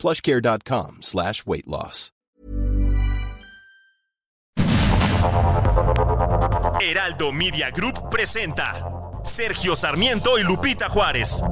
[0.00, 2.10] plushcare.com slash weight loss.
[6.80, 8.82] Heraldo Media Group presenta
[9.22, 11.42] Sergio Sarmiento y Lupita Juárez.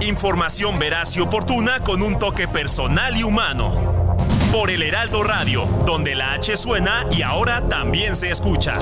[0.00, 4.16] Información veraz y oportuna con un toque personal y humano.
[4.50, 8.78] Por el Heraldo Radio, donde la H suena y ahora también se escucha.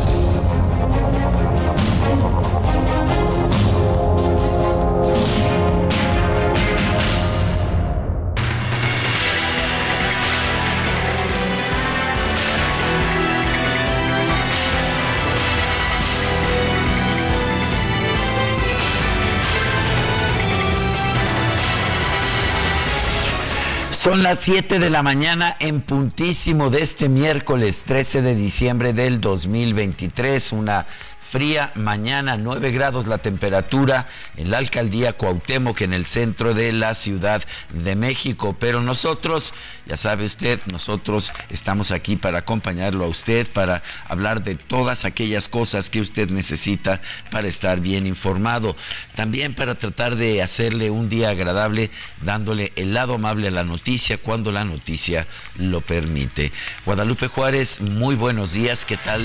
[23.93, 29.21] Son las 7 de la mañana en puntísimo de este miércoles 13 de diciembre del
[29.21, 30.87] 2023, una
[31.21, 34.07] fría mañana, 9 grados la temperatura
[34.39, 38.57] en la alcaldía Cuauhtémoc, en el centro de la Ciudad de México.
[38.59, 39.53] Pero nosotros,
[39.93, 45.49] ya sabe usted, nosotros estamos aquí para acompañarlo a usted, para hablar de todas aquellas
[45.49, 48.75] cosas que usted necesita para estar bien informado.
[49.17, 51.91] También para tratar de hacerle un día agradable,
[52.23, 55.27] dándole el lado amable a la noticia cuando la noticia
[55.57, 56.53] lo permite.
[56.87, 58.87] Guadalupe Juárez, muy buenos días.
[58.87, 59.21] ¿Qué tal,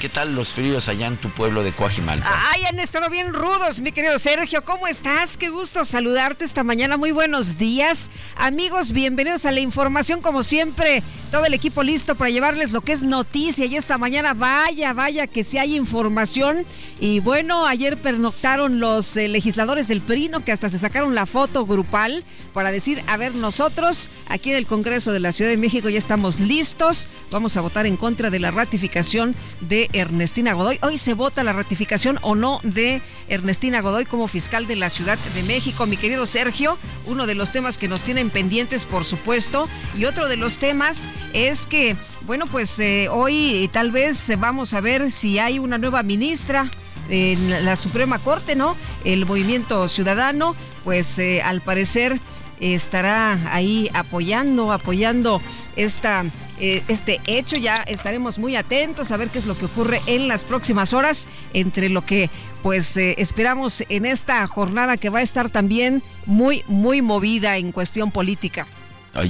[0.00, 1.58] qué tal los fríos allá en tu pueblo?
[1.62, 2.28] de Coajimalpa.
[2.52, 4.64] Ay, han estado bien rudos, mi querido Sergio.
[4.64, 5.36] ¿Cómo estás?
[5.36, 6.96] Qué gusto saludarte esta mañana.
[6.96, 8.10] Muy buenos días.
[8.36, 11.02] Amigos, bienvenidos a la información, como siempre.
[11.30, 13.66] Todo el equipo listo para llevarles lo que es noticia.
[13.66, 16.64] Y esta mañana, vaya, vaya, que si hay información.
[17.00, 21.66] Y bueno, ayer pernoctaron los eh, legisladores del PRINO, que hasta se sacaron la foto
[21.66, 22.24] grupal
[22.54, 25.98] para decir, a ver, nosotros aquí en el Congreso de la Ciudad de México ya
[25.98, 27.10] estamos listos.
[27.30, 30.78] Vamos a votar en contra de la ratificación de Ernestina Godoy.
[30.80, 35.18] Hoy se vota la ratificación o no de Ernestina Godoy como fiscal de la Ciudad
[35.34, 35.84] de México.
[35.84, 40.28] Mi querido Sergio, uno de los temas que nos tienen pendientes, por supuesto, y otro
[40.28, 45.38] de los temas es que, bueno, pues eh, hoy tal vez vamos a ver si
[45.38, 46.70] hay una nueva ministra
[47.08, 48.76] en la Suprema Corte, ¿no?
[49.04, 50.54] El movimiento ciudadano,
[50.84, 52.20] pues eh, al parecer
[52.60, 55.40] estará ahí apoyando, apoyando
[55.76, 56.24] esta
[56.60, 57.56] eh, este hecho.
[57.56, 61.28] Ya estaremos muy atentos a ver qué es lo que ocurre en las próximas horas
[61.52, 62.30] entre lo que
[62.62, 67.72] pues eh, esperamos en esta jornada que va a estar también muy, muy movida en
[67.72, 68.66] cuestión política.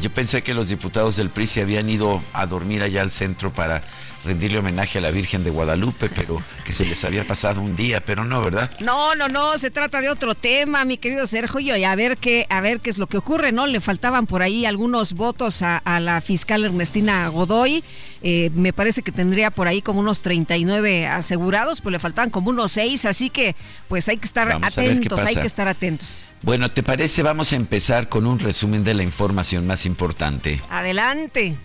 [0.00, 3.53] Yo pensé que los diputados del PRI se habían ido a dormir allá al centro
[3.53, 3.83] para
[4.25, 8.01] rendirle homenaje a la Virgen de Guadalupe, pero que se les había pasado un día,
[8.05, 8.71] pero no, ¿verdad?
[8.81, 12.47] No, no, no, se trata de otro tema, mi querido Sergio, y a ver qué,
[12.51, 13.67] a ver qué es lo que ocurre, ¿no?
[13.67, 17.83] Le faltaban por ahí algunos votos a, la fiscal Ernestina Godoy,
[18.23, 22.50] eh, me parece que tendría por ahí como unos 39 asegurados, pues le faltaban como
[22.50, 23.56] unos 6, así que
[23.89, 26.29] pues hay que estar atentos, hay que estar atentos.
[26.43, 27.23] Bueno, ¿te parece?
[27.23, 30.62] Vamos a empezar con un resumen de la información más importante.
[30.71, 31.56] Adelante.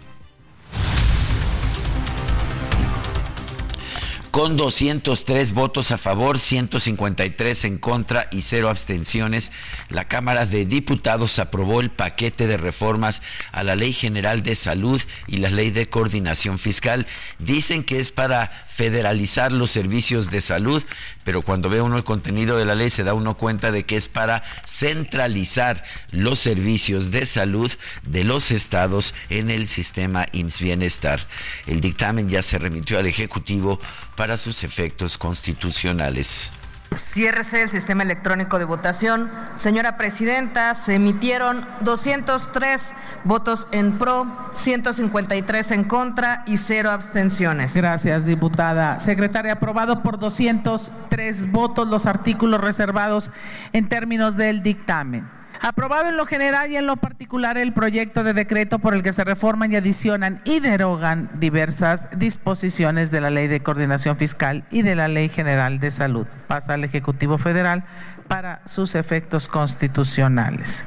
[4.34, 9.52] Con 203 votos a favor, 153 en contra y cero abstenciones,
[9.90, 13.22] la Cámara de Diputados aprobó el paquete de reformas
[13.52, 17.06] a la Ley General de Salud y la Ley de Coordinación Fiscal.
[17.38, 20.84] Dicen que es para federalizar los servicios de salud,
[21.24, 23.96] pero cuando ve uno el contenido de la ley se da uno cuenta de que
[23.96, 27.72] es para centralizar los servicios de salud
[28.02, 31.28] de los estados en el sistema IMSS Bienestar.
[31.68, 33.80] El dictamen ya se remitió al Ejecutivo
[34.16, 36.52] para sus efectos constitucionales.
[36.96, 39.32] Ciérrese el sistema electrónico de votación.
[39.56, 47.74] Señora Presidenta, se emitieron 203 votos en pro, 153 en contra y cero abstenciones.
[47.74, 49.00] Gracias, diputada.
[49.00, 53.32] Secretaria, aprobado por 203 votos los artículos reservados
[53.72, 55.28] en términos del dictamen.
[55.64, 59.14] Aprobado en lo general y en lo particular el proyecto de decreto por el que
[59.14, 64.82] se reforman y adicionan y derogan diversas disposiciones de la Ley de Coordinación Fiscal y
[64.82, 66.28] de la Ley General de Salud.
[66.50, 67.86] Pasa al Ejecutivo Federal
[68.28, 70.84] para sus efectos constitucionales.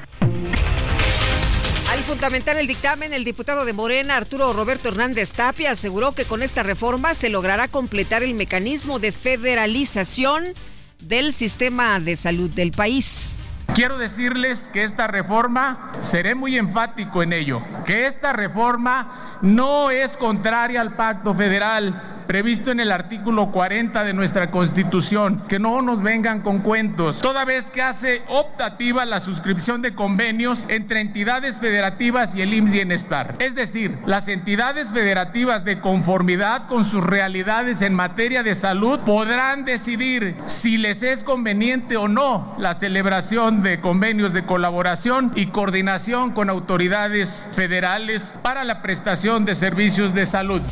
[1.90, 6.43] Al fundamentar el dictamen, el diputado de Morena, Arturo Roberto Hernández Tapia, aseguró que con
[6.43, 10.52] esta reforma se logrará completar el mecanismo de federalización
[11.00, 13.35] del sistema de salud del país.
[13.76, 20.17] Quiero decirles que esta reforma, seré muy enfático en ello, que esta reforma no es
[20.17, 26.02] contraria al pacto federal previsto en el artículo 40 de nuestra Constitución, que no nos
[26.02, 32.34] vengan con cuentos, toda vez que hace optativa la suscripción de convenios entre entidades federativas
[32.34, 33.34] y el IMSS Bienestar.
[33.38, 39.64] Es decir, las entidades federativas de conformidad con sus realidades en materia de salud podrán
[39.64, 46.32] decidir si les es conveniente o no la celebración de convenios de colaboración y coordinación
[46.32, 50.62] con autoridades federales para la prestación de servicios de salud.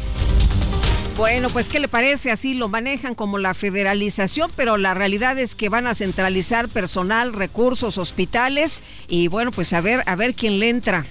[1.16, 2.32] Bueno, pues ¿qué le parece?
[2.32, 7.32] Así lo manejan como la federalización, pero la realidad es que van a centralizar personal,
[7.32, 11.06] recursos, hospitales y bueno, pues a ver, a ver quién le entra.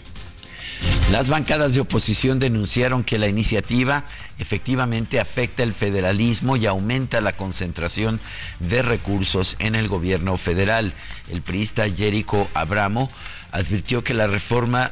[1.09, 4.03] Las bancadas de oposición denunciaron que la iniciativa
[4.39, 8.19] efectivamente afecta el federalismo y aumenta la concentración
[8.59, 10.93] de recursos en el gobierno federal.
[11.31, 13.09] El priista Jerico Abramo
[13.51, 14.91] advirtió que la reforma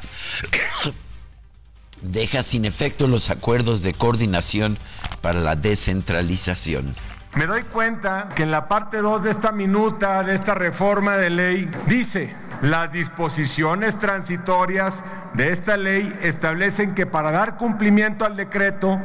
[2.02, 4.78] deja sin efecto los acuerdos de coordinación
[5.22, 6.94] para la descentralización.
[7.36, 11.30] Me doy cuenta que en la parte 2 de esta minuta, de esta reforma de
[11.30, 15.04] ley, dice, las disposiciones transitorias
[15.34, 19.00] de esta ley establecen que para dar cumplimiento al decreto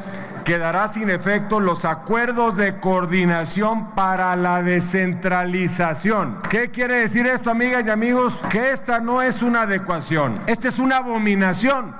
[0.44, 6.42] quedará sin efecto los acuerdos de coordinación para la descentralización.
[6.50, 8.34] ¿Qué quiere decir esto, amigas y amigos?
[8.50, 11.94] Que esta no es una adecuación, esta es una abominación.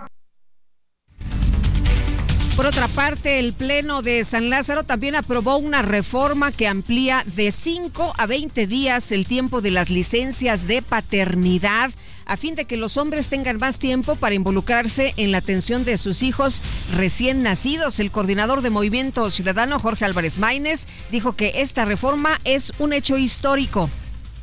[2.57, 7.51] Por otra parte, el Pleno de San Lázaro también aprobó una reforma que amplía de
[7.51, 11.91] 5 a 20 días el tiempo de las licencias de paternidad
[12.25, 15.99] a fin de que los hombres tengan más tiempo para involucrarse en la atención de
[15.99, 16.63] sus hijos
[16.97, 18.01] recién nacidos.
[18.01, 23.19] El coordinador de Movimiento Ciudadano, Jorge Álvarez Maínez, dijo que esta reforma es un hecho
[23.19, 23.91] histórico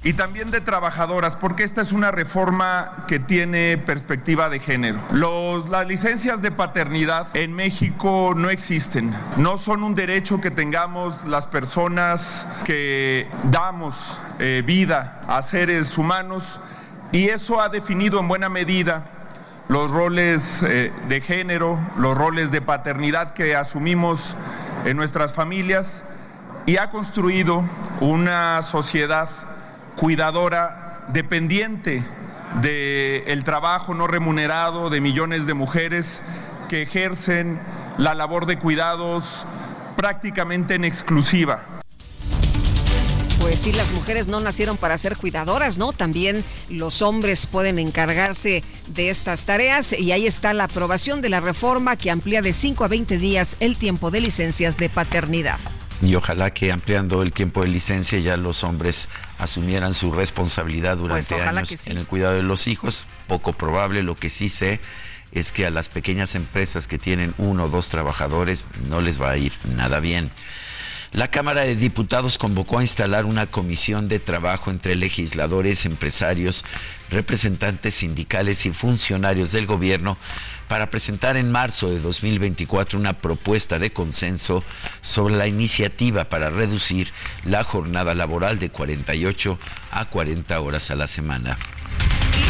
[0.03, 4.99] y también de trabajadoras, porque esta es una reforma que tiene perspectiva de género.
[5.11, 11.25] Los, las licencias de paternidad en México no existen, no son un derecho que tengamos
[11.25, 16.59] las personas que damos eh, vida a seres humanos
[17.13, 19.05] y eso ha definido en buena medida
[19.69, 24.35] los roles eh, de género, los roles de paternidad que asumimos
[24.83, 26.03] en nuestras familias
[26.65, 27.63] y ha construido
[28.01, 29.29] una sociedad
[29.95, 32.03] cuidadora, dependiente
[32.61, 36.23] del trabajo no remunerado de millones de mujeres
[36.69, 37.59] que ejercen
[37.97, 39.45] la labor de cuidados
[39.95, 41.65] prácticamente en exclusiva.
[43.39, 45.91] Pues sí, las mujeres no nacieron para ser cuidadoras, ¿no?
[45.91, 51.41] También los hombres pueden encargarse de estas tareas y ahí está la aprobación de la
[51.41, 55.59] reforma que amplía de 5 a 20 días el tiempo de licencias de paternidad
[56.03, 59.07] y ojalá que ampliando el tiempo de licencia ya los hombres
[59.37, 63.05] asumieran su responsabilidad durante pues años en el cuidado de los hijos.
[63.27, 64.81] Poco probable, lo que sí sé
[65.31, 69.31] es que a las pequeñas empresas que tienen uno o dos trabajadores no les va
[69.31, 70.29] a ir nada bien.
[71.13, 76.65] La Cámara de Diputados convocó a instalar una comisión de trabajo entre legisladores, empresarios,
[77.11, 80.17] representantes sindicales y funcionarios del gobierno
[80.67, 84.63] para presentar en marzo de 2024 una propuesta de consenso
[85.01, 87.13] sobre la iniciativa para reducir
[87.45, 89.59] la jornada laboral de 48
[89.91, 91.59] a 40 horas a la semana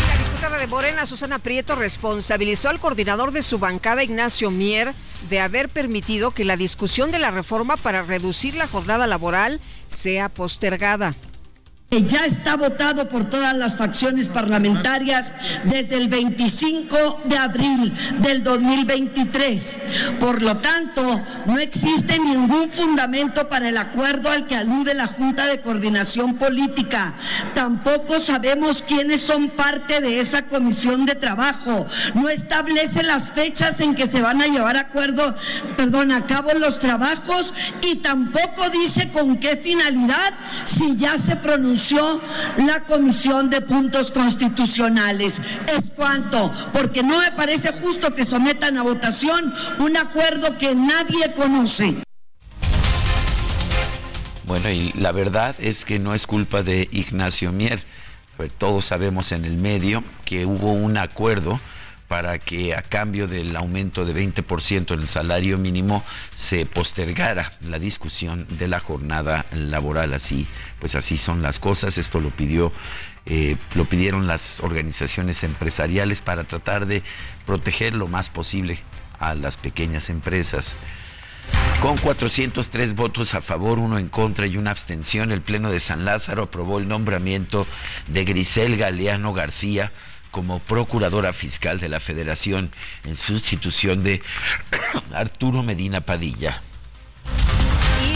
[0.08, 4.94] La diputada de Morena, Susana Prieto, responsabilizó al coordinador de su bancada, Ignacio Mier,
[5.30, 10.30] de haber permitido que la discusión de la reforma para reducir la jornada laboral sea
[10.30, 11.16] postergada
[12.02, 15.34] ya está votado por todas las facciones parlamentarias
[15.66, 19.66] desde el 25 de abril del 2023.
[20.20, 25.46] Por lo tanto, no existe ningún fundamento para el acuerdo al que alude la Junta
[25.46, 27.14] de Coordinación Política.
[27.54, 31.86] Tampoco sabemos quiénes son parte de esa comisión de trabajo.
[32.16, 35.36] No establece las fechas en que se van a llevar acuerdo,
[35.78, 40.34] perdón, a cabo los trabajos y tampoco dice con qué finalidad
[40.66, 45.42] si ya se pronunció la Comisión de Puntos Constitucionales.
[45.68, 51.34] Es cuanto, porque no me parece justo que sometan a votación un acuerdo que nadie
[51.36, 51.96] conoce.
[54.46, 57.84] Bueno, y la verdad es que no es culpa de Ignacio Mier.
[58.58, 61.60] Todos sabemos en el medio que hubo un acuerdo
[62.08, 66.04] para que a cambio del aumento de 20% en el salario mínimo
[66.36, 70.14] se postergara la discusión de la jornada laboral.
[70.14, 70.48] Así,
[70.80, 71.98] pues así son las cosas.
[71.98, 72.72] Esto lo pidió,
[73.26, 77.04] eh, lo pidieron las organizaciones empresariales para tratar de
[77.46, 78.80] proteger lo más posible
[79.20, 80.76] a las pequeñas empresas.
[81.82, 86.06] Con 403 votos a favor, uno en contra y una abstención, el Pleno de San
[86.06, 87.68] Lázaro aprobó el nombramiento
[88.08, 89.92] de Grisel Galeano García
[90.34, 92.74] como Procuradora Fiscal de la Federación
[93.06, 94.22] en sustitución de
[95.14, 96.62] Arturo Medina Padilla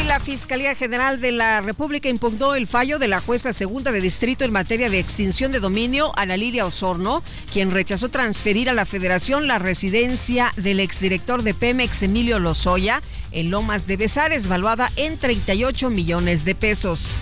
[0.07, 4.45] la Fiscalía General de la República impugnó el fallo de la jueza segunda de distrito
[4.45, 9.47] en materia de extinción de dominio, Ana Lilia Osorno, quien rechazó transferir a la Federación
[9.47, 15.89] la residencia del exdirector de Pemex, Emilio Lozoya, en Lomas de Besares, valuada en 38
[15.89, 17.19] millones de pesos.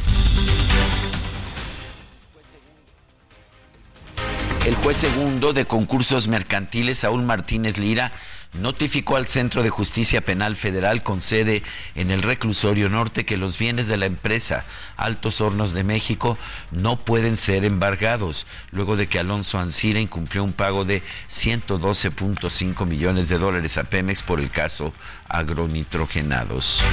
[4.66, 8.12] El juez segundo de concursos mercantiles, Saúl Martínez Lira,
[8.54, 11.62] notificó al Centro de Justicia Penal Federal con sede
[11.94, 14.66] en el Reclusorio Norte que los bienes de la empresa
[14.98, 16.36] Altos Hornos de México
[16.72, 23.30] no pueden ser embargados, luego de que Alonso Ancira incumplió un pago de 112.5 millones
[23.30, 24.94] de dólares a Pemex por el caso
[25.30, 26.84] agronitrogenados.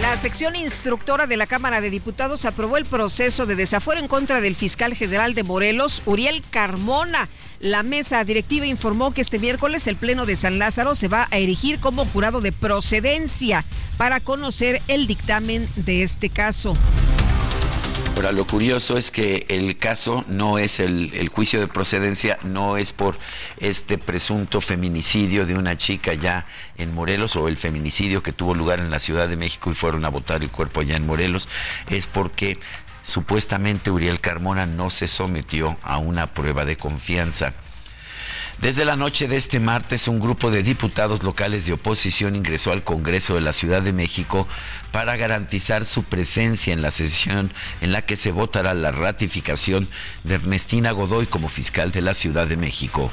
[0.00, 4.40] La sección instructora de la Cámara de Diputados aprobó el proceso de desafuero en contra
[4.40, 7.28] del fiscal general de Morelos, Uriel Carmona.
[7.60, 11.36] La mesa directiva informó que este miércoles el Pleno de San Lázaro se va a
[11.36, 13.66] erigir como jurado de procedencia
[13.98, 16.78] para conocer el dictamen de este caso.
[18.16, 22.92] Ahora, lo curioso es que el caso no es el, juicio de procedencia, no es
[22.92, 23.18] por
[23.58, 26.44] este presunto feminicidio de una chica ya
[26.76, 30.04] en Morelos o el feminicidio que tuvo lugar en la Ciudad de México y fueron
[30.04, 31.48] a votar el cuerpo allá en Morelos,
[31.88, 32.58] es porque
[33.02, 37.54] supuestamente Uriel Carmona no se sometió a una prueba de confianza.
[38.60, 42.84] Desde la noche de este martes, un grupo de diputados locales de oposición ingresó al
[42.84, 44.46] Congreso de la Ciudad de México
[44.92, 47.50] para garantizar su presencia en la sesión
[47.80, 49.88] en la que se votará la ratificación
[50.24, 53.10] de Ernestina Godoy como fiscal de la Ciudad de México.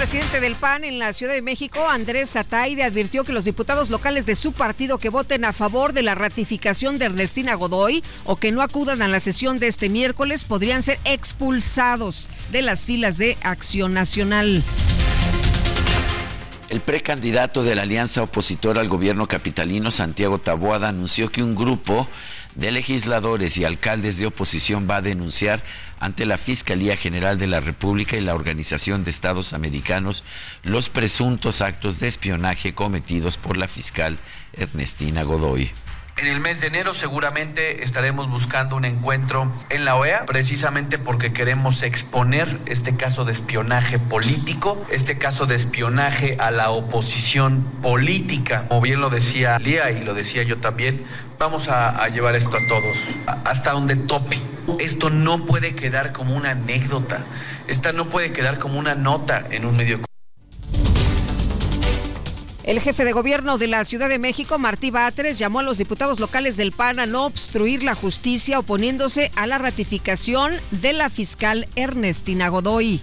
[0.00, 3.90] El presidente del PAN en la Ciudad de México, Andrés Ataide, advirtió que los diputados
[3.90, 8.36] locales de su partido que voten a favor de la ratificación de Ernestina Godoy o
[8.36, 13.18] que no acudan a la sesión de este miércoles podrían ser expulsados de las filas
[13.18, 14.62] de Acción Nacional.
[16.70, 22.08] El precandidato de la alianza opositora al gobierno capitalino, Santiago Taboada, anunció que un grupo
[22.54, 25.62] de legisladores y alcaldes de oposición va a denunciar
[25.98, 30.24] ante la Fiscalía General de la República y la Organización de Estados Americanos
[30.62, 34.18] los presuntos actos de espionaje cometidos por la fiscal
[34.52, 35.70] Ernestina Godoy.
[36.20, 41.32] En el mes de enero seguramente estaremos buscando un encuentro en la OEA, precisamente porque
[41.32, 48.66] queremos exponer este caso de espionaje político, este caso de espionaje a la oposición política.
[48.68, 51.06] Como bien lo decía Lía y lo decía yo también,
[51.38, 52.98] vamos a, a llevar esto a todos,
[53.46, 54.38] hasta donde tope.
[54.78, 57.24] Esto no puede quedar como una anécdota,
[57.66, 60.00] esta no puede quedar como una nota en un medio
[62.70, 66.20] el jefe de gobierno de la Ciudad de México, Martí Batres, llamó a los diputados
[66.20, 71.66] locales del PAN a no obstruir la justicia oponiéndose a la ratificación de la fiscal
[71.74, 73.02] Ernestina Godoy.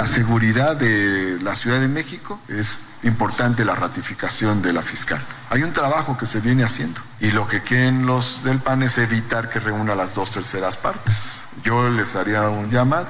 [0.00, 5.24] La seguridad de la Ciudad de México es importante la ratificación de la fiscal.
[5.50, 8.98] Hay un trabajo que se viene haciendo y lo que quieren los del PAN es
[8.98, 11.42] evitar que reúna las dos terceras partes.
[11.62, 13.06] Yo les haría un llamado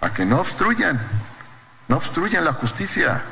[0.00, 1.00] a que no obstruyan,
[1.86, 3.22] no obstruyan la justicia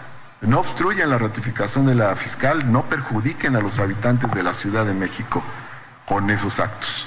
[0.40, 4.86] no obstruyan la ratificación de la fiscal, no perjudiquen a los habitantes de la Ciudad
[4.86, 5.42] de México
[6.06, 7.06] con esos actos.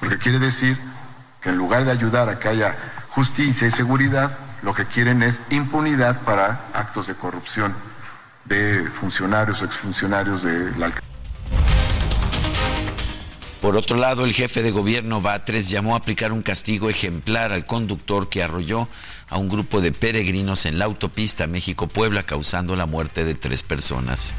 [0.00, 0.78] Porque quiere decir
[1.40, 2.76] que en lugar de ayudar a que haya
[3.08, 7.74] justicia y seguridad, lo que quieren es impunidad para actos de corrupción
[8.44, 11.12] de funcionarios o exfuncionarios de la alcaldía.
[13.62, 17.64] Por otro lado, el jefe de gobierno Batres llamó a aplicar un castigo ejemplar al
[17.64, 18.88] conductor que arrolló
[19.28, 24.34] a un grupo de peregrinos en la autopista México-Puebla, causando la muerte de tres personas.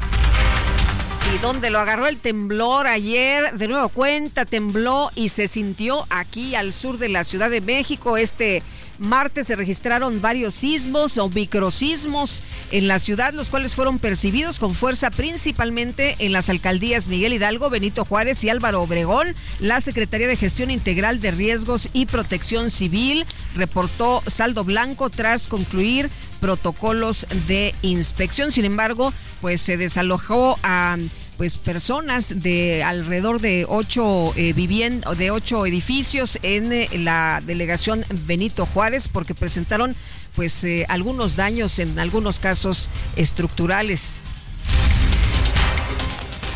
[1.34, 6.54] Y donde lo agarró el temblor ayer, de nuevo cuenta, tembló y se sintió aquí
[6.54, 8.18] al sur de la Ciudad de México.
[8.18, 8.62] Este
[9.04, 14.74] martes se registraron varios sismos o microsismos en la ciudad, los cuales fueron percibidos con
[14.74, 19.34] fuerza principalmente en las alcaldías Miguel Hidalgo, Benito Juárez y Álvaro Obregón.
[19.60, 26.10] La Secretaría de Gestión Integral de Riesgos y Protección Civil reportó saldo blanco tras concluir
[26.40, 28.52] protocolos de inspección.
[28.52, 30.98] Sin embargo, pues se desalojó a
[31.36, 38.66] pues personas de alrededor de ocho eh, de ocho edificios en eh, la delegación Benito
[38.66, 39.96] Juárez porque presentaron
[40.36, 44.22] pues eh, algunos daños en algunos casos estructurales.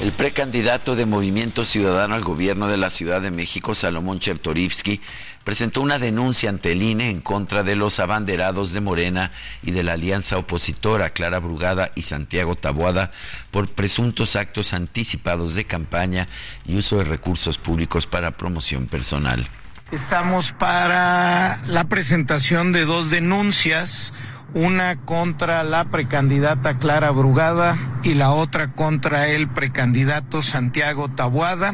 [0.00, 5.00] El precandidato de Movimiento Ciudadano al gobierno de la Ciudad de México, Salomón Chertorivsky,
[5.48, 9.30] presentó una denuncia ante el INE en contra de los abanderados de Morena
[9.62, 13.12] y de la alianza opositora Clara Brugada y Santiago Taboada
[13.50, 16.28] por presuntos actos anticipados de campaña
[16.66, 19.48] y uso de recursos públicos para promoción personal.
[19.90, 24.12] Estamos para la presentación de dos denuncias
[24.52, 31.72] una contra la precandidata Clara Brugada y la otra contra el precandidato Santiago Tabuada.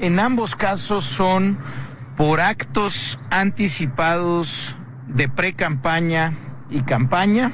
[0.00, 1.58] En ambos casos son
[2.16, 4.76] por actos anticipados
[5.08, 6.34] de pre-campaña
[6.70, 7.52] y campaña,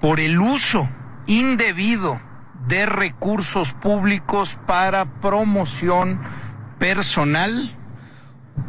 [0.00, 0.88] por el uso
[1.26, 2.20] indebido
[2.66, 6.20] de recursos públicos para promoción
[6.78, 7.76] personal,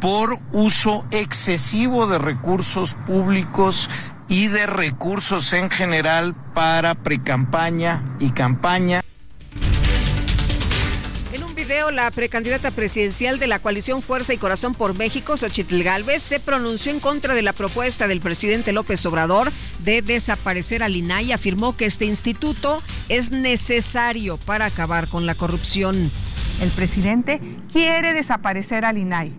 [0.00, 3.88] por uso excesivo de recursos públicos
[4.28, 9.02] y de recursos en general para precampaña y campaña.
[11.66, 16.38] Video, la precandidata presidencial de la coalición Fuerza y Corazón por México, Xochitl Galvez, se
[16.38, 21.32] pronunció en contra de la propuesta del presidente López Obrador de desaparecer al INAI y
[21.32, 26.12] afirmó que este instituto es necesario para acabar con la corrupción.
[26.60, 27.40] El presidente
[27.72, 29.32] quiere desaparecer al INAI,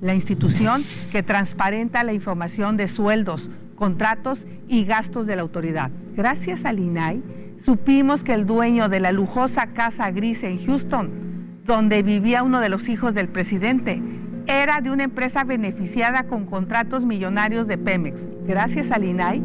[0.00, 5.90] la institución que transparenta la información de sueldos, contratos y gastos de la autoridad.
[6.14, 7.22] Gracias al INAI,
[7.62, 11.33] supimos que el dueño de la lujosa casa gris en Houston,
[11.64, 14.02] donde vivía uno de los hijos del presidente,
[14.46, 18.20] era de una empresa beneficiada con contratos millonarios de Pemex.
[18.46, 19.42] Gracias al INAI,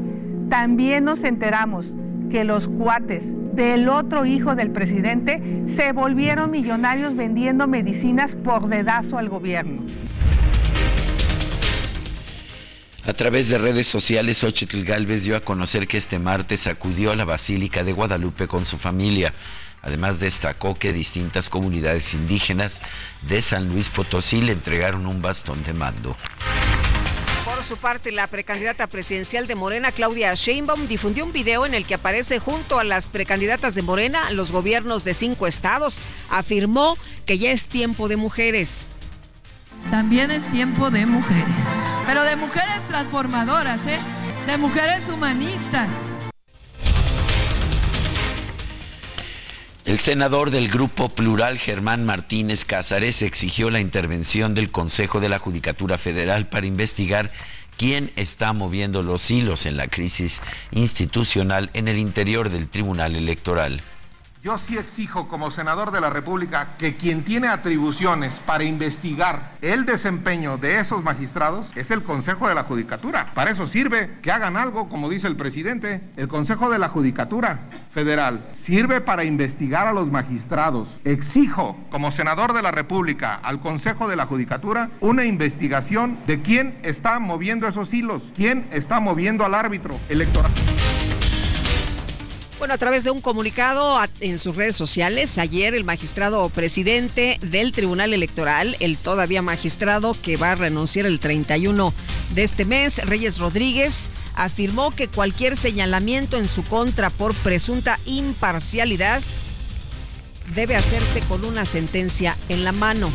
[0.49, 1.93] también nos enteramos
[2.29, 3.23] que los cuates
[3.53, 9.83] del otro hijo del presidente se volvieron millonarios vendiendo medicinas por dedazo al gobierno.
[13.05, 17.15] A través de redes sociales, Xochitl Galvez dio a conocer que este martes acudió a
[17.15, 19.33] la Basílica de Guadalupe con su familia.
[19.81, 22.81] Además destacó que distintas comunidades indígenas
[23.23, 26.15] de San Luis Potosí le entregaron un bastón de mando.
[27.45, 31.85] Por su parte, la precandidata presidencial de Morena, Claudia Sheinbaum, difundió un video en el
[31.85, 35.99] que aparece junto a las precandidatas de Morena, los gobiernos de cinco estados.
[36.29, 38.91] Afirmó que ya es tiempo de mujeres.
[39.89, 41.43] También es tiempo de mujeres.
[42.05, 43.99] Pero de mujeres transformadoras, ¿eh?
[44.45, 45.89] De mujeres humanistas.
[49.89, 55.39] El senador del Grupo Plural, Germán Martínez Cázares, exigió la intervención del Consejo de la
[55.39, 57.31] Judicatura Federal para investigar
[57.75, 63.81] quién está moviendo los hilos en la crisis institucional en el interior del Tribunal Electoral.
[64.41, 69.85] Yo sí exijo como senador de la República que quien tiene atribuciones para investigar el
[69.85, 73.33] desempeño de esos magistrados es el Consejo de la Judicatura.
[73.33, 75.99] Para eso sirve que hagan algo, como dice el presidente.
[76.15, 81.01] El Consejo de la Judicatura Federal sirve para investigar a los magistrados.
[81.03, 86.79] Exijo como senador de la República al Consejo de la Judicatura una investigación de quién
[86.83, 90.51] está moviendo esos hilos, quién está moviendo al árbitro electoral.
[92.59, 97.71] Bueno, a través de un comunicado en sus redes sociales, ayer el magistrado presidente del
[97.71, 101.93] Tribunal Electoral, el todavía magistrado que va a renunciar el 31
[102.35, 109.21] de este mes, Reyes Rodríguez, afirmó que cualquier señalamiento en su contra por presunta imparcialidad
[110.53, 113.09] debe hacerse con una sentencia en la mano.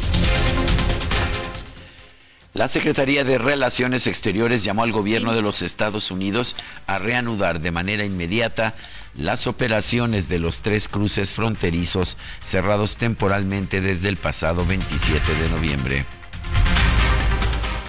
[2.55, 6.55] La Secretaría de Relaciones Exteriores llamó al gobierno de los Estados Unidos
[6.87, 8.75] a reanudar de manera inmediata
[9.17, 16.07] las operaciones de los tres cruces fronterizos cerrados temporalmente desde el pasado 27 de noviembre.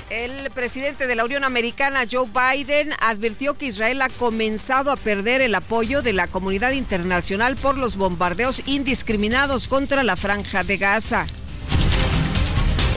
[0.09, 5.41] El presidente de la Unión Americana, Joe Biden, advirtió que Israel ha comenzado a perder
[5.41, 11.27] el apoyo de la comunidad internacional por los bombardeos indiscriminados contra la franja de Gaza.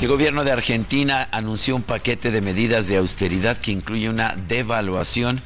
[0.01, 5.43] El gobierno de Argentina anunció un paquete de medidas de austeridad que incluye una devaluación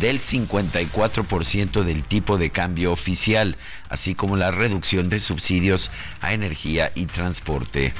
[0.00, 3.56] del 54% del tipo de cambio oficial,
[3.88, 7.92] así como la reducción de subsidios a energía y transporte.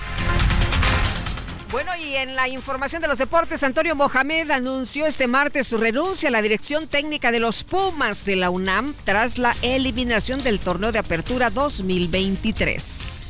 [1.70, 6.28] Bueno, y en la información de los deportes, Antonio Mohamed anunció este martes su renuncia
[6.28, 10.92] a la dirección técnica de los Pumas de la UNAM tras la eliminación del torneo
[10.92, 13.20] de apertura 2023.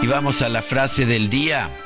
[0.00, 1.83] Y vamos a la frase del día.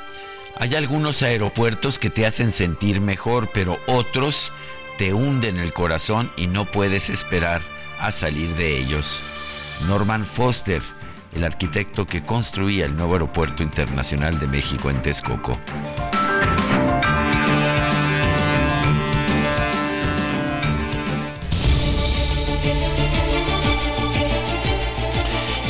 [0.61, 4.51] Hay algunos aeropuertos que te hacen sentir mejor, pero otros
[4.99, 7.63] te hunden el corazón y no puedes esperar
[8.01, 9.23] a salir de ellos.
[9.87, 10.83] Norman Foster,
[11.33, 15.57] el arquitecto que construía el nuevo aeropuerto internacional de México en Texcoco.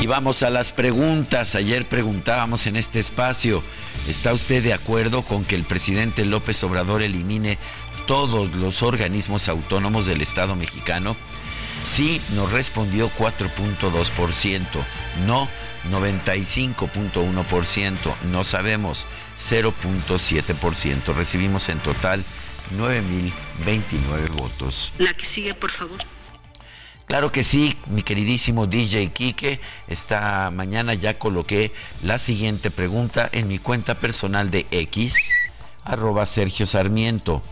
[0.08, 1.54] Vamos a las preguntas.
[1.54, 3.62] Ayer preguntábamos en este espacio,
[4.08, 7.58] ¿está usted de acuerdo con que el presidente López Obrador elimine
[8.06, 11.14] todos los organismos autónomos del Estado mexicano?
[11.84, 14.64] Sí, nos respondió 4.2%,
[15.26, 15.48] no
[15.90, 19.06] 95.1%, no sabemos
[19.38, 21.14] 0.7%.
[21.14, 22.24] Recibimos en total
[22.76, 24.92] 9.029 votos.
[24.98, 26.00] La que sigue, por favor.
[27.08, 29.60] Claro que sí, mi queridísimo DJ Quique.
[29.88, 35.32] Esta mañana ya coloqué la siguiente pregunta en mi cuenta personal de X,
[35.84, 37.42] arroba Sergio Sarmiento.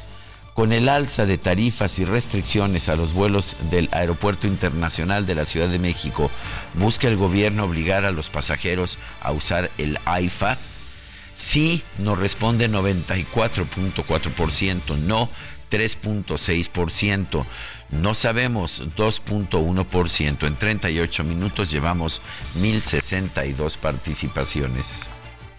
[0.53, 5.47] Con el alza de tarifas y restricciones a los vuelos del Aeropuerto Internacional de la
[5.47, 6.31] Ciudad de México,
[6.75, 10.59] ¿busca el gobierno obligar a los pasajeros a usar el AIFA?
[11.35, 15.31] Sí, nos responde 94.4%, no
[15.71, 17.45] 3.6%.
[17.91, 20.47] No sabemos 2.1%.
[20.47, 22.23] En 38 minutos llevamos
[22.57, 25.09] 1.062 participaciones.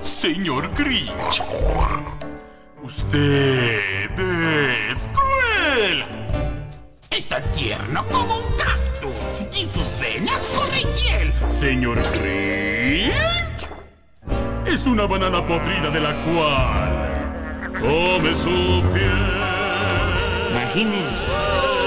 [0.00, 1.42] Señor Grinch,
[2.82, 4.10] usted
[4.90, 6.04] es cruel.
[7.08, 11.32] Es tan tierno como un cactus y sus venas corre hiel.
[11.48, 13.68] Señor Grinch,
[14.66, 19.12] es una banana podrida de la cual come su piel.
[20.50, 21.77] Imagínense.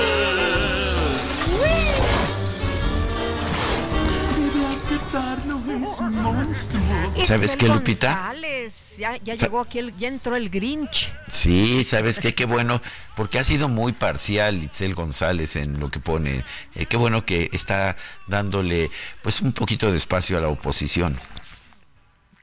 [5.91, 6.81] Es un monstruo.
[7.25, 8.15] ¿Sabes qué, Lupita?
[8.15, 11.11] González, ya, ya llegó aquí, el, ya entró el Grinch.
[11.27, 12.33] Sí, ¿sabes qué?
[12.33, 12.81] Qué bueno,
[13.15, 16.45] porque ha sido muy parcial Itzel González en lo que pone.
[16.75, 18.89] Eh, qué bueno que está dándole
[19.21, 21.19] pues un poquito de espacio a la oposición.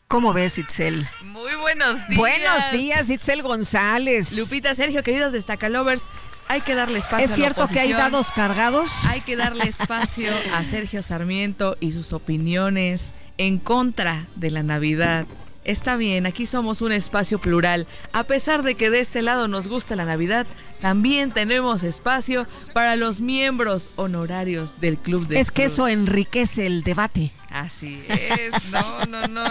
[0.09, 1.09] ¿Cómo ves, Itzel?
[1.23, 2.17] Muy buenos días.
[2.17, 4.33] Buenos días, Itzel González.
[4.33, 6.09] Lupita, Sergio, queridos destacalovers,
[6.49, 8.91] hay que darle espacio ¿Es a la cierto que hay dados cargados?
[9.07, 15.27] Hay que darle espacio a Sergio Sarmiento y sus opiniones en contra de la Navidad.
[15.69, 17.87] Está bien, aquí somos un espacio plural.
[18.15, 20.47] A pesar de que de este lado nos gusta la Navidad,
[20.81, 26.83] también tenemos espacio para los miembros honorarios del Club de Es que eso enriquece el
[26.85, 27.33] debate.
[27.51, 29.45] Así es, no, no, no.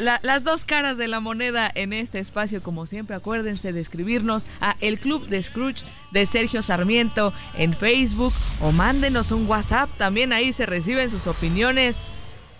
[0.00, 4.46] La- las dos caras de la moneda en este espacio, como siempre, acuérdense de escribirnos
[4.60, 10.34] a el Club de Scrooge de Sergio Sarmiento en Facebook o mándenos un WhatsApp, también
[10.34, 12.10] ahí se reciben sus opiniones.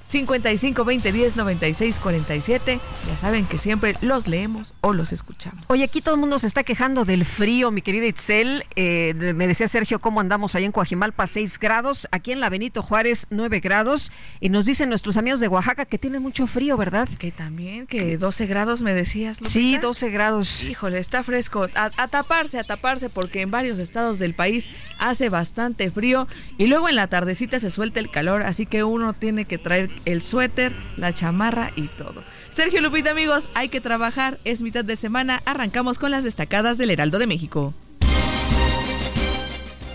[0.08, 2.80] 55 20 10 96 47.
[3.06, 5.64] Ya saben que siempre los leemos o los escuchamos.
[5.68, 8.64] Oye, aquí todo el mundo se está quejando del frío, mi querida Itzel.
[8.74, 12.08] Eh, me decía Sergio cómo andamos ahí en Coajimalpa, 6 grados.
[12.10, 14.10] Aquí en la Benito Juárez, 9 grados.
[14.40, 17.08] Y nos dicen nuestros amigos de Oaxaca que tiene mucho frío, ¿verdad?
[17.18, 19.40] Que también, que 12 grados me decías.
[19.40, 19.50] Lupita.
[19.52, 20.64] Sí, 12 grados.
[20.64, 21.66] Híjole, está fresco.
[21.74, 26.66] A, a taparse, a taparse, porque en varios estados del país hace bastante frío y
[26.66, 30.22] luego en la tardecita se suelta el calor, así que uno tiene que traer el
[30.22, 32.24] suéter, la chamarra y todo.
[32.48, 34.38] Sergio Lupita, amigos, hay que trabajar.
[34.44, 35.40] Es mitad de semana.
[35.44, 37.74] Arrancamos con las destacadas del Heraldo de México.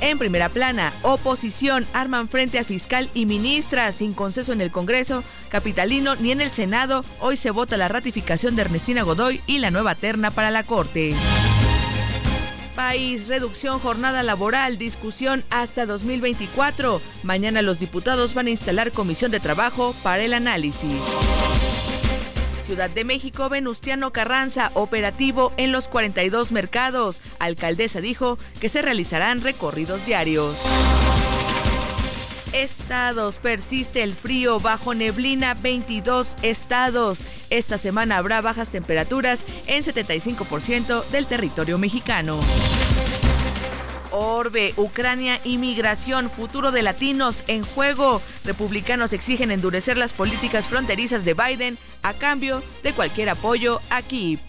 [0.04, 5.24] En primera plana, oposición arman frente a fiscal y ministra sin consenso en el Congreso,
[5.48, 7.06] capitalino ni en el Senado.
[7.22, 11.16] Hoy se vota la ratificación de Ernestina Godoy y la nueva terna para la Corte.
[12.76, 17.02] País, reducción jornada laboral, discusión hasta 2024.
[17.24, 20.92] Mañana los diputados van a instalar comisión de trabajo para el análisis.
[22.66, 27.22] Ciudad de México, Venustiano Carranza, operativo en los 42 mercados.
[27.40, 30.56] Alcaldesa dijo que se realizarán recorridos diarios.
[32.54, 37.20] Estados, persiste el frío bajo neblina 22 estados.
[37.50, 42.40] Esta semana habrá bajas temperaturas en 75% del territorio mexicano.
[44.12, 48.22] Orbe, Ucrania, inmigración, futuro de latinos en juego.
[48.46, 54.40] Republicanos exigen endurecer las políticas fronterizas de Biden a cambio de cualquier apoyo aquí.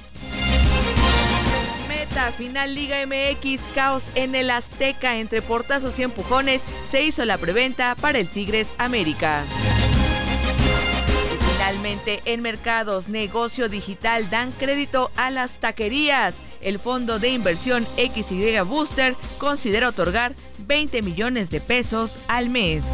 [2.15, 6.63] Final Liga MX, caos en el Azteca entre portazos y empujones.
[6.89, 9.43] Se hizo la preventa para el Tigres América.
[11.53, 16.41] Finalmente, en mercados, negocio digital dan crédito a las taquerías.
[16.61, 22.85] El fondo de inversión XY Booster considera otorgar 20 millones de pesos al mes.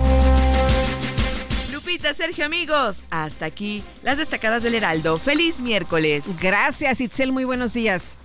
[1.72, 5.18] Lupita, Sergio, amigos, hasta aquí las destacadas del Heraldo.
[5.18, 6.38] Feliz miércoles.
[6.40, 8.19] Gracias, Itzel, muy buenos días.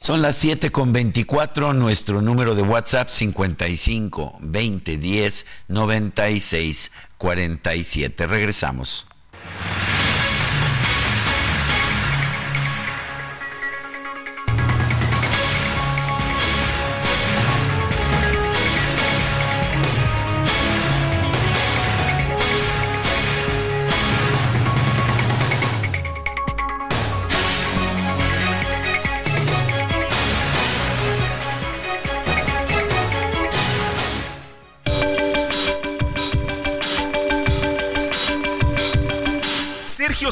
[0.00, 8.26] Son las 7 con 24, nuestro número de WhatsApp 55 20 10 96 47.
[8.28, 9.06] Regresamos.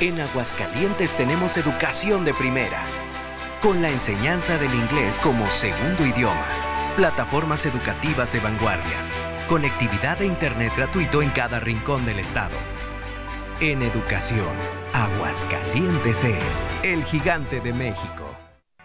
[0.00, 2.86] En Aguascalientes tenemos educación de primera,
[3.60, 8.96] con la enseñanza del inglés como segundo idioma, plataformas educativas de vanguardia,
[9.46, 12.56] conectividad de Internet gratuito en cada rincón del estado.
[13.60, 14.56] En educación,
[14.94, 18.29] Aguascalientes es el gigante de México.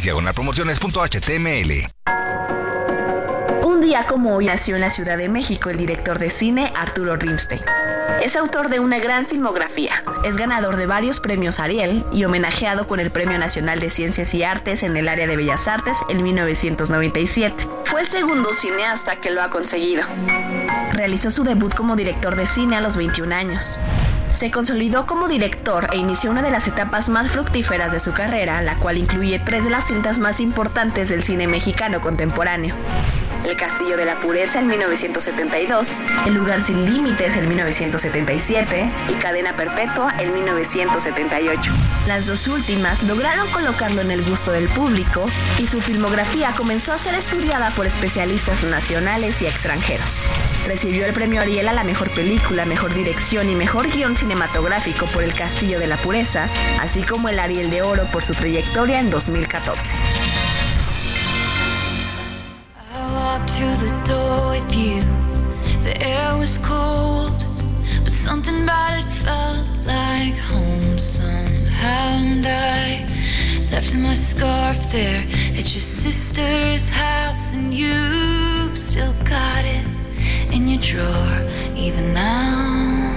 [0.00, 0.34] diagonal.
[3.62, 7.16] Un día como hoy nació en la Ciudad de México el director de cine Arturo
[7.16, 7.60] Rimstein.
[8.22, 10.04] Es autor de una gran filmografía.
[10.24, 14.42] Es ganador de varios premios Ariel y homenajeado con el Premio Nacional de Ciencias y
[14.42, 17.66] Artes en el área de Bellas Artes en 1997.
[17.84, 20.02] Fue el segundo cineasta que lo ha conseguido.
[20.92, 23.80] Realizó su debut como director de cine a los 21 años.
[24.30, 28.62] Se consolidó como director e inició una de las etapas más fructíferas de su carrera,
[28.62, 32.74] la cual incluye tres de las cintas más importantes del cine mexicano contemporáneo.
[33.44, 39.56] El Castillo de la Pureza en 1972, El Lugar Sin Límites en 1977 y Cadena
[39.56, 41.72] Perpetua en 1978.
[42.06, 45.24] Las dos últimas lograron colocarlo en el gusto del público
[45.58, 50.22] y su filmografía comenzó a ser estudiada por especialistas nacionales y extranjeros.
[50.66, 55.22] Recibió el premio Ariel a la mejor película, mejor dirección y mejor guion cinematográfico por
[55.22, 56.48] El Castillo de la Pureza,
[56.78, 59.94] así como el Ariel de Oro por su trayectoria en 2014.
[63.20, 65.02] Walked to the door with you.
[65.86, 67.38] The air was cold,
[68.04, 72.04] but something about it felt like home somehow.
[72.28, 72.82] And I
[73.70, 75.22] left my scarf there
[75.58, 79.86] at your sister's house, and you still got it
[80.54, 81.34] in your drawer,
[81.76, 83.09] even now.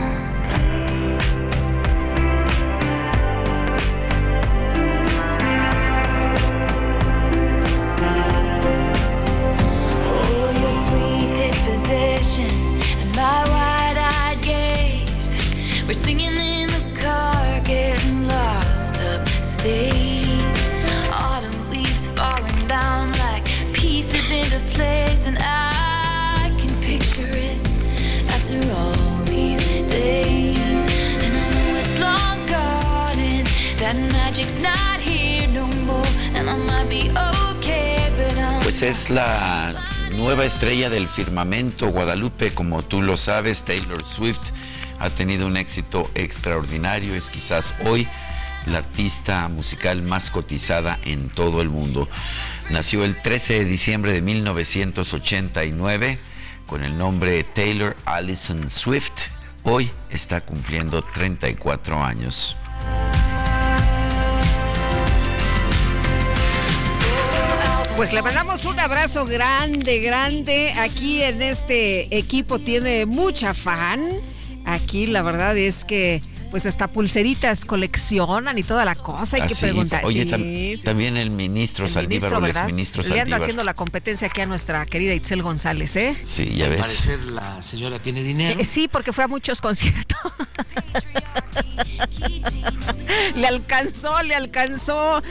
[38.61, 39.75] Pues es la
[40.11, 44.51] nueva estrella del firmamento Guadalupe, como tú lo sabes, Taylor Swift
[44.99, 48.07] ha tenido un éxito extraordinario, es quizás hoy
[48.65, 52.07] la artista musical más cotizada en todo el mundo.
[52.69, 56.17] Nació el 13 de diciembre de 1989
[56.65, 59.27] con el nombre Taylor Allison Swift.
[59.63, 62.57] Hoy está cumpliendo 34 años.
[67.95, 70.73] Pues le mandamos un abrazo grande, grande.
[70.77, 74.01] Aquí en este equipo tiene mucha fan.
[74.65, 79.37] Aquí la verdad es que pues hasta pulseritas coleccionan y toda la cosa.
[79.37, 80.05] Hay que preguntar.
[80.05, 83.41] Oye, Sí, tam- sí, también el ministro El Saldívar, ministro, el exministro Le anda Saldívar.
[83.41, 86.15] haciendo la competencia aquí a nuestra querida Itzel González, ¿eh?
[86.23, 86.81] Sí, ya Al ves.
[86.81, 88.59] parecer la señora tiene dinero.
[88.59, 90.17] Eh, Sí, porque fue a muchos conciertos.
[93.35, 95.21] le alcanzó, le alcanzó.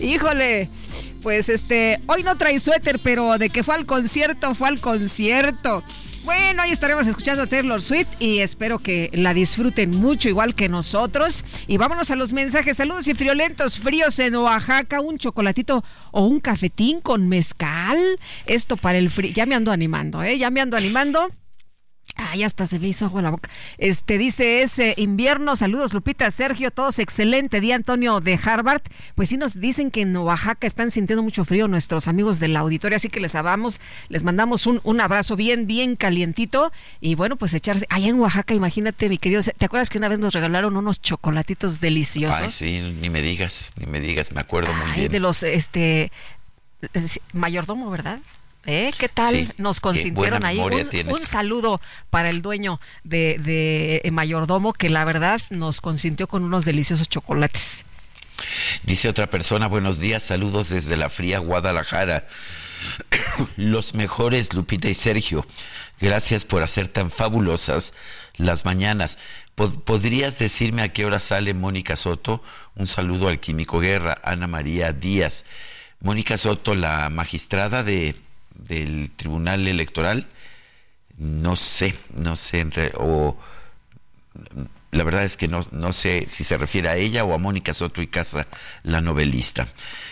[0.00, 0.70] Híjole.
[1.24, 5.82] Pues este, hoy no trae suéter, pero de que fue al concierto, fue al concierto.
[6.22, 10.68] Bueno, hoy estaremos escuchando a Taylor Swift y espero que la disfruten mucho, igual que
[10.68, 11.42] nosotros.
[11.66, 12.76] Y vámonos a los mensajes.
[12.76, 15.82] Saludos y friolentos, fríos en Oaxaca, un chocolatito
[16.12, 18.18] o un cafetín con mezcal.
[18.44, 19.32] Esto para el frío.
[19.32, 20.36] Ya me ando animando, ¿eh?
[20.36, 21.30] Ya me ando animando.
[22.16, 23.50] Ay, hasta se me hizo agua la boca.
[23.76, 25.56] Este dice ese invierno.
[25.56, 28.82] Saludos, Lupita, Sergio, todos excelente día, Antonio de Harvard.
[29.16, 32.94] Pues sí, nos dicen que en Oaxaca están sintiendo mucho frío nuestros amigos del auditorio,
[32.96, 36.70] así que les amamos, les mandamos un, un abrazo bien, bien calientito.
[37.00, 37.84] Y bueno, pues echarse.
[37.90, 39.42] Allá en Oaxaca, imagínate, mi querido.
[39.42, 42.40] ¿Te acuerdas que una vez nos regalaron unos chocolatitos deliciosos?
[42.40, 45.10] Ay, sí, ni me digas, ni me digas, me acuerdo muy bien.
[45.10, 46.12] de los, este,
[46.92, 48.20] es- mayordomo, ¿verdad?
[48.66, 48.92] ¿Eh?
[48.98, 49.34] ¿Qué tal?
[49.34, 50.58] Sí, Nos consintieron ahí.
[50.58, 56.42] Un, saludo para el dueño de, de eh, mayordomo que la verdad nos consintió con
[56.42, 57.84] unos deliciosos chocolates.
[58.82, 62.26] Dice otra persona, buenos días, saludos desde la fría Guadalajara.
[63.56, 65.46] Los mejores, Lupita y Sergio.
[66.00, 67.94] Gracias por hacer tan fabulosas
[68.36, 69.18] las mañanas.
[69.56, 72.42] Pod- ¿Podrías decirme a qué hora sale Mónica Soto?
[72.74, 75.44] Un saludo al Químico Guerra, Ana María Díaz.
[76.00, 78.14] Mónica Soto, la magistrada de,
[78.54, 80.26] del Tribunal Electoral.
[81.16, 83.36] No sé, no sé, o
[84.90, 87.74] la verdad es que no, no sé si se refiere a ella o a Mónica
[87.74, 88.46] Soto y Casa,
[88.82, 89.66] la novelista.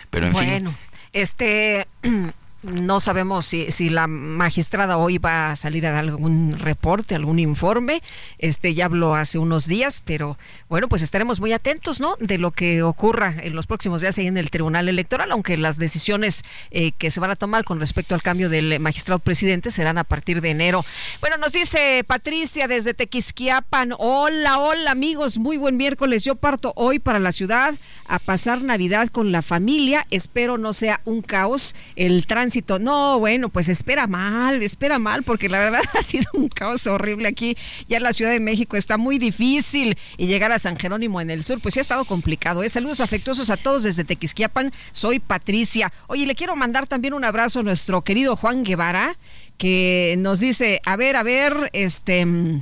[0.09, 0.77] Pero en fin, bueno,
[1.11, 1.87] este
[2.63, 7.39] no sabemos si, si la magistrada hoy va a salir a dar algún reporte, algún
[7.39, 8.01] informe.
[8.39, 10.37] Este ya habló hace unos días, pero
[10.69, 12.15] bueno, pues estaremos muy atentos, ¿no?
[12.19, 15.77] De lo que ocurra en los próximos días ahí en el Tribunal Electoral, aunque las
[15.77, 19.97] decisiones eh, que se van a tomar con respecto al cambio del magistrado presidente serán
[19.97, 20.85] a partir de enero.
[21.19, 23.93] Bueno, nos dice Patricia desde Tequisquiapan.
[23.97, 26.23] Hola, hola amigos, muy buen miércoles.
[26.23, 27.73] Yo parto hoy para la ciudad
[28.07, 30.07] a pasar Navidad con la familia.
[30.11, 32.52] Espero no sea un caos el tránsito.
[32.79, 37.27] No, bueno, pues espera mal, espera mal, porque la verdad ha sido un caos horrible
[37.27, 37.57] aquí.
[37.87, 41.29] Ya en la Ciudad de México está muy difícil y llegar a San Jerónimo en
[41.29, 42.63] el sur, pues sí ha estado complicado.
[42.63, 42.69] ¿eh?
[42.69, 44.71] Saludos afectuosos a todos desde Tequisquiapan.
[44.91, 45.91] Soy Patricia.
[46.07, 49.17] Oye, le quiero mandar también un abrazo a nuestro querido Juan Guevara,
[49.57, 52.25] que nos dice, a ver, a ver, este...
[52.25, 52.61] mm,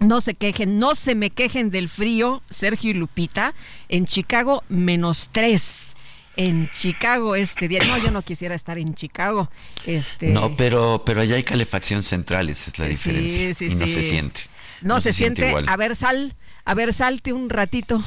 [0.00, 3.54] no se quejen, no se me quejen del frío, Sergio y Lupita.
[3.88, 5.91] En Chicago, menos tres.
[6.36, 7.80] En Chicago este día.
[7.86, 9.50] No, yo no quisiera estar en Chicago.
[9.86, 13.54] Este, no, pero, pero allá hay calefacción central, esa es la Sí, diferencia.
[13.54, 13.94] sí, y no sí.
[13.94, 14.40] se siente.
[14.80, 15.48] no, se, siente.
[15.48, 15.66] igual.
[15.68, 18.02] a ver, sal, a ver, salte un ratito.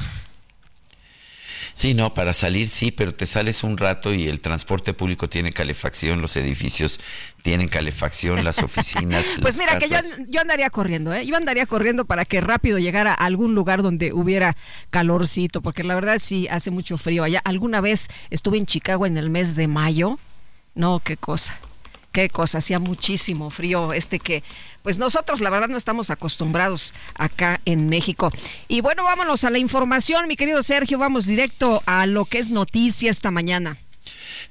[1.76, 5.52] Sí, no, para salir sí, pero te sales un rato y el transporte público tiene
[5.52, 7.00] calefacción, los edificios
[7.42, 9.26] tienen calefacción, las oficinas.
[9.42, 11.26] Pues las mira, que yo, yo andaría corriendo, ¿eh?
[11.26, 14.56] Yo andaría corriendo para que rápido llegara a algún lugar donde hubiera
[14.88, 17.42] calorcito, porque la verdad sí hace mucho frío allá.
[17.44, 20.18] Alguna vez estuve en Chicago en el mes de mayo.
[20.74, 21.60] No, qué cosa.
[22.16, 24.42] Qué cosa, hacía muchísimo frío este que,
[24.82, 28.32] pues nosotros la verdad no estamos acostumbrados acá en México.
[28.68, 32.50] Y bueno, vámonos a la información, mi querido Sergio, vamos directo a lo que es
[32.50, 33.76] noticia esta mañana.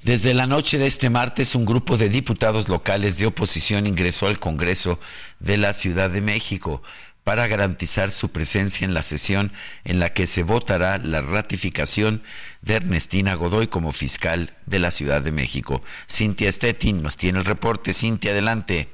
[0.04, 4.38] Desde la noche de este martes, un grupo de diputados locales de oposición ingresó al
[4.38, 5.00] Congreso
[5.40, 6.84] de la Ciudad de México
[7.26, 9.50] para garantizar su presencia en la sesión
[9.82, 12.22] en la que se votará la ratificación
[12.62, 15.82] de Ernestina Godoy como fiscal de la Ciudad de México.
[16.08, 17.92] Cintia Stettin nos tiene el reporte.
[17.92, 18.88] Cintia, adelante.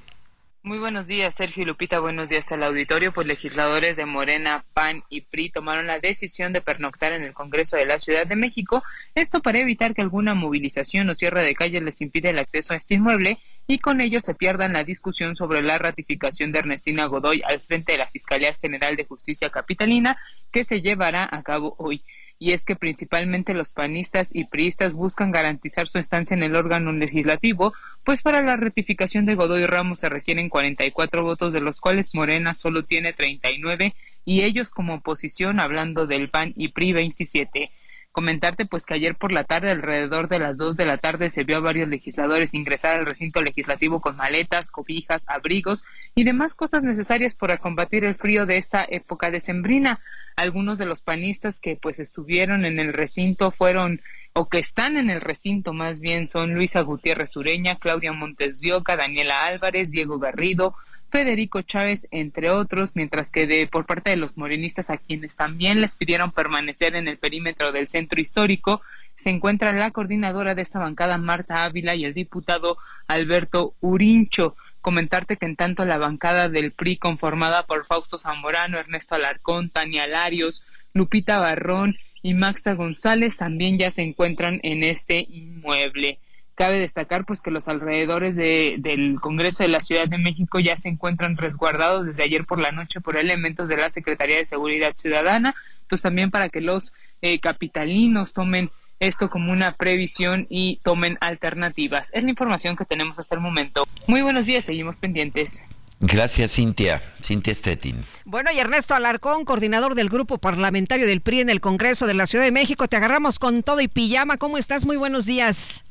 [0.65, 1.99] Muy buenos días, Sergio y Lupita.
[1.99, 3.13] Buenos días al auditorio.
[3.13, 7.77] Pues legisladores de Morena, PAN y PRI tomaron la decisión de pernoctar en el Congreso
[7.77, 8.81] de la Ciudad de México.
[9.17, 12.77] Esto para evitar que alguna movilización o cierre de calles les impida el acceso a
[12.77, 17.43] este inmueble y con ello se pierdan la discusión sobre la ratificación de Ernestina Godoy
[17.45, 20.17] al frente de la Fiscalía General de Justicia Capitalina
[20.53, 22.05] que se llevará a cabo hoy
[22.43, 26.91] y es que principalmente los panistas y priistas buscan garantizar su estancia en el órgano
[26.91, 32.17] legislativo, pues para la ratificación de Godoy Ramos se requieren 44 votos, de los cuales
[32.17, 37.71] Morena solo tiene 39 y ellos como oposición, hablando del PAN y PRI 27.
[38.13, 41.45] Comentarte pues que ayer por la tarde, alrededor de las 2 de la tarde, se
[41.45, 45.85] vio a varios legisladores ingresar al recinto legislativo con maletas, cobijas, abrigos
[46.15, 49.99] y demás cosas necesarias para combatir el frío de esta época decembrina.
[50.37, 54.03] Algunos de los panistas que pues estuvieron en el recinto fueron
[54.35, 58.75] o que están en el recinto más bien son Luisa Gutiérrez Ureña, Claudia Montes de
[58.75, 60.75] Oca, Daniela Álvarez, Diego Garrido,
[61.13, 65.83] Federico Chávez, entre otros, mientras que de por parte de los morenistas a quienes también
[65.83, 68.81] les pidieron permanecer en el perímetro del centro histórico,
[69.15, 74.57] se encuentra la coordinadora de esta bancada, Marta Ávila, y el diputado Alberto Urincho.
[74.81, 80.07] Comentarte que en tanto la bancada del PRI conformada por Fausto Zamorano, Ernesto Alarcón, Tania
[80.07, 86.19] Larios, Lupita Barrón y Maxta González también ya se encuentran en este inmueble.
[86.63, 90.77] Cabe destacar pues que los alrededores de, del Congreso de la Ciudad de México ya
[90.77, 94.95] se encuentran resguardados desde ayer por la noche por elementos de la Secretaría de Seguridad
[94.95, 95.57] Ciudadana,
[95.89, 102.13] pues también para que los eh, capitalinos tomen esto como una previsión y tomen alternativas.
[102.15, 103.85] Es la información que tenemos hasta el momento.
[104.07, 105.65] Muy buenos días, seguimos pendientes.
[105.99, 107.03] Gracias, Cintia.
[107.21, 108.05] Cintia Stettin.
[108.25, 112.27] Bueno, y Ernesto Alarcón, coordinador del grupo parlamentario del PRI en el Congreso de la
[112.27, 114.37] Ciudad de México, te agarramos con todo y pijama.
[114.37, 114.87] ¿Cómo estás?
[114.87, 115.83] Muy buenos días.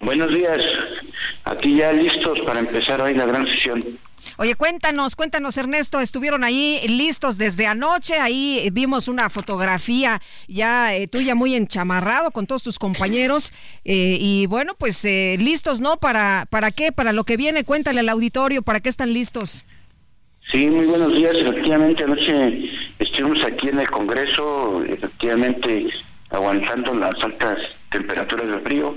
[0.00, 0.62] Buenos días,
[1.44, 3.84] aquí ya listos para empezar hoy la gran sesión.
[4.36, 11.08] Oye, cuéntanos, cuéntanos Ernesto, estuvieron ahí listos desde anoche, ahí vimos una fotografía ya eh,
[11.08, 13.52] tuya muy enchamarrado con todos tus compañeros
[13.84, 15.96] eh, y bueno, pues eh, listos, ¿no?
[15.96, 16.92] ¿Para, ¿Para qué?
[16.92, 19.64] Para lo que viene, cuéntale al auditorio, ¿para qué están listos?
[20.48, 22.70] Sí, muy buenos días, efectivamente anoche
[23.00, 25.88] estuvimos aquí en el Congreso, efectivamente
[26.30, 27.58] aguantando las altas
[27.90, 28.94] temperaturas del frío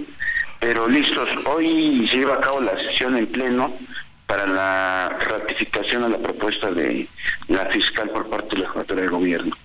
[0.61, 1.27] pero listos.
[1.45, 3.73] Hoy se lleva a cabo la sesión en pleno
[4.27, 7.09] para la ratificación a la propuesta de
[7.47, 9.57] la fiscal por parte de la Jefatura de Gobierno.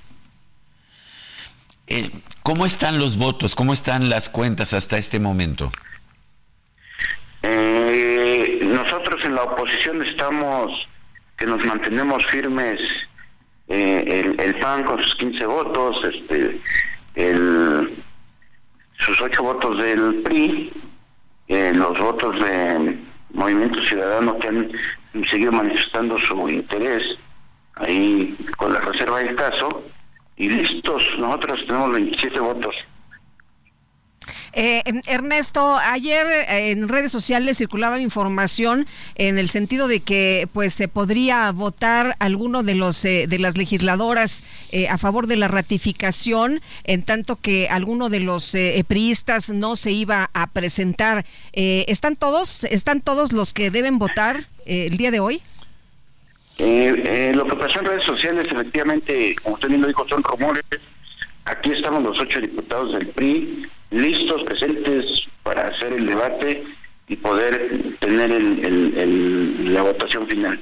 [1.87, 2.11] Eh,
[2.43, 3.55] ¿Cómo están los votos?
[3.55, 5.71] ¿Cómo están las cuentas hasta este momento?
[7.43, 10.89] Eh, nosotros en la oposición estamos,
[11.37, 12.81] que nos mantenemos firmes,
[13.69, 16.59] eh, el, el, PAN con sus 15 votos, este,
[17.15, 18.03] el,
[18.99, 20.73] sus 8 votos del PRI,
[21.49, 22.99] eh, los votos de
[23.33, 24.71] Movimiento Ciudadano que han
[25.29, 27.17] seguido manifestando su interés
[27.77, 29.83] ahí con la reserva del caso
[30.37, 32.77] y listos, nosotros tenemos 27 votos.
[34.53, 40.72] Eh, Ernesto, ayer eh, en redes sociales circulaba información en el sentido de que pues
[40.74, 45.49] se podría votar alguno de los eh, de las legisladoras eh, a favor de la
[45.49, 48.57] ratificación, en tanto que alguno de los
[48.89, 51.24] priistas no se iba a presentar.
[51.53, 55.43] ¿Están todos están todos los que deben votar el día de hoy?
[56.59, 60.64] lo que pasó en redes sociales, efectivamente, como usted bien dijo, son rumores.
[61.45, 66.64] Aquí estamos los ocho diputados del PRI, listos, presentes para hacer el debate
[67.09, 70.61] y poder tener el, la votación final.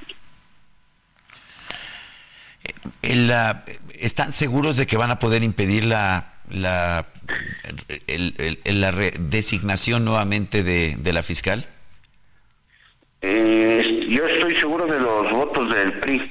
[3.98, 7.06] ¿Están seguros de que van a poder impedir la, la,
[8.64, 11.66] la designación nuevamente de, de la fiscal?
[13.22, 16.30] Eh, yo estoy seguro de los votos del PRI.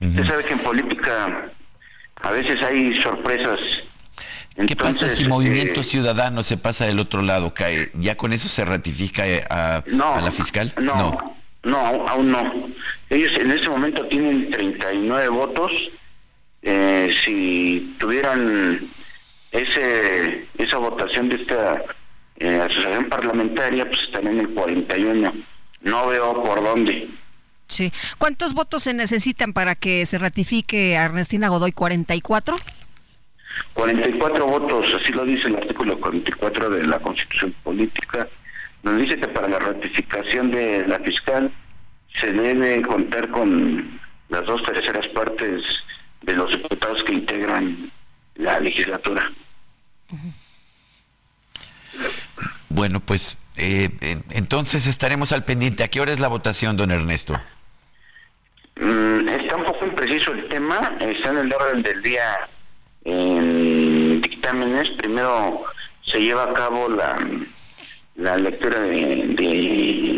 [0.00, 1.50] Usted sabe que en política
[2.22, 3.58] a veces hay sorpresas
[4.66, 7.54] ¿Qué pasa si Movimiento eh, Ciudadano se pasa del otro lado?
[7.54, 10.72] cae ¿Ya con eso se ratifica eh, a, la fiscal?
[10.80, 11.78] No, no,
[12.08, 12.68] aún no.
[13.08, 15.72] Ellos en este momento tienen 39 votos.
[16.62, 18.90] Eh, si tuvieran
[19.52, 21.82] ese esa votación de esta
[22.66, 25.32] asociación parlamentaria, pues estarían en el 41.
[25.82, 27.08] No veo por dónde.
[27.68, 27.92] Sí.
[28.16, 31.72] ¿Cuántos votos se necesitan para que se ratifique a Ernestina Godoy?
[31.72, 32.56] ¿44?
[33.74, 38.28] 44 votos, así lo dice el artículo 44 de la Constitución Política,
[38.82, 41.52] nos dice que para la ratificación de la fiscal
[42.14, 45.62] se debe contar con las dos terceras partes
[46.22, 47.90] de los diputados que integran
[48.36, 49.30] la legislatura.
[52.68, 53.90] Bueno, pues eh,
[54.30, 55.82] entonces estaremos al pendiente.
[55.82, 57.40] ¿A qué hora es la votación, don Ernesto?
[58.76, 62.48] Mm, está un poco impreciso el tema, está en el orden del día
[63.08, 64.90] en dictámenes.
[64.90, 65.64] Primero
[66.04, 69.34] se lleva a cabo la, lectura de,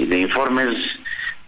[0.09, 0.77] de, informes,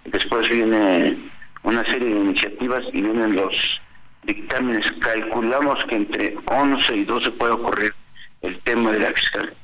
[0.05, 1.17] después viene
[1.63, 3.81] una serie de iniciativas y vienen los
[4.25, 4.91] dictámenes.
[5.01, 7.95] Calculamos que entre 11 y 12 puede ocurrir
[8.43, 9.55] el tema de la fiscal.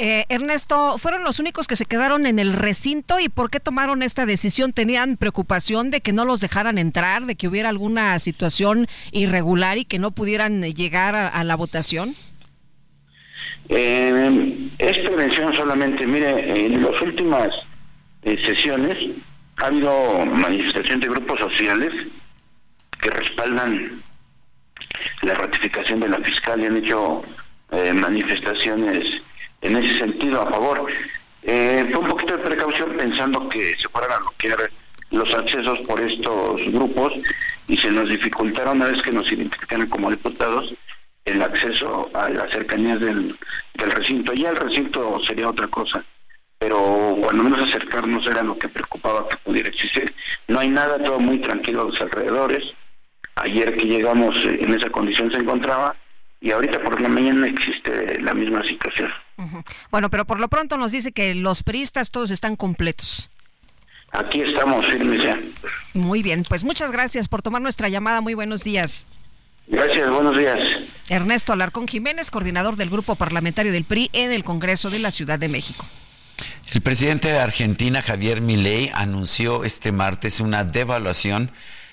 [0.00, 4.04] Eh, Ernesto, ¿fueron los únicos que se quedaron en el recinto y por qué tomaron
[4.04, 4.72] esta decisión?
[4.72, 9.84] ¿Tenían preocupación de que no los dejaran entrar, de que hubiera alguna situación irregular y
[9.84, 12.14] que no pudieran llegar a, la votación?
[13.68, 16.06] Eh, es prevención solamente.
[16.06, 17.48] Mire, en las últimas
[18.22, 19.04] eh, sesiones
[19.56, 21.92] ha habido manifestación de grupos sociales
[23.00, 24.00] que respaldan
[25.22, 27.24] la ratificación de la fiscal y han hecho
[27.72, 29.22] eh, manifestaciones
[29.62, 30.86] en ese sentido a favor.
[31.42, 34.70] Eh, fue un poquito de precaución pensando que se fueran a bloquear
[35.10, 37.14] los accesos por estos grupos
[37.66, 40.74] y se nos dificultaron una vez que nos identificaron como diputados
[41.24, 43.38] el acceso a las cercanías del,
[43.74, 44.32] recinto.
[44.32, 46.04] Ya el recinto sería otra cosa,
[46.58, 50.12] pero cuando menos acercarnos era lo que preocupaba que pudiera existir.
[50.48, 52.64] No hay nada, todo muy tranquilo a los alrededores.
[53.36, 55.94] Ayer que llegamos eh, en esa condición se encontraba
[56.40, 59.10] y ahorita por la mañana existe la misma situación.
[59.90, 63.30] Bueno, pero por lo pronto nos dice que los priistas todos están completos.
[64.12, 65.38] Aquí estamos firmes ya.
[65.94, 68.20] Muy bien, pues muchas gracias por tomar nuestra llamada.
[68.20, 69.06] Muy buenos días.
[69.66, 70.58] Gracias, buenos días.
[71.08, 75.38] Ernesto Alarcón Jiménez, coordinador del Grupo Parlamentario del PRI en el Congreso de la Ciudad
[75.38, 75.86] de México.
[76.72, 81.50] El presidente de Argentina, Javier Milei, anunció este martes una devaluación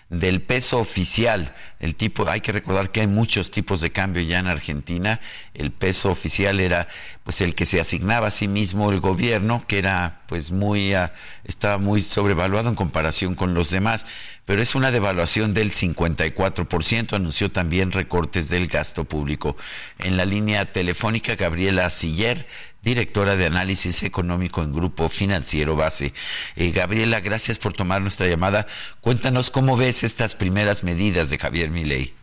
[0.10, 1.56] del peso oficial.
[1.80, 5.20] El tipo, hay que recordar que hay muchos tipos de cambio ya en Argentina.
[5.54, 6.88] El peso oficial era
[7.24, 11.14] pues el que se asignaba a sí mismo el gobierno, que era pues muy ah,
[11.44, 14.06] estaba muy sobrevaluado en comparación con los demás,
[14.46, 19.58] pero es una devaluación del 54%, anunció también recortes del gasto público.
[20.00, 22.46] En la línea telefónica Gabriela Siller,
[22.86, 26.14] directora de análisis económico en Grupo Financiero Base.
[26.56, 28.68] Eh, Gabriela, gracias por tomar nuestra llamada.
[29.02, 32.14] Cuéntanos cómo ves estas primeras medidas de Javier Milei.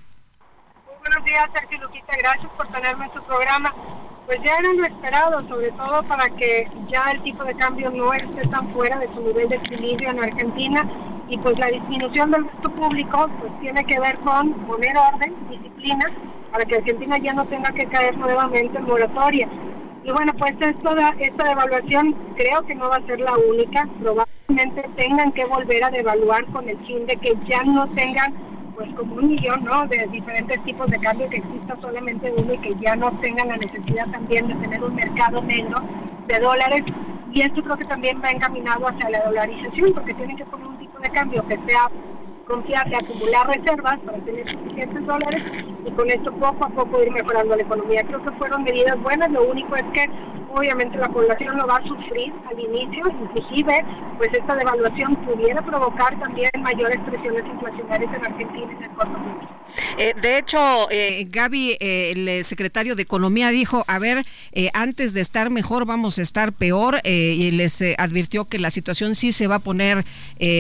[1.00, 2.16] Buenos días, Sergio Lupita.
[2.16, 3.74] Gracias por tenerme en su programa.
[4.26, 8.14] Pues ya era lo esperado, sobre todo para que ya el tipo de cambio no
[8.14, 10.88] esté tan fuera de su nivel de equilibrio en Argentina
[11.28, 16.06] y pues la disminución del gasto público pues tiene que ver con poner orden, disciplina,
[16.52, 19.48] para que Argentina ya no tenga que caer nuevamente en moratoria.
[20.04, 23.88] Y bueno, pues esto da- esta devaluación creo que no va a ser la única,
[23.98, 28.34] probablemente tengan que volver a devaluar con el fin de que ya no tengan
[28.74, 29.86] pues como un millón ¿no?
[29.86, 33.56] de diferentes tipos de cambio que exista solamente uno y que ya no tengan la
[33.58, 35.76] necesidad también de tener un mercado negro
[36.26, 36.82] de dólares
[37.30, 40.78] y esto creo que también va encaminado hacia la dolarización porque tienen que poner un
[40.78, 41.86] tipo de cambio que sea
[42.44, 45.42] confiable, acumular reservas para tener suficientes dólares
[45.86, 48.02] y con esto poco a poco ir mejorando la economía.
[48.04, 50.08] Creo que fueron medidas buenas, lo único es que
[50.54, 53.84] obviamente la población lo va a sufrir al inicio, inclusive
[54.18, 59.52] pues esta devaluación pudiera provocar también mayores presiones inflacionarias en Argentina en el corto plazo.
[59.98, 64.26] Eh, de hecho, eh, Gaby, eh, el eh, secretario de Economía, dijo, a ver,
[64.74, 69.32] antes de estar mejor vamos a estar peor, y les advirtió que la situación sí
[69.32, 70.04] se va a poner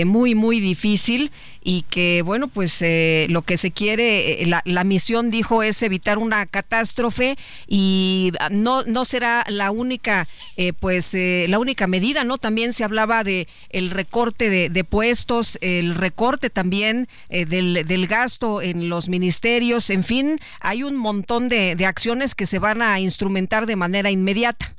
[0.06, 1.30] muy, muy difícil
[1.62, 5.82] y que, bueno, pues eh, lo que se quiere, eh, la, la misión, dijo, es
[5.82, 10.26] evitar una catástrofe y ah, no, no será la única,
[10.56, 12.38] eh, pues, eh, la única medida, ¿no?
[12.38, 18.62] También se hablaba de el recorte de, puestos, el recorte también eh, del, del gasto
[18.62, 23.00] en los ministerios, en fin, hay un montón de, de acciones que se van a
[23.00, 24.74] instrumentar de manera inmediata.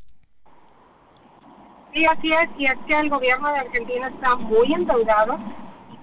[1.94, 5.38] Sí, así es, y es que el gobierno de Argentina está muy endeudado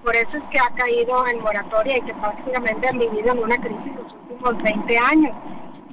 [0.03, 3.57] por eso es que ha caído en moratoria y que prácticamente han vivido en una
[3.57, 5.33] crisis los últimos 20 años.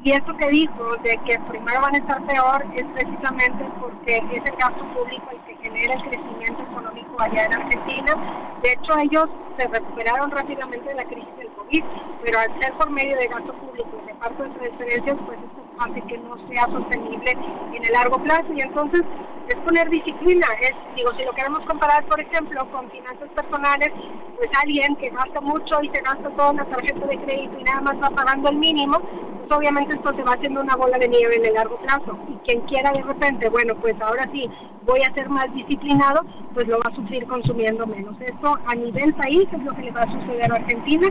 [0.05, 4.45] Y esto que dijo de que primero van a estar peor es precisamente porque es
[4.45, 8.15] el gasto público el que genera el crecimiento económico allá en Argentina.
[8.63, 11.85] De hecho, ellos se recuperaron rápidamente de la crisis del COVID,
[12.25, 16.01] pero al ser por medio de gasto público y reparto de transferencias, pues esto hace
[16.03, 17.33] que no sea sostenible
[17.74, 18.53] en el largo plazo.
[18.55, 19.03] Y entonces
[19.49, 20.47] es poner disciplina.
[20.61, 23.91] Es, digo, si lo queremos comparar, por ejemplo, con finanzas personales,
[24.37, 27.81] pues alguien que gasta mucho y se gasta toda una tarjeta de crédito y nada
[27.81, 31.37] más va pagando el mínimo, pues obviamente esto se va haciendo una bola de nieve
[31.37, 32.18] en el largo plazo.
[32.29, 34.49] Y quien quiera de repente, bueno, pues ahora sí
[34.85, 36.24] voy a ser más disciplinado,
[36.55, 38.16] pues lo va a sufrir consumiendo menos.
[38.20, 41.09] Esto a nivel país es lo que le va a suceder a Argentina.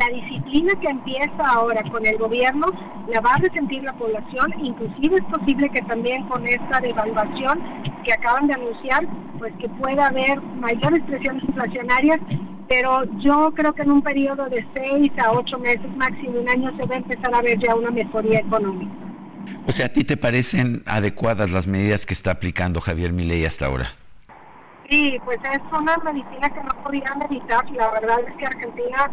[0.00, 2.68] La disciplina que empieza ahora con el gobierno
[3.06, 7.60] la va a resentir la población, inclusive es posible que también con esta devaluación
[8.02, 9.06] que acaban de anunciar,
[9.38, 12.18] pues que pueda haber mayores presiones inflacionarias,
[12.66, 16.74] pero yo creo que en un periodo de seis a ocho meses, máximo un año,
[16.78, 18.90] se va a empezar a ver ya una mejoría económica.
[19.66, 23.66] O sea, ¿a ti te parecen adecuadas las medidas que está aplicando Javier Milei hasta
[23.66, 23.84] ahora?
[24.88, 27.70] Sí, pues es una medicina que no podían evitar.
[27.72, 29.10] La verdad es que Argentina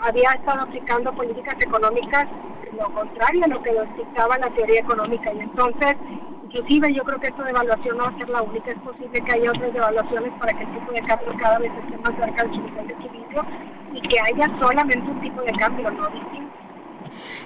[0.00, 2.28] había estado aplicando políticas económicas
[2.76, 5.32] lo contrario a lo que nos dictaba la teoría económica.
[5.32, 5.96] Y entonces,
[6.44, 8.70] inclusive yo creo que esta devaluación no va a ser la única.
[8.70, 11.96] Es posible que haya otras devaluaciones para que el tipo de cambio cada vez esté
[11.98, 13.46] más cerca de su nivel de equilibrio
[13.92, 16.44] y que haya solamente un tipo de cambio, no distinto.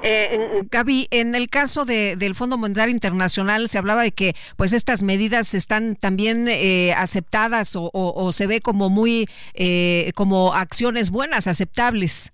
[0.03, 5.03] Eh, Gaby, en el caso del Fondo Monetario Internacional se hablaba de que pues estas
[5.03, 12.32] medidas están también eh, aceptadas o, se ve como muy eh, como acciones buenas, aceptables.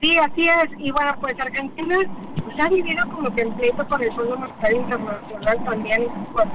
[0.00, 0.70] Sí, así es.
[0.78, 1.96] Y bueno, pues Argentina
[2.42, 6.46] pues, ha vivido como que pleito con el Fondo Monetario Internacional también por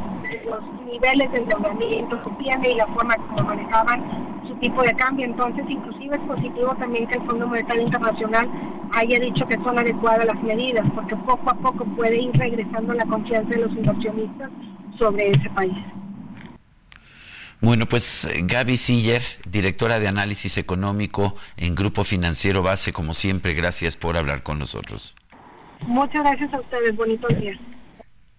[0.45, 4.03] los niveles de endeudamiento que tiene y la forma como manejaban
[4.47, 5.25] su tipo de cambio.
[5.25, 8.49] Entonces, inclusive es positivo también que el Fondo Monetario Internacional
[8.93, 13.05] haya dicho que son adecuadas las medidas, porque poco a poco puede ir regresando la
[13.05, 14.49] confianza de los inversionistas
[14.97, 15.77] sobre ese país.
[17.61, 23.95] Bueno, pues Gaby Siller, directora de análisis económico en Grupo Financiero Base, como siempre, gracias
[23.95, 25.15] por hablar con nosotros.
[25.81, 27.57] Muchas gracias a ustedes, bonitos días.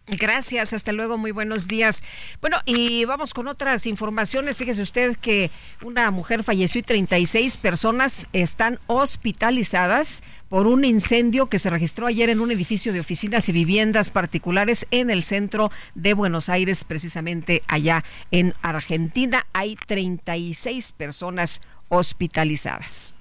[0.08, 2.04] Gracias, hasta luego, muy buenos días.
[2.40, 4.56] Bueno, y vamos con otras informaciones.
[4.56, 5.50] Fíjese usted que
[5.82, 12.30] una mujer falleció y 36 personas están hospitalizadas por un incendio que se registró ayer
[12.30, 17.62] en un edificio de oficinas y viviendas particulares en el centro de Buenos Aires, precisamente
[17.66, 19.48] allá en Argentina.
[19.52, 23.15] Hay 36 personas hospitalizadas.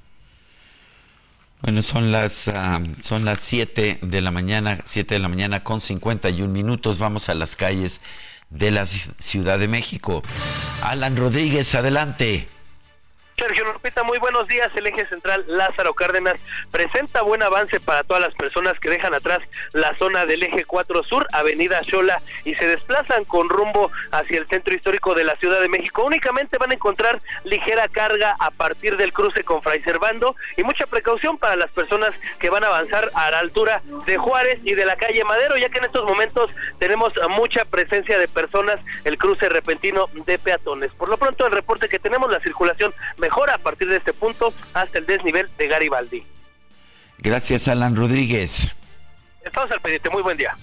[1.66, 5.80] Bueno, son las ah, son las 7 de la mañana, 7 de la mañana con
[5.80, 6.99] 51 minutos.
[6.99, 8.01] Vamos a las calles
[8.51, 10.22] de la Ciudad de México.
[10.84, 12.47] Alan Rodríguez, adelante.
[13.38, 14.71] Sergio Lupita, muy buenos días.
[14.75, 16.39] El eje central Lázaro Cárdenas
[16.71, 19.41] presenta buen avance para todas las personas que dejan atrás
[19.73, 24.47] la zona del eje 4 Sur, Avenida Xola, y se desplazan con rumbo hacia el
[24.47, 26.05] centro histórico de la Ciudad de México.
[26.05, 30.86] Únicamente van a encontrar ligera carga a partir del cruce con Fray Servando y mucha
[30.86, 34.86] precaución para las personas que van a avanzar a la altura de Juárez y de
[34.86, 39.49] la calle Madero, ya que en estos momentos tenemos mucha presencia de personas, el cruce
[39.49, 40.93] repentino de peatones.
[40.93, 42.93] Por lo pronto, el reporte que tenemos, la circulación
[43.26, 46.23] mejora a partir de este punto hasta el desnivel de Garibaldi.
[47.17, 48.76] Gracias, Alan Rodríguez.
[49.43, 50.11] Estamos al pendiente.
[50.11, 50.55] Muy buen día.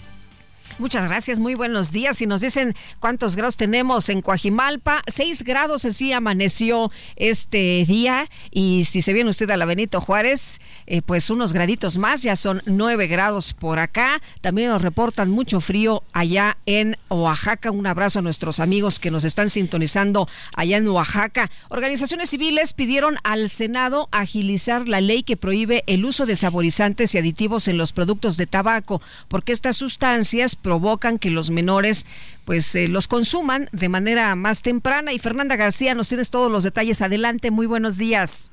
[0.79, 2.21] Muchas gracias, muy buenos días.
[2.23, 5.03] Y nos dicen cuántos grados tenemos en Coajimalpa.
[5.07, 8.29] Seis grados así amaneció este día.
[8.51, 12.37] Y si se viene usted a la Benito Juárez, eh, pues unos graditos más, ya
[12.37, 14.21] son nueve grados por acá.
[14.41, 17.71] También nos reportan mucho frío allá en Oaxaca.
[17.71, 21.51] Un abrazo a nuestros amigos que nos están sintonizando allá en Oaxaca.
[21.69, 27.19] Organizaciones civiles pidieron al Senado agilizar la ley que prohíbe el uso de saborizantes y
[27.19, 32.07] aditivos en los productos de tabaco, porque estas sustancias provocan que los menores
[32.45, 35.13] pues eh, los consuman de manera más temprana.
[35.13, 37.03] Y Fernanda García, nos tienes todos los detalles.
[37.03, 38.53] Adelante, muy buenos días.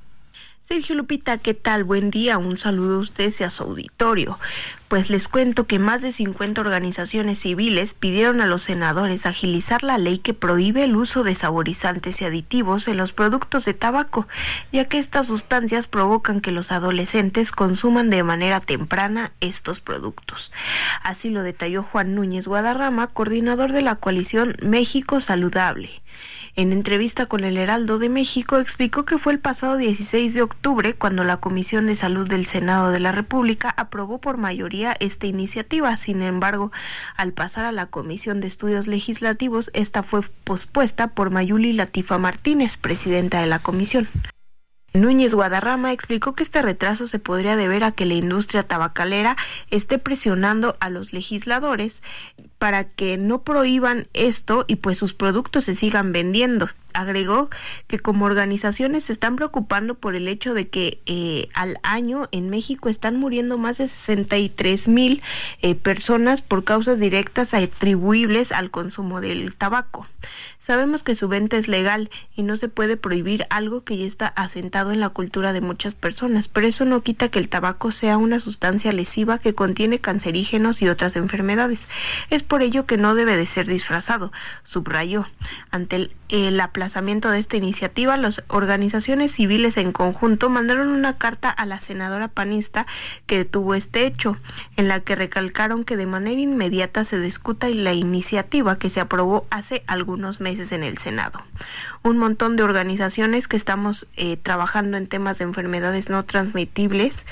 [0.71, 1.83] Sergio Lupita, ¿qué tal?
[1.83, 4.37] Buen día, un saludo a usted y a su auditorio.
[4.87, 9.97] Pues les cuento que más de 50 organizaciones civiles pidieron a los senadores agilizar la
[9.97, 14.27] ley que prohíbe el uso de saborizantes y aditivos en los productos de tabaco,
[14.71, 20.51] ya que estas sustancias provocan que los adolescentes consuman de manera temprana estos productos.
[21.01, 25.89] Así lo detalló Juan Núñez Guadarrama, coordinador de la coalición México Saludable.
[26.55, 30.93] En entrevista con el Heraldo de México explicó que fue el pasado 16 de octubre
[30.93, 35.95] cuando la Comisión de Salud del Senado de la República aprobó por mayoría esta iniciativa.
[35.95, 36.71] Sin embargo,
[37.15, 42.77] al pasar a la Comisión de Estudios Legislativos, esta fue pospuesta por Mayuli Latifa Martínez,
[42.77, 44.07] presidenta de la comisión.
[44.93, 49.37] Núñez Guadarrama explicó que este retraso se podría deber a que la industria tabacalera
[49.69, 52.01] esté presionando a los legisladores
[52.59, 57.49] para que no prohíban esto y pues sus productos se sigan vendiendo agregó
[57.87, 62.49] que como organizaciones se están preocupando por el hecho de que eh, al año en
[62.49, 65.21] México están muriendo más de 63 mil
[65.61, 70.07] eh, personas por causas directas atribuibles al consumo del tabaco.
[70.59, 74.27] Sabemos que su venta es legal y no se puede prohibir algo que ya está
[74.27, 78.17] asentado en la cultura de muchas personas, pero eso no quita que el tabaco sea
[78.17, 81.87] una sustancia lesiva que contiene cancerígenos y otras enfermedades.
[82.29, 84.31] Es por ello que no debe de ser disfrazado,
[84.63, 85.25] subrayó.
[85.71, 91.49] Ante el, el aplazamiento de esta iniciativa, las organizaciones civiles en conjunto mandaron una carta
[91.49, 92.85] a la senadora panista
[93.25, 94.37] que detuvo este hecho,
[94.77, 99.47] en la que recalcaron que de manera inmediata se discuta la iniciativa que se aprobó
[99.49, 101.43] hace algunos meses en el Senado.
[102.03, 107.25] Un montón de organizaciones que estamos eh, trabajando en temas de enfermedades no transmitibles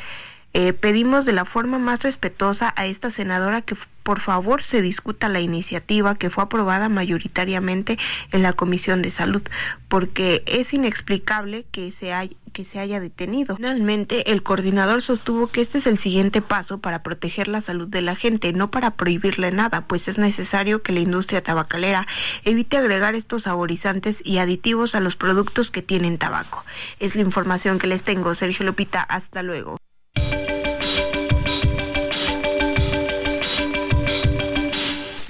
[0.54, 3.76] eh, pedimos de la forma más respetuosa a esta senadora que
[4.08, 8.00] por favor se discuta la iniciativa que fue aprobada mayoritariamente
[8.32, 9.44] en la Comisión de Salud,
[9.90, 12.14] porque es inexplicable que se,
[12.54, 13.58] que se haya detenido.
[13.58, 18.02] Finalmente, el coordinador sostuvo que este es el siguiente paso para proteger la salud de
[18.02, 22.08] la gente, no para prohibirle nada, pues es necesario que la industria tabacalera
[22.46, 26.64] evite agregar estos saborizantes y aditivos a los productos que tienen tabaco.
[27.00, 29.02] Es la información que les tengo, Sergio Lupita.
[29.02, 29.78] Hasta luego.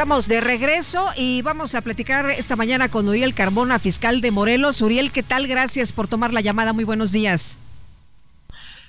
[0.00, 4.80] Estamos de regreso y vamos a platicar esta mañana con Uriel Carmona, fiscal de Morelos.
[4.80, 5.46] Uriel, ¿qué tal?
[5.46, 6.72] Gracias por tomar la llamada.
[6.72, 7.58] Muy buenos días.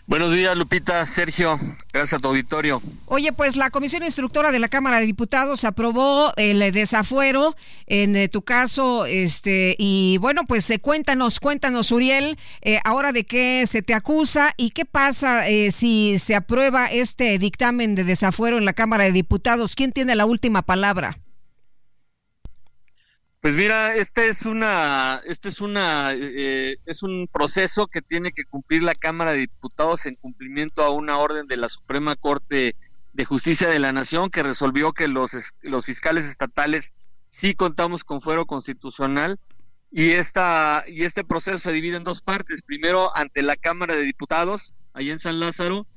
[0.08, 1.58] Buenos días, Lupita, Sergio,
[1.93, 2.82] gracias a tu auditorio.
[3.06, 7.56] Oye, pues la Comisión Instructora de la Cámara de Diputados aprobó el desafuero
[7.88, 13.26] en eh, tu caso, este, y bueno, pues eh, cuéntanos, cuéntanos, Uriel, eh, ahora de
[13.26, 18.66] qué se te acusa y qué pasa si se aprueba este dictamen de desafuero en
[18.66, 19.76] la Cámara de Diputados.
[19.76, 21.18] ¿Quién tiene la última palabra?
[23.42, 28.46] Pues mira, este es una, este es una, eh, es un proceso que tiene que
[28.46, 32.76] cumplir la Cámara de Diputados en cumplimiento a una orden de la Suprema Corte
[33.14, 35.32] de Justicia de la Nación que resolvió que los,
[35.64, 36.94] los fiscales estatales
[37.32, 39.39] sí contamos con fuero constitucional
[39.89, 42.62] y esta y este proceso se divide en dos partes.
[42.62, 45.88] Primero ante la Cámara de Diputados, ahí en San Lázaro,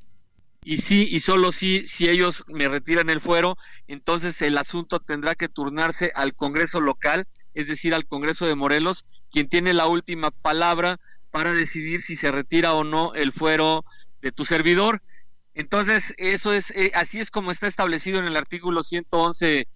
[0.64, 5.34] y sí y solo sí si ellos me retiran el fuero, entonces el asunto tendrá
[5.34, 10.30] que turnarse al Congreso local, es decir, al Congreso de Morelos, quien tiene la última
[10.30, 11.00] palabra
[11.30, 13.84] para decidir si se retira o no el fuero
[14.22, 15.02] de tu servidor.
[15.54, 19.66] Entonces, eso es eh, así es como está establecido en el artículo 111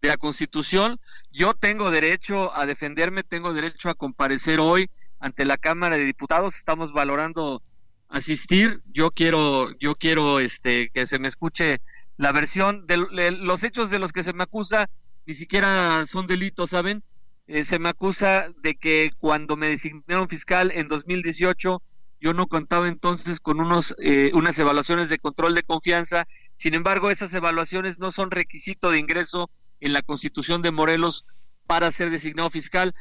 [0.00, 1.00] de la Constitución.
[1.32, 6.56] Yo tengo derecho a defenderme, tengo derecho a comparecer hoy ante la Cámara de Diputados.
[6.56, 7.62] Estamos valorando
[8.08, 8.82] asistir.
[8.92, 11.80] Yo quiero, yo quiero, este, que se me escuche
[12.16, 14.88] la versión de, de los hechos de los que se me acusa.
[15.26, 17.02] Ni siquiera son delitos, ¿saben?
[17.48, 21.82] Eh, se me acusa de que cuando me designaron fiscal en 2018
[22.20, 26.26] yo no contaba entonces con unos eh, unas evaluaciones de control de confianza.
[26.56, 31.26] Sin embargo, esas evaluaciones no son requisito de ingreso en la Constitución de Morelos
[31.66, 32.94] para ser designado fiscal.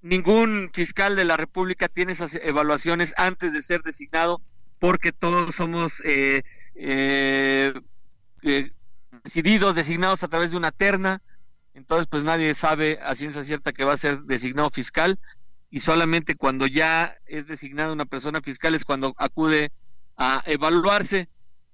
[0.00, 4.40] Ningún fiscal de la República tiene esas evaluaciones antes de ser designado
[4.78, 6.42] porque todos somos eh,
[6.74, 7.72] eh,
[8.42, 8.70] eh,
[9.22, 11.22] decididos, designados a través de una terna.
[11.74, 15.18] Entonces, pues nadie sabe a ciencia cierta que va a ser designado fiscal
[15.70, 19.72] y solamente cuando ya es designada una persona fiscal es cuando acude
[20.16, 21.28] a evaluarse.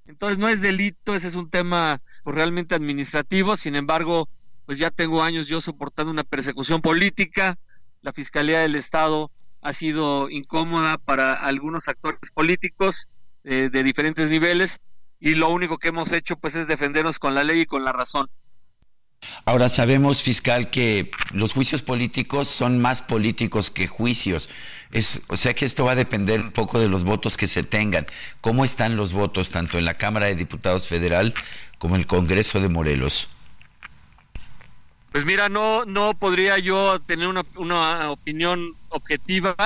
[0.06, 4.28] Entonces no es delito, ese es un tema pues, realmente administrativo, sin embargo,
[4.66, 7.58] pues ya tengo años yo soportando una persecución política,
[8.00, 13.08] la Fiscalía del Estado ha sido incómoda para algunos actores políticos
[13.44, 14.78] eh, de diferentes niveles
[15.18, 17.92] y lo único que hemos hecho pues es defendernos con la ley y con la
[17.92, 18.30] razón.
[19.44, 24.48] Ahora sabemos, fiscal, que los juicios políticos son más políticos que juicios.
[25.28, 28.06] O sea que esto va a depender un poco de los votos que se tengan.
[28.40, 31.34] ¿Cómo están los votos tanto en la Cámara de Diputados Federal
[31.78, 33.28] como en el Congreso de Morelos?
[35.12, 39.56] Pues mira, no, no podría yo tener una, una opinión objetiva.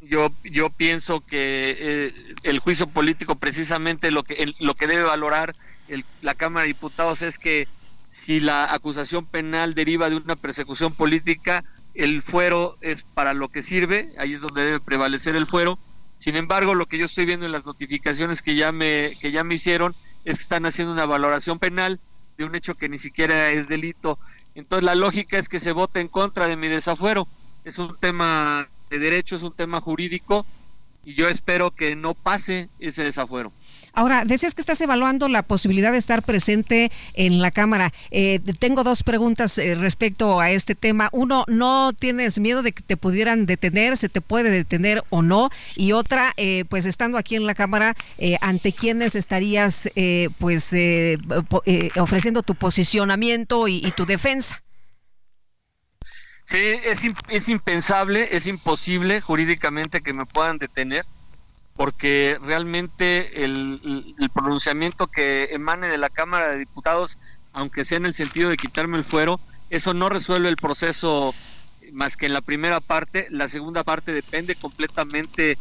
[0.00, 2.14] Yo, yo pienso que eh,
[2.44, 5.54] el juicio político precisamente lo que, el- lo que debe valorar
[5.88, 7.68] el- la Cámara de Diputados es que
[8.10, 13.62] si la acusación penal deriva de una persecución política, el fuero es para lo que
[13.62, 15.78] sirve, ahí es donde debe prevalecer el fuero.
[16.18, 19.44] Sin embargo, lo que yo estoy viendo en las notificaciones que ya me, que ya
[19.44, 19.94] me hicieron
[20.24, 22.00] es que están haciendo una valoración penal
[22.36, 24.18] de un hecho que ni siquiera es delito.
[24.54, 27.26] Entonces la lógica es que se vote en contra de mi desafuero.
[27.64, 30.44] Es un tema de derecho, es un tema jurídico
[31.04, 33.52] y yo espero que no pase ese desafuero.
[33.92, 37.92] Ahora, decías que estás evaluando la posibilidad de estar presente en la Cámara.
[38.10, 41.08] Eh, tengo dos preguntas eh, respecto a este tema.
[41.12, 43.96] Uno, ¿no tienes miedo de que te pudieran detener?
[43.96, 45.50] ¿Se te puede detener o no?
[45.76, 50.74] Y otra, eh, pues estando aquí en la Cámara, eh, ¿ante quiénes estarías eh, pues
[51.96, 54.62] ofreciendo tu posicionamiento y, y tu defensa?
[56.46, 61.04] Sí, es, es impensable, es imposible jurídicamente que me puedan detener,
[61.80, 63.80] porque realmente el,
[64.34, 67.16] pronunciamiento que emane de la Cámara de Diputados,
[67.54, 71.34] aunque sea en el sentido de quitarme el fuero, eso no resuelve el proceso
[71.94, 73.28] más que en la primera parte.
[73.30, 75.56] La segunda parte depende completamente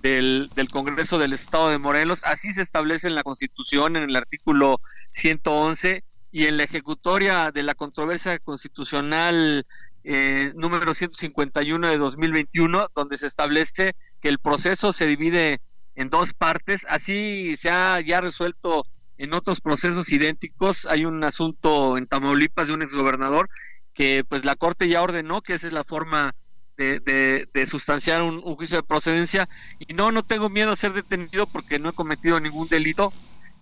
[0.00, 2.22] del, Congreso del Estado de Morelos.
[2.22, 7.64] Así se establece en la Constitución, en el artículo 111, y en la ejecutoria de
[7.64, 9.66] la controversia constitucional
[10.04, 15.60] eh, número 151 de 2021, donde se establece que el proceso se divide
[15.94, 16.86] en dos partes.
[16.88, 18.84] Así se ha ya resuelto
[19.16, 20.86] en otros procesos idénticos.
[20.86, 23.48] Hay un asunto en Tamaulipas de un exgobernador
[23.94, 26.34] que pues la Corte ya ordenó que esa es la forma
[26.76, 29.48] de, de, sustanciar un, un, juicio de procedencia
[29.78, 33.12] y no, no tengo miedo a ser detenido porque no he cometido ningún delito.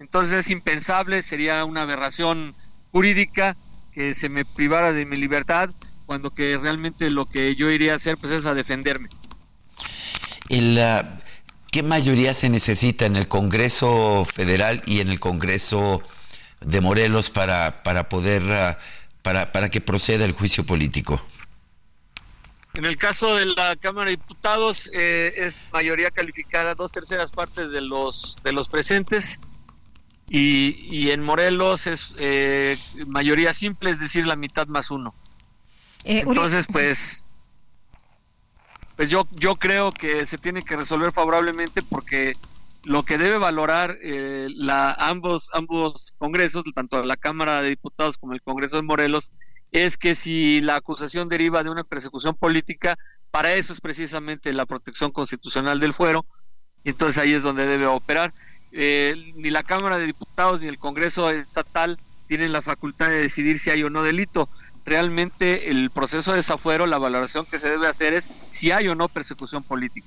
[0.00, 2.56] Entonces es impensable, sería una aberración
[2.90, 3.56] jurídica
[3.92, 5.70] que se me privara de mi libertad
[6.06, 9.08] cuando que realmente lo que yo iría a hacer pues es a defenderme.
[10.48, 10.78] El,
[11.72, 16.02] ¿Qué mayoría se necesita en el Congreso Federal y en el Congreso
[16.60, 18.78] de Morelos para, para poder, ah,
[19.22, 21.24] para, para que proceda el juicio político?
[22.74, 27.70] En el caso de la Cámara de Diputados eh, es mayoría calificada, dos terceras partes
[27.70, 29.40] de los de los presentes
[30.28, 32.76] y, y en Morelos es eh,
[33.06, 35.14] mayoría simple, es decir, la mitad más uno.
[36.04, 37.24] Eh, Entonces, pues,
[38.96, 42.34] pues yo, yo creo que se tiene que resolver favorablemente porque
[42.84, 48.32] lo que debe valorar eh, la, ambos, ambos congresos, tanto la Cámara de Diputados como
[48.32, 49.32] el Congreso de Morelos,
[49.70, 52.98] es que si la acusación deriva de una persecución política,
[53.30, 56.26] para eso es precisamente la protección constitucional del fuero,
[56.84, 58.34] y entonces ahí es donde debe operar.
[58.72, 63.58] Eh, ni la Cámara de Diputados ni el Congreso estatal tienen la facultad de decidir
[63.58, 64.48] si hay o no delito
[64.84, 68.94] realmente el proceso de desafuero, la valoración que se debe hacer es si hay o
[68.94, 70.06] no persecución política.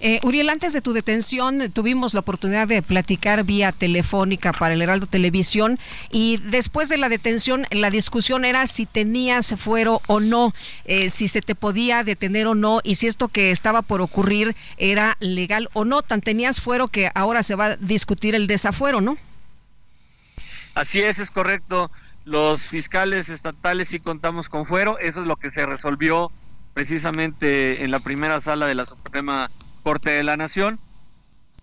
[0.00, 4.82] Eh, Uriel, antes de tu detención tuvimos la oportunidad de platicar vía telefónica para el
[4.82, 5.78] Heraldo Televisión
[6.10, 10.54] y después de la detención la discusión era si tenías fuero o no,
[10.84, 14.54] eh, si se te podía detener o no y si esto que estaba por ocurrir
[14.76, 16.02] era legal o no.
[16.02, 19.16] Tan tenías fuero que ahora se va a discutir el desafuero, ¿no?
[20.74, 21.90] Así es, es correcto
[22.26, 26.32] los fiscales estatales sí contamos con fuero, eso es lo que se resolvió
[26.74, 29.48] precisamente en la primera sala de la Suprema
[29.84, 30.80] Corte de la Nación.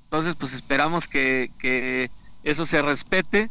[0.05, 2.09] Entonces, pues esperamos que, que
[2.43, 3.49] eso se respete,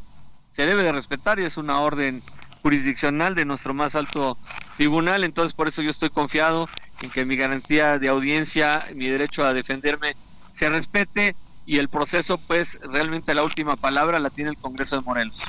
[0.52, 2.22] se debe de respetar y es una orden
[2.62, 4.38] jurisdiccional de nuestro más alto
[4.78, 6.66] tribunal, entonces por eso yo estoy confiado
[7.02, 10.16] en que mi garantía de audiencia, mi derecho a defenderme
[10.52, 11.36] se respete
[11.66, 15.42] y el proceso pues realmente la última palabra la tiene el Congreso de Morelos.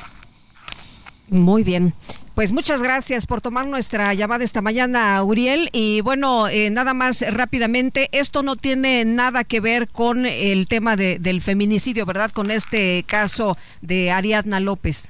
[1.34, 1.96] Muy bien.
[2.36, 5.70] Pues muchas gracias por tomar nuestra llamada esta mañana, Uriel.
[5.74, 10.96] Y bueno, eh, nada más rápidamente, esto no tiene nada que ver con el tema
[10.96, 12.32] de, del feminicidio, ¿verdad?
[12.32, 15.10] Con este caso de Ariadna López.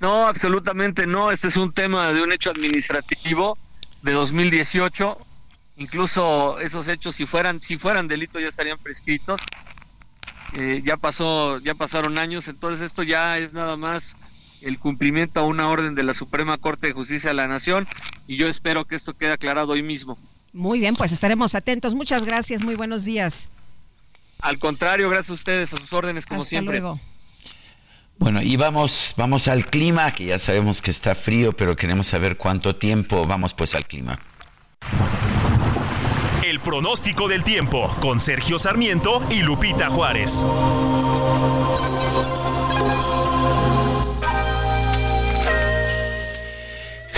[0.00, 1.30] No, absolutamente no.
[1.30, 3.56] Este es un tema de un hecho administrativo
[4.02, 5.16] de 2018.
[5.76, 9.38] Incluso esos hechos, si fueran, si fueran delitos, ya estarían prescritos.
[10.54, 12.48] Eh, ya pasó, ya pasaron años.
[12.48, 14.16] Entonces esto ya es nada más
[14.62, 17.86] el cumplimiento a una orden de la Suprema Corte de Justicia de la Nación
[18.26, 20.18] y yo espero que esto quede aclarado hoy mismo.
[20.52, 21.94] Muy bien, pues estaremos atentos.
[21.94, 23.50] Muchas gracias, muy buenos días.
[24.40, 26.80] Al contrario, gracias a ustedes, a sus órdenes como Hasta siempre.
[26.80, 27.00] Luego.
[28.18, 32.36] Bueno, y vamos, vamos al clima, que ya sabemos que está frío, pero queremos saber
[32.36, 33.26] cuánto tiempo.
[33.26, 34.18] Vamos pues al clima.
[36.44, 40.42] El pronóstico del tiempo con Sergio Sarmiento y Lupita Juárez.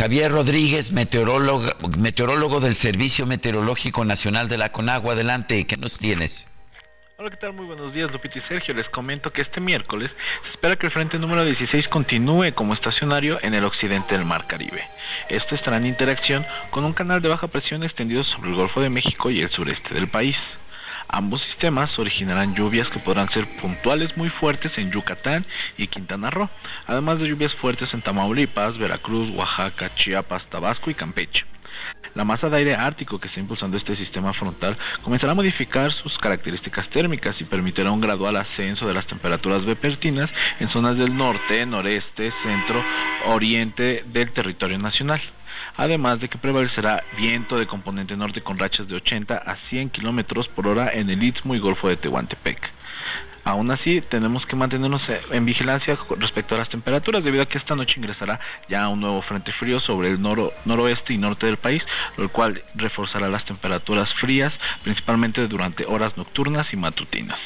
[0.01, 1.67] Javier Rodríguez, meteorólogo,
[1.99, 5.13] meteorólogo del Servicio Meteorológico Nacional de la Conagua.
[5.13, 6.49] Adelante, ¿qué nos tienes?
[7.19, 7.53] Hola, ¿qué tal?
[7.53, 8.73] Muy buenos días, Lupita y Sergio.
[8.73, 10.11] Les comento que este miércoles
[10.43, 14.47] se espera que el frente número 16 continúe como estacionario en el occidente del Mar
[14.47, 14.89] Caribe.
[15.29, 18.89] Esto estará en interacción con un canal de baja presión extendido sobre el Golfo de
[18.89, 20.39] México y el sureste del país.
[21.13, 25.45] Ambos sistemas originarán lluvias que podrán ser puntuales muy fuertes en Yucatán
[25.77, 26.49] y Quintana Roo,
[26.87, 31.45] además de lluvias fuertes en Tamaulipas, Veracruz, Oaxaca, Chiapas, Tabasco y Campeche.
[32.15, 36.17] La masa de aire ártico que está impulsando este sistema frontal comenzará a modificar sus
[36.17, 40.31] características térmicas y permitirá un gradual ascenso de las temperaturas vespertinas
[40.61, 42.85] en zonas del norte, noreste, centro,
[43.27, 45.21] oriente del territorio nacional
[45.81, 50.47] además de que prevalecerá viento de componente norte con rachas de 80 a 100 kilómetros
[50.47, 52.71] por hora en el Istmo y Golfo de Tehuantepec.
[53.45, 55.01] Aún así, tenemos que mantenernos
[55.31, 59.23] en vigilancia respecto a las temperaturas, debido a que esta noche ingresará ya un nuevo
[59.23, 61.83] frente frío sobre el noro, noroeste y norte del país,
[62.19, 64.53] lo cual reforzará las temperaturas frías,
[64.83, 67.39] principalmente durante horas nocturnas y matutinas.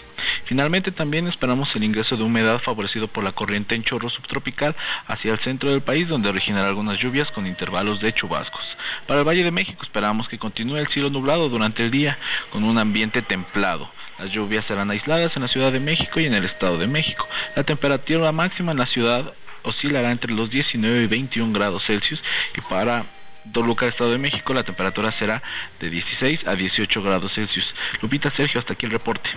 [0.45, 5.33] Finalmente también esperamos el ingreso de humedad favorecido por la corriente en chorro subtropical hacia
[5.33, 8.77] el centro del país donde originará algunas lluvias con intervalos de chubascos.
[9.07, 12.19] Para el Valle de México esperamos que continúe el cielo nublado durante el día
[12.51, 13.91] con un ambiente templado.
[14.19, 17.27] Las lluvias serán aisladas en la Ciudad de México y en el Estado de México.
[17.57, 22.23] La temperatura máxima en la ciudad oscilará entre los 19 y 21 grados Celsius
[22.57, 23.07] y para
[23.53, 25.43] Toluca, Estado de México, la temperatura será
[25.81, 27.75] de 16 a 18 grados Celsius.
[28.01, 29.31] Lupita Sergio, hasta aquí el reporte.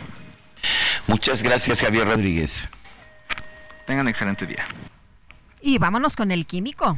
[1.08, 2.68] Muchas gracias, Javier Rodríguez.
[3.86, 4.66] Tengan excelente día.
[5.62, 6.98] Y vámonos con el químico.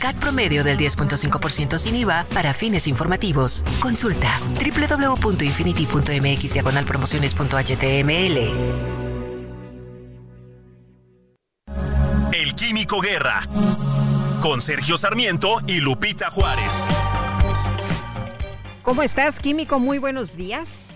[0.00, 3.64] CAT promedio del 10.5% sin IVA para fines informativos.
[3.80, 8.38] Consulta www.infinity.mx promociones.html.
[12.32, 13.42] El Químico Guerra.
[14.40, 16.84] Con Sergio Sarmiento y Lupita Juárez.
[18.82, 19.78] ¿Cómo estás, Químico?
[19.78, 20.88] Muy buenos días.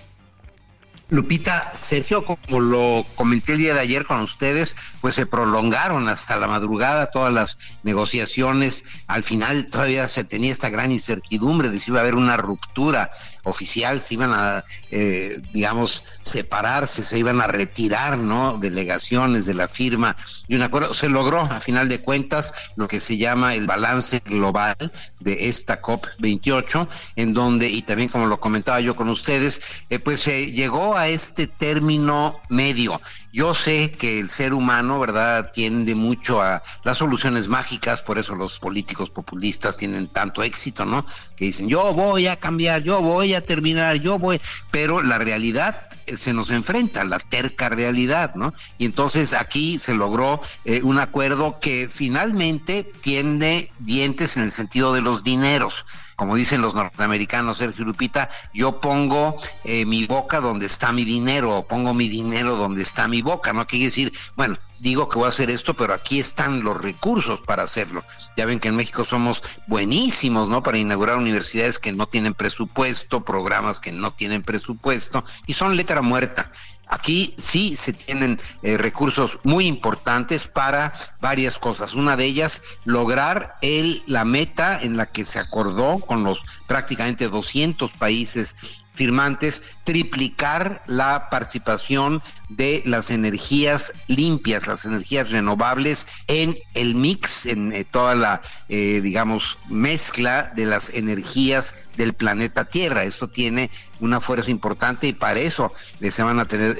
[1.11, 6.37] Lupita, Sergio, como lo comenté el día de ayer con ustedes, pues se prolongaron hasta
[6.37, 8.85] la madrugada todas las negociaciones.
[9.07, 13.11] Al final todavía se tenía esta gran incertidumbre de si iba a haber una ruptura
[13.49, 18.59] oficial, se iban a, eh, digamos, separarse, se iban a retirar, ¿no?
[18.59, 20.95] Delegaciones de la firma y un acuerdo.
[20.95, 24.77] Se logró, a final de cuentas, lo que se llama el balance global
[25.21, 30.21] de esta COP28, en donde, y también como lo comentaba yo con ustedes, eh, pues
[30.21, 33.01] se llegó a este término medio.
[33.33, 38.35] Yo sé que el ser humano, ¿verdad?, tiende mucho a las soluciones mágicas, por eso
[38.35, 41.05] los políticos populistas tienen tanto éxito, ¿no?
[41.37, 45.89] Que dicen, yo voy a cambiar, yo voy a terminar, yo voy, pero la realidad
[46.07, 48.55] eh, se nos enfrenta, la terca realidad, ¿no?
[48.79, 54.95] Y entonces aquí se logró eh, un acuerdo que finalmente tiene dientes en el sentido
[54.95, 55.85] de los dineros
[56.19, 61.57] como dicen los norteamericanos, Sergio Lupita, yo pongo eh, mi boca donde está mi dinero,
[61.57, 63.69] o pongo mi dinero donde está mi boca, ¿no?
[63.69, 67.63] Quiere decir, bueno, digo que voy a hacer esto, pero aquí están los recursos para
[67.63, 68.03] hacerlo.
[68.37, 70.61] Ya ven que en México somos buenísimos, ¿no?
[70.61, 76.03] Para inaugurar universidades que no tienen presupuesto, programas que no tienen presupuesto, y son letra
[76.03, 76.51] muerta.
[76.89, 81.95] Aquí sí se tienen eh, recursos muy importantes para varias cosas.
[81.95, 87.29] Una de ellas, lograr el, la meta en la que se acordó con los prácticamente
[87.29, 88.57] 200 países
[88.99, 97.73] firmantes triplicar la participación de las energías limpias, las energías renovables en el mix, en
[97.73, 103.05] eh, toda la, eh, digamos, mezcla de las energías del planeta Tierra.
[103.05, 103.71] Esto tiene
[104.01, 106.77] una fuerza importante y para eso eh, se van a tener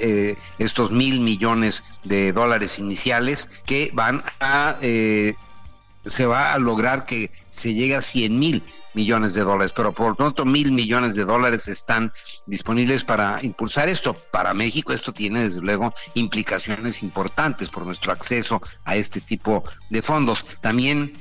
[0.57, 4.75] estos mil millones de dólares iniciales que van a
[6.09, 10.09] se va a lograr que se llegue a 100 mil millones de dólares, pero por
[10.09, 12.11] lo tanto mil millones de dólares están
[12.45, 14.13] disponibles para impulsar esto.
[14.13, 20.01] Para México esto tiene desde luego implicaciones importantes por nuestro acceso a este tipo de
[20.01, 20.45] fondos.
[20.61, 21.13] También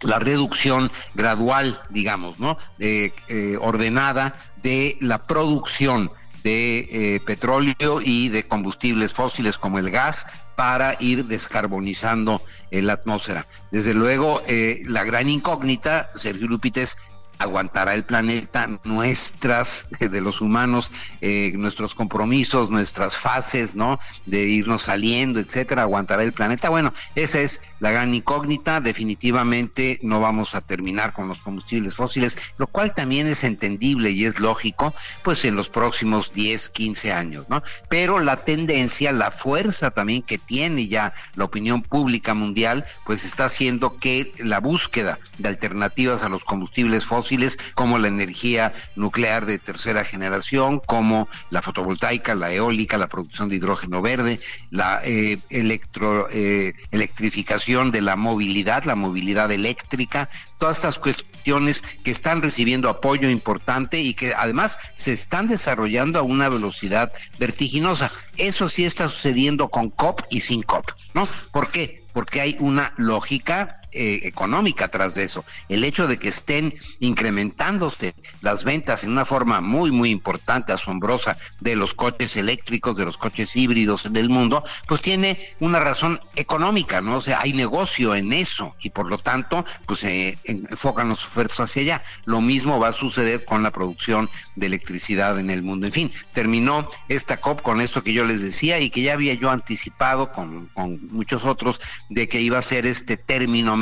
[0.00, 2.56] la reducción gradual, digamos, ¿no?
[2.78, 3.12] Eh,
[3.60, 6.10] ordenada de la producción
[6.44, 10.26] de eh, petróleo y de combustibles fósiles como el gas
[10.58, 12.42] para ir descarbonizando
[12.72, 13.46] la atmósfera.
[13.70, 16.98] Desde luego, eh, la gran incógnita, Sergio Lupites,
[17.38, 23.98] aguantará el planeta, nuestras, de los humanos, eh, nuestros compromisos, nuestras fases, ¿no?
[24.26, 26.68] De irnos saliendo, etcétera, aguantará el planeta.
[26.68, 28.80] Bueno, esa es la gran incógnita.
[28.80, 34.24] Definitivamente no vamos a terminar con los combustibles fósiles, lo cual también es entendible y
[34.24, 37.62] es lógico, pues en los próximos 10, 15 años, ¿no?
[37.88, 43.44] Pero la tendencia, la fuerza también que tiene ya la opinión pública mundial, pues está
[43.44, 47.27] haciendo que la búsqueda de alternativas a los combustibles fósiles
[47.74, 53.56] como la energía nuclear de tercera generación, como la fotovoltaica, la eólica, la producción de
[53.56, 60.98] hidrógeno verde, la eh, electro, eh, electrificación de la movilidad, la movilidad eléctrica, todas estas
[60.98, 67.12] cuestiones que están recibiendo apoyo importante y que además se están desarrollando a una velocidad
[67.38, 68.10] vertiginosa.
[68.36, 71.28] Eso sí está sucediendo con COP y sin COP, ¿no?
[71.52, 72.04] ¿Por qué?
[72.12, 75.44] Porque hay una lógica eh, económica tras de eso.
[75.68, 81.36] El hecho de que estén incrementándose las ventas en una forma muy, muy importante, asombrosa,
[81.58, 87.00] de los coches eléctricos, de los coches híbridos del mundo, pues tiene una razón económica,
[87.00, 87.16] ¿no?
[87.16, 91.58] O sea, hay negocio en eso y por lo tanto, pues se enfocan los ofertos
[91.58, 92.02] hacia allá.
[92.24, 95.86] Lo mismo va a suceder con la producción de electricidad en el mundo.
[95.86, 99.34] En fin, terminó esta COP con esto que yo les decía y que ya había
[99.34, 103.76] yo anticipado con, con muchos otros de que iba a ser este término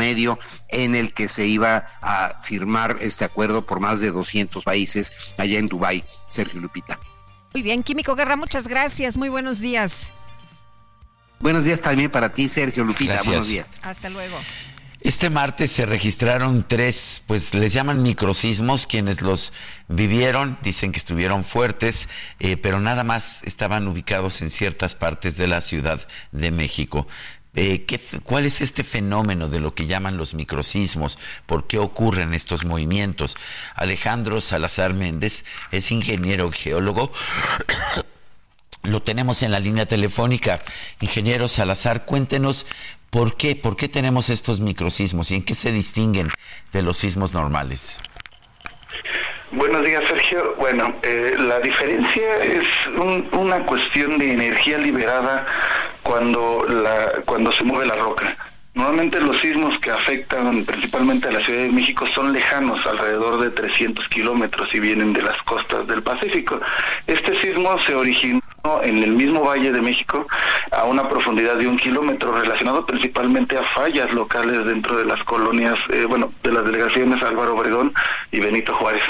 [0.69, 5.59] en el que se iba a firmar este acuerdo por más de 200 países allá
[5.59, 6.99] en Dubái, Sergio Lupita.
[7.53, 9.17] Muy bien, Químico Guerra, muchas gracias.
[9.17, 10.13] Muy buenos días.
[11.41, 13.15] Buenos días también para ti, Sergio Lupita.
[13.15, 13.27] Gracias.
[13.27, 13.67] Buenos días.
[13.83, 14.37] Hasta luego.
[15.07, 19.53] Este martes se registraron tres, pues les llaman microsismos, quienes los
[19.87, 22.09] vivieron, dicen que estuvieron fuertes,
[22.41, 27.07] eh, pero nada más estaban ubicados en ciertas partes de la Ciudad de México.
[27.59, 31.19] Eh, ¿qué, ¿Cuál es este fenómeno de lo que llaman los microsismos?
[31.47, 33.37] ¿Por qué ocurren estos movimientos?
[33.75, 37.11] Alejandro Salazar Méndez es ingeniero geólogo.
[38.83, 40.63] Lo tenemos en la línea telefónica.
[41.01, 42.67] Ingeniero Salazar, cuéntenos
[43.11, 46.29] por qué, por qué tenemos estos microsismos y en qué se distinguen
[46.73, 47.99] de los sismos normales.
[49.51, 50.55] Buenos días, Sergio.
[50.59, 55.47] Bueno, eh, la diferencia es un- una cuestión de energía liberada
[56.07, 58.37] cuando, la, cuando se mueve la roca.
[58.75, 63.51] Normalmente los sismos que afectan principalmente a la Ciudad de México son lejanos, alrededor de
[63.51, 66.61] 300 kilómetros y vienen de las costas del Pacífico.
[67.07, 68.43] Este sismo se originó
[68.83, 70.27] en el mismo Valle de México
[70.73, 75.79] a una profundidad de un kilómetro, relacionado principalmente a fallas locales dentro de las colonias,
[75.89, 77.95] eh, bueno, de las delegaciones Álvaro Obregón
[78.31, 79.03] y Benito Juárez.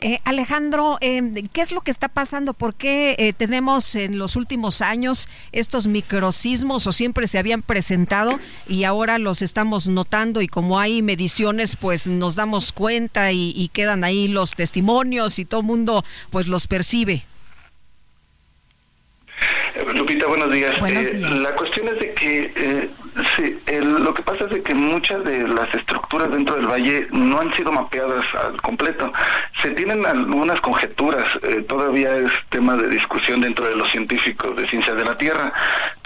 [0.00, 1.22] Eh, Alejandro, eh,
[1.52, 2.52] ¿qué es lo que está pasando?
[2.52, 8.38] ¿Por qué eh, tenemos en los últimos años estos microsismos o siempre se habían presentado
[8.68, 13.68] y ahora los estamos notando y como hay mediciones pues nos damos cuenta y, y
[13.68, 17.24] quedan ahí los testimonios y todo el mundo pues los percibe?
[19.94, 20.78] Lupita, buenos días.
[20.78, 21.40] Buenos Eh, días.
[21.40, 22.90] la cuestión es de que, eh,
[23.36, 27.40] sí, el- lo que pasa es que muchas de las estructuras dentro del valle no
[27.40, 29.12] han sido mapeadas al completo.
[29.62, 34.68] Se tienen algunas conjeturas, eh, todavía es tema de discusión dentro de los científicos de
[34.68, 35.52] ciencias de la Tierra,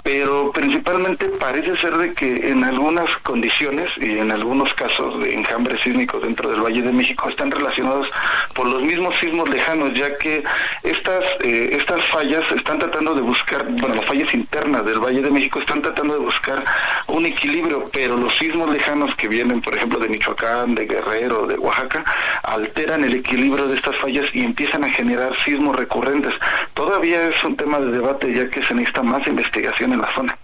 [0.03, 5.81] pero principalmente parece ser de que en algunas condiciones y en algunos casos de enjambres
[5.81, 8.07] sísmicos dentro del Valle de México están relacionados
[8.53, 10.43] por los mismos sismos lejanos, ya que
[10.83, 15.31] estas eh, estas fallas están tratando de buscar, bueno, las fallas internas del Valle de
[15.31, 16.63] México están tratando de buscar
[17.07, 21.55] un equilibrio, pero los sismos lejanos que vienen, por ejemplo, de Michoacán, de Guerrero, de
[21.55, 22.03] Oaxaca,
[22.43, 26.33] alteran el equilibrio de estas fallas y empiezan a generar sismos recurrentes.
[26.73, 30.37] Todavía es un tema de debate, ya que se necesita más investigación en la zona.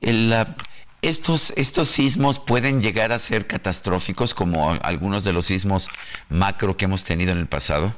[0.00, 0.54] La-
[1.02, 5.90] estos, estos sismos pueden llegar a ser catastróficos como algunos de los sismos
[6.30, 7.94] macro que hemos tenido en el pasado.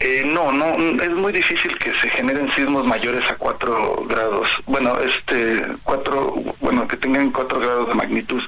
[0.00, 4.48] Eh, no, no, es muy difícil que se generen sismos mayores a 4 grados.
[4.66, 8.42] Bueno, este, cuatro, bueno, que tengan 4 grados de magnitud,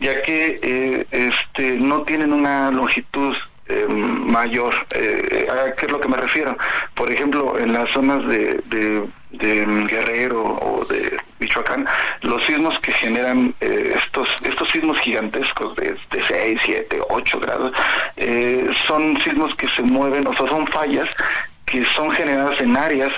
[0.00, 3.36] ya que eh, este, no tienen una longitud
[3.68, 4.74] eh, mayor.
[4.94, 6.56] Eh, ¿A qué es lo que me refiero?
[6.94, 11.86] Por ejemplo, en las zonas de, de, Guerrero o de Michoacán,
[12.22, 17.72] los sismos que generan eh, estos estos sismos gigantescos de, de 6, 7, 8 grados,
[18.16, 21.08] eh, son sismos que se mueven, o sea, son fallas
[21.70, 23.12] que son generadas en áreas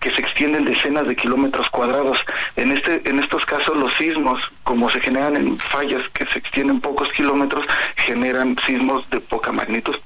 [0.00, 2.18] que se extienden decenas de kilómetros cuadrados.
[2.56, 6.80] En este en estos casos los sismos, como se generan en fallas que se extienden
[6.80, 9.96] pocos kilómetros, generan sismos de poca magnitud.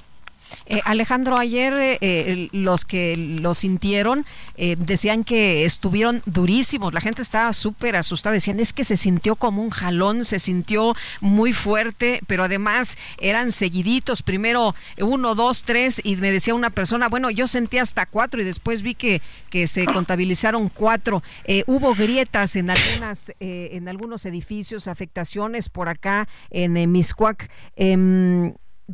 [0.67, 4.25] Eh, Alejandro, ayer eh, los que lo sintieron
[4.57, 9.35] eh, decían que estuvieron durísimos, la gente estaba súper asustada, decían es que se sintió
[9.35, 16.01] como un jalón, se sintió muy fuerte, pero además eran seguiditos, primero uno, dos, tres,
[16.03, 19.67] y me decía una persona, bueno, yo sentí hasta cuatro y después vi que, que
[19.67, 21.23] se contabilizaron cuatro.
[21.45, 27.49] Eh, hubo grietas en algunas, en algunos edificios, afectaciones por acá en Miscuac.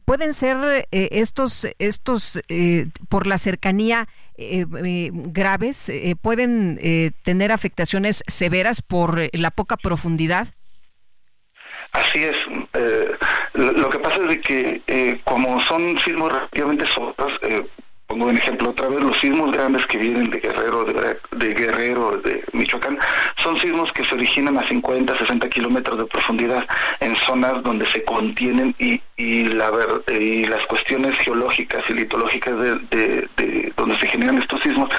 [0.06, 4.08] Pueden ser eh, estos estos eh, por la cercanía
[4.42, 6.80] eh, eh, graves eh, pueden
[7.24, 10.48] tener afectaciones severas por la poca profundidad
[11.92, 12.38] Así es.
[13.54, 17.40] Lo, que pasa es de que como son sismos relativamente solos,
[18.12, 22.44] pongo un ejemplo otra vez, los sismos grandes que vienen de Guerrero, de, Guerrero, de
[22.52, 23.00] Michoacán,
[23.38, 26.66] son sismos que se originan a 50, 60 kilómetros de profundidad
[27.00, 33.74] en zonas donde se contienen y, y, las cuestiones geológicas y litológicas de, de- de
[33.78, 34.90] donde se generan estos sismos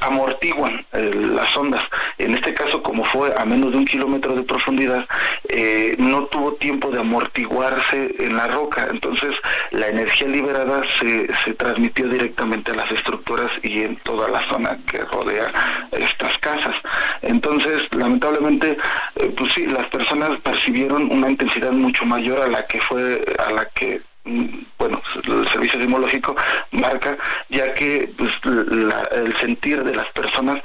[0.00, 1.82] amortiguan eh, las ondas.
[2.18, 5.06] En este caso, como fue a menos de un kilómetro de profundidad,
[5.48, 9.34] eh, no tuvo tiempo de amortiguarse en la roca, entonces
[9.70, 14.78] la energía liberada se, se transmitió directamente a las estructuras y en toda la zona
[14.90, 15.52] que rodea
[15.92, 16.76] estas casas.
[17.22, 18.76] Entonces, lamentablemente,
[19.16, 23.52] eh, pues sí, las personas percibieron una intensidad mucho mayor a la que fue, a
[23.52, 24.46] la que mm,
[24.78, 26.36] bueno, el servicio sismológico
[26.72, 27.16] marca,
[27.48, 30.60] ya que pues, la- el sentir de las personas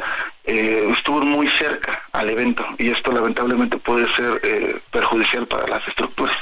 [0.46, 5.88] eh, estuvo muy cerca al evento y esto lamentablemente puede ser eh, perjudicial para las
[5.88, 6.36] estructuras.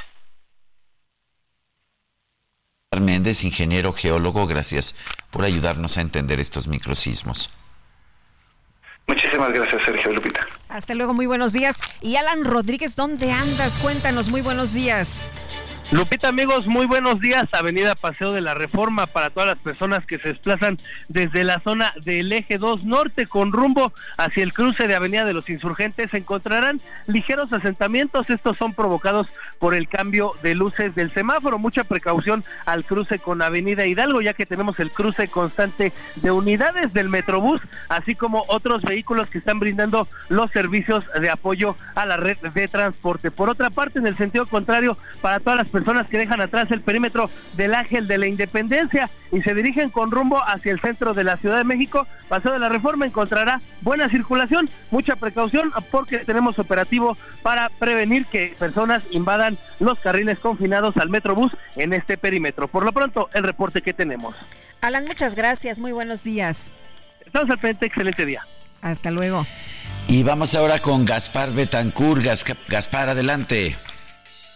[2.99, 4.95] Méndez, ingeniero geólogo, gracias
[5.29, 7.49] por ayudarnos a entender estos microsismos.
[9.07, 10.45] Muchísimas gracias, Sergio Lupita.
[10.71, 11.79] Hasta luego, muy buenos días.
[12.01, 13.77] Y Alan Rodríguez, ¿dónde andas?
[13.79, 15.27] Cuéntanos, muy buenos días.
[15.91, 17.49] Lupita, amigos, muy buenos días.
[17.51, 20.77] Avenida Paseo de la Reforma para todas las personas que se desplazan
[21.09, 25.33] desde la zona del eje 2 norte con rumbo hacia el cruce de Avenida de
[25.33, 26.13] los Insurgentes.
[26.13, 28.29] Encontrarán ligeros asentamientos.
[28.29, 29.27] Estos son provocados
[29.59, 31.59] por el cambio de luces del semáforo.
[31.59, 36.93] Mucha precaución al cruce con Avenida Hidalgo, ya que tenemos el cruce constante de unidades
[36.93, 42.17] del Metrobús, así como otros vehículos que están brindando los servicios de apoyo a la
[42.17, 43.31] red de transporte.
[43.31, 46.81] Por otra parte, en el sentido contrario, para todas las personas que dejan atrás el
[46.81, 51.23] perímetro del Ángel de la Independencia y se dirigen con rumbo hacia el centro de
[51.23, 56.59] la Ciudad de México, Paseo de la Reforma encontrará buena circulación, mucha precaución porque tenemos
[56.59, 62.67] operativo para prevenir que personas invadan los carriles confinados al Metrobús en este perímetro.
[62.67, 64.35] Por lo pronto, el reporte que tenemos.
[64.81, 66.73] Alan, muchas gracias, muy buenos días.
[67.25, 68.41] Estamos al frente, excelente día.
[68.81, 69.45] Hasta luego.
[70.11, 72.21] Y vamos ahora con Gaspar Betancur.
[72.21, 73.77] Gas- Gaspar, adelante.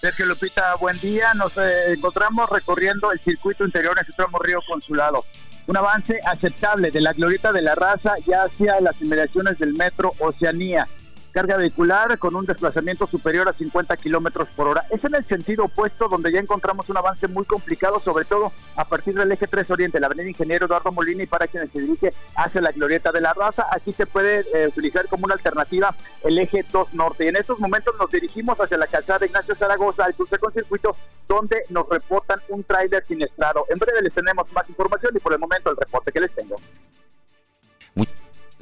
[0.01, 1.33] Sergio Lupita, buen día.
[1.33, 5.23] Nos eh, encontramos recorriendo el circuito interior en el tramo Río Consulado.
[5.67, 10.11] Un avance aceptable de la glorieta de la raza ya hacia las inmediaciones del metro
[10.19, 10.87] Oceanía.
[11.35, 14.85] Carga vehicular con un desplazamiento superior a 50 kilómetros por hora.
[14.89, 18.85] Es en el sentido opuesto donde ya encontramos un avance muy complicado, sobre todo a
[18.85, 22.13] partir del eje 3 Oriente, la avenida Ingeniero Eduardo Molina y para quienes se dirige
[22.37, 23.67] hacia la glorieta de la raza.
[23.69, 25.93] Aquí se puede eh, utilizar como una alternativa
[26.23, 27.25] el eje 2 Norte.
[27.25, 30.95] Y en estos momentos nos dirigimos hacia la calzada Ignacio Zaragoza, al cruce con circuito,
[31.27, 33.65] donde nos reportan un tráiler siniestrado.
[33.67, 36.55] En breve les tenemos más información y por el momento el reporte que les tengo.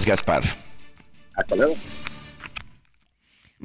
[0.04, 0.42] Gaspar.
[1.36, 1.76] Hasta luego.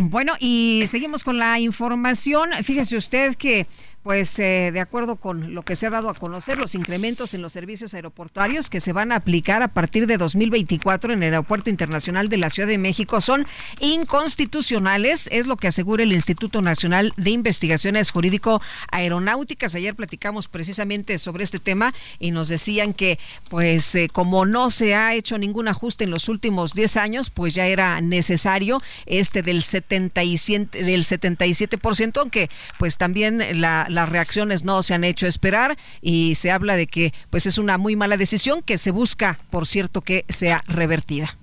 [0.02, 2.52] Bueno, y seguimos con la información.
[2.64, 3.68] Fíjese usted que,
[4.04, 7.42] pues, eh, de acuerdo con lo que se ha dado a conocer, los incrementos en
[7.42, 11.70] los servicios aeroportuarios que se van a aplicar a partir de 2024 en el Aeropuerto
[11.70, 13.46] Internacional de la Ciudad de México son
[13.82, 18.62] inconstitucionales, es lo que asegura el Instituto Nacional de Investigaciones Jurídico
[18.92, 19.76] Aeronáuticas.
[19.76, 23.20] Ayer platicamos precisamente sobre este tema y nos decían que,
[23.50, 27.54] pues, eh, como no se ha hecho ningún ajuste en los últimos 10 años, pues
[27.54, 34.84] ya era necesario este del 77, del 77%, aunque pues también la- las reacciones no
[34.84, 38.62] se han hecho esperar y se habla de que pues es una muy mala decisión
[38.62, 41.38] que se busca, por cierto, que sea revertida.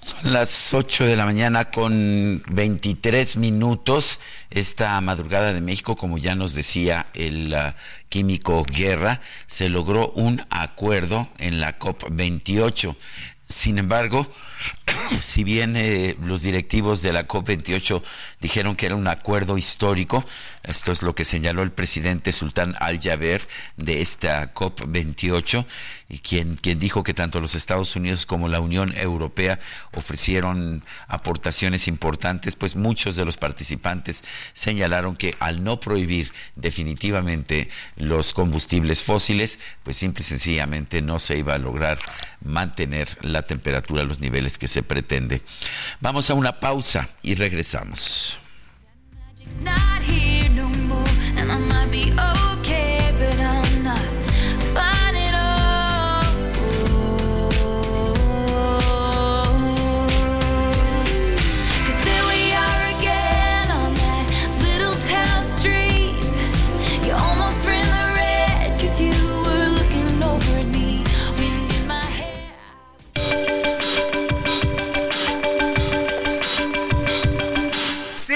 [0.00, 4.20] Son las 8 de la mañana con 23 minutos.
[4.50, 7.74] Esta madrugada de México, como ya nos decía el ah,
[8.08, 12.94] químico Guerra, se logró un acuerdo en la COP28.
[13.48, 14.26] Sin embargo,
[15.20, 18.02] si bien eh, los directivos de la COP28
[18.40, 20.24] dijeron que era un acuerdo histórico,
[20.64, 23.46] esto es lo que señaló el presidente Sultán Al-Jaber
[23.76, 25.64] de esta COP28,
[26.08, 29.58] y quien, quien dijo que tanto los Estados Unidos como la Unión Europea
[29.92, 34.22] ofrecieron aportaciones importantes, pues muchos de los participantes
[34.54, 41.38] señalaron que al no prohibir definitivamente los combustibles fósiles, pues simple y sencillamente no se
[41.38, 41.98] iba a lograr
[42.40, 45.42] mantener la temperatura a los niveles que se pretende.
[46.00, 48.38] Vamos a una pausa y regresamos.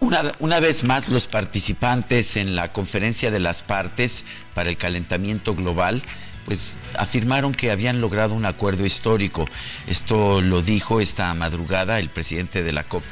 [0.00, 4.24] Una, una, vez más, los participantes en la conferencia de las partes
[4.54, 6.02] para el calentamiento global,
[6.46, 9.44] pues afirmaron que habían logrado un acuerdo histórico.
[9.86, 13.04] Esto lo dijo esta madrugada el presidente de la COP.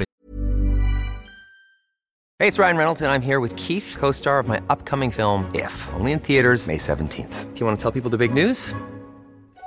[2.41, 5.73] Hey, it's Ryan Reynolds and I'm here with Keith, co-star of my upcoming film If,
[5.93, 7.53] only in theaters May 17th.
[7.53, 8.73] Do you want to tell people the big news?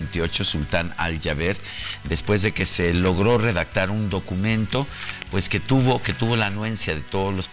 [0.00, 1.56] 28 Sultán Al-Jaber,
[2.04, 4.86] después de que se logró redactar un documento
[5.30, 7.48] pues que tuvo que tuvo la anuencia de todos los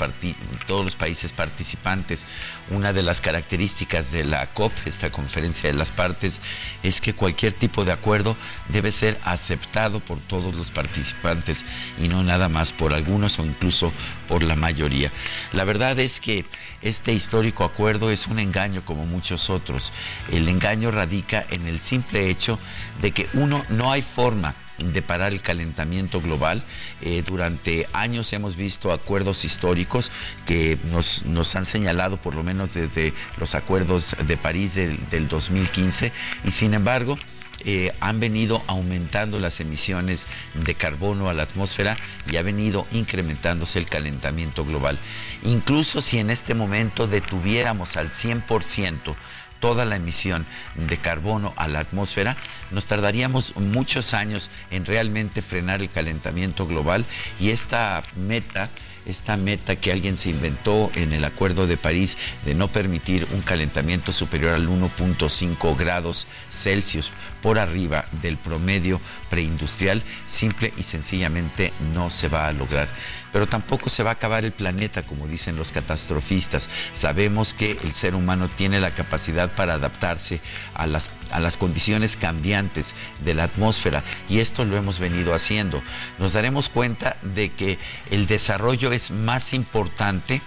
[0.66, 2.26] todos los países participantes.
[2.70, 6.42] Una de las características de la COP, esta conferencia de las partes,
[6.84, 8.36] es que cualquier tipo de acuerdo
[8.68, 11.64] debe ser aceptado por todos los participantes
[12.02, 13.94] y no nada más por algunos o incluso
[14.28, 15.12] por la mayoría.
[15.54, 16.46] La verdad es que
[16.82, 19.94] este histórico acuerdo es un engaño como muchos otros.
[20.32, 22.60] El engaño radica en el simple hecho
[23.02, 26.64] de que uno no hay forma de parar el calentamiento global.
[27.02, 30.12] Eh, durante años hemos visto acuerdos históricos
[30.46, 35.28] que nos, nos, han señalado, por lo menos desde los acuerdos de París del, del
[35.28, 36.12] 2015,
[36.46, 37.18] y sin embargo,
[37.66, 41.98] eh, han venido aumentando las emisiones de carbono a la atmósfera
[42.32, 45.00] y ha venido incrementándose el calentamiento global.
[45.44, 49.16] Incluso si en este momento detuviéramos al 100%
[49.60, 52.38] toda la emisión de carbono a la atmósfera,
[52.72, 57.06] nos tardaríamos muchos años en realmente frenar el calentamiento global
[57.40, 58.70] y esta meta
[59.08, 63.42] esta meta que alguien se inventó en el Acuerdo de París de no permitir un
[63.42, 67.12] calentamiento superior al 1.5 grados Celsius
[67.48, 69.00] por arriba del promedio
[69.30, 72.90] preindustrial, simple y sencillamente no se va a lograr.
[73.32, 76.68] Pero tampoco se va a acabar el planeta, como dicen los catastrofistas.
[76.92, 80.42] Sabemos que el ser humano tiene la capacidad para adaptarse
[80.74, 85.82] a las, a las condiciones cambiantes de la atmósfera y esto lo hemos venido haciendo.
[86.20, 87.80] Nos daremos cuenta de que
[88.12, 90.42] el desarrollo es más importante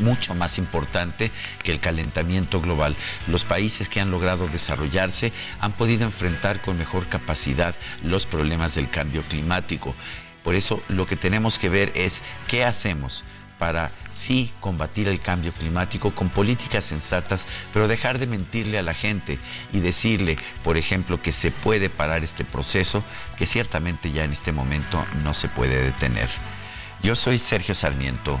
[0.00, 1.30] mucho más importante
[1.62, 2.96] que el calentamiento global.
[3.26, 8.90] Los países que han logrado desarrollarse han podido enfrentar con mejor capacidad los problemas del
[8.90, 9.94] cambio climático.
[10.42, 13.24] Por eso lo que tenemos que ver es qué hacemos
[13.58, 18.94] para sí combatir el cambio climático con políticas sensatas, pero dejar de mentirle a la
[18.94, 19.38] gente
[19.72, 23.02] y decirle, por ejemplo, que se puede parar este proceso,
[23.36, 26.28] que ciertamente ya en este momento no se puede detener.
[27.02, 28.40] Yo soy Sergio Sarmiento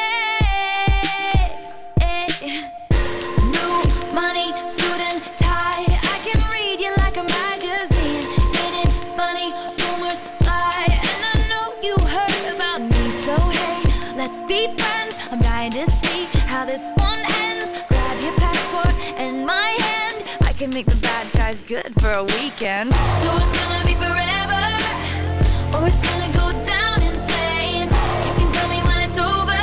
[21.71, 22.91] Good for a weekend.
[23.23, 24.63] So it's gonna be forever.
[25.71, 27.91] Oh, it's gonna go down in flames.
[28.27, 29.57] You can tell me when it's over.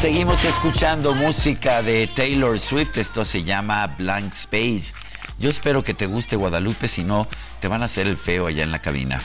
[0.00, 2.96] Seguimos escuchando música de Taylor Swift.
[2.96, 4.94] Esto se llama Blank Space.
[5.38, 7.28] Yo espero que te guste Guadalupe, si no,
[7.60, 9.20] te van a hacer el feo allá en la cabina.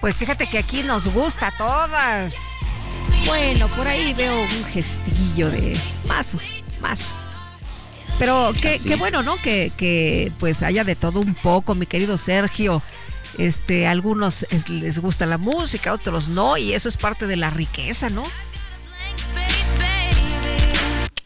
[0.00, 2.36] Pues fíjate que aquí nos gusta a todas.
[3.26, 6.38] Bueno, por ahí veo un gestillo de mazo,
[6.80, 7.21] mazo.
[8.18, 9.36] Pero qué, qué bueno, ¿no?
[9.36, 12.82] Que, que pues haya de todo un poco, mi querido Sergio.
[13.38, 17.48] Este, algunos es- les gusta la música, otros no, y eso es parte de la
[17.50, 18.24] riqueza, ¿no?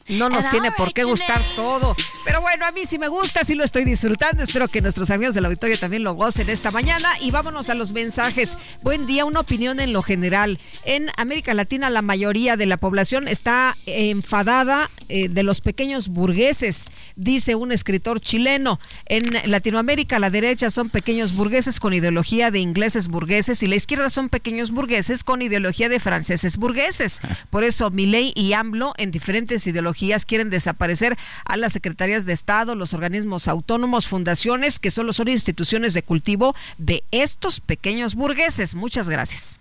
[0.08, 1.96] No nos tiene por qué gustar todo.
[2.24, 4.42] Pero bueno, a mí sí me gusta, sí lo estoy disfrutando.
[4.42, 7.08] Espero que nuestros amigos del auditorio también lo gocen esta mañana.
[7.20, 8.56] Y vámonos a los mensajes.
[8.82, 10.60] Buen día, una opinión en lo general.
[10.84, 16.86] En América Latina la mayoría de la población está enfadada eh, de los pequeños burgueses,
[17.16, 18.78] dice un escritor chileno.
[19.06, 24.10] En Latinoamérica la derecha son pequeños burgueses con ideología de ingleses burgueses y la izquierda
[24.10, 27.20] son pequeños burgueses con ideología de franceses burgueses.
[27.50, 29.95] Por eso Milei y AMLO en diferentes ideologías
[30.26, 35.94] quieren desaparecer a las secretarías de Estado, los organismos autónomos, fundaciones que solo son instituciones
[35.94, 38.74] de cultivo de estos pequeños burgueses.
[38.74, 39.60] Muchas gracias.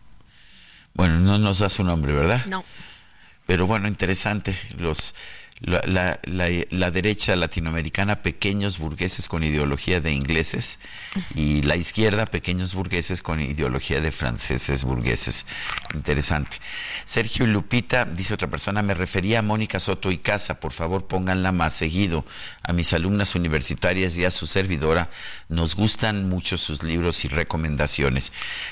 [0.93, 2.45] Bueno, no nos da su nombre, ¿verdad?
[2.45, 2.63] No.
[3.45, 4.57] Pero bueno, interesante.
[4.77, 5.13] Los,
[5.61, 10.79] la, la- derecha latinoamericana, pequeños burgueses con ideología de ingleses,
[11.33, 15.45] y la izquierda, pequeños burgueses con ideología de franceses burgueses.
[15.93, 16.57] Interesante.
[17.05, 21.51] Sergio Lupita, dice otra persona, me refería a Mónica Soto y Casa, por favor pónganla
[21.51, 22.25] más seguido.
[22.63, 25.09] A mis alumnas universitarias y a su servidora
[25.49, 28.31] nos gustan mucho sus libros y recomendaciones.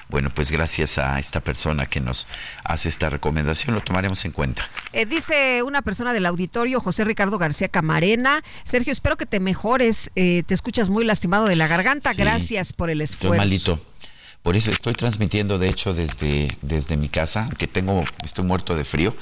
[0.09, 2.27] Bueno, pues gracias a esta persona que nos
[2.63, 4.69] hace esta recomendación, lo tomaremos en cuenta.
[4.91, 8.41] Eh, dice una persona del auditorio, José Ricardo García Camarena.
[8.63, 10.09] Sergio, espero que te mejores.
[10.15, 12.11] Eh, te escuchas muy lastimado de la garganta.
[12.13, 12.17] Sí.
[12.17, 13.37] Gracias por el Estoy esfuerzo.
[13.43, 13.85] malito.
[14.43, 18.83] Por eso estoy transmitiendo, de hecho, desde, desde mi casa, que tengo, estoy muerto de
[18.83, 19.15] frío.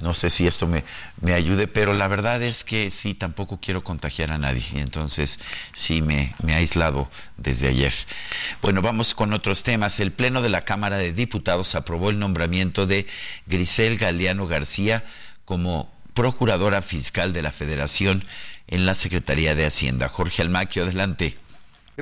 [0.00, 0.84] No sé si esto me,
[1.20, 4.62] me ayude, pero la verdad es que sí, tampoco quiero contagiar a nadie.
[4.72, 5.40] y Entonces,
[5.72, 7.92] sí, me, me he aislado desde ayer.
[8.62, 9.98] Bueno, vamos con otros temas.
[9.98, 13.08] El Pleno de la Cámara de Diputados aprobó el nombramiento de
[13.46, 15.02] Grisel Galeano García
[15.44, 18.24] como Procuradora Fiscal de la Federación
[18.66, 20.08] en la Secretaría de Hacienda.
[20.08, 21.36] Jorge Almaquio, adelante.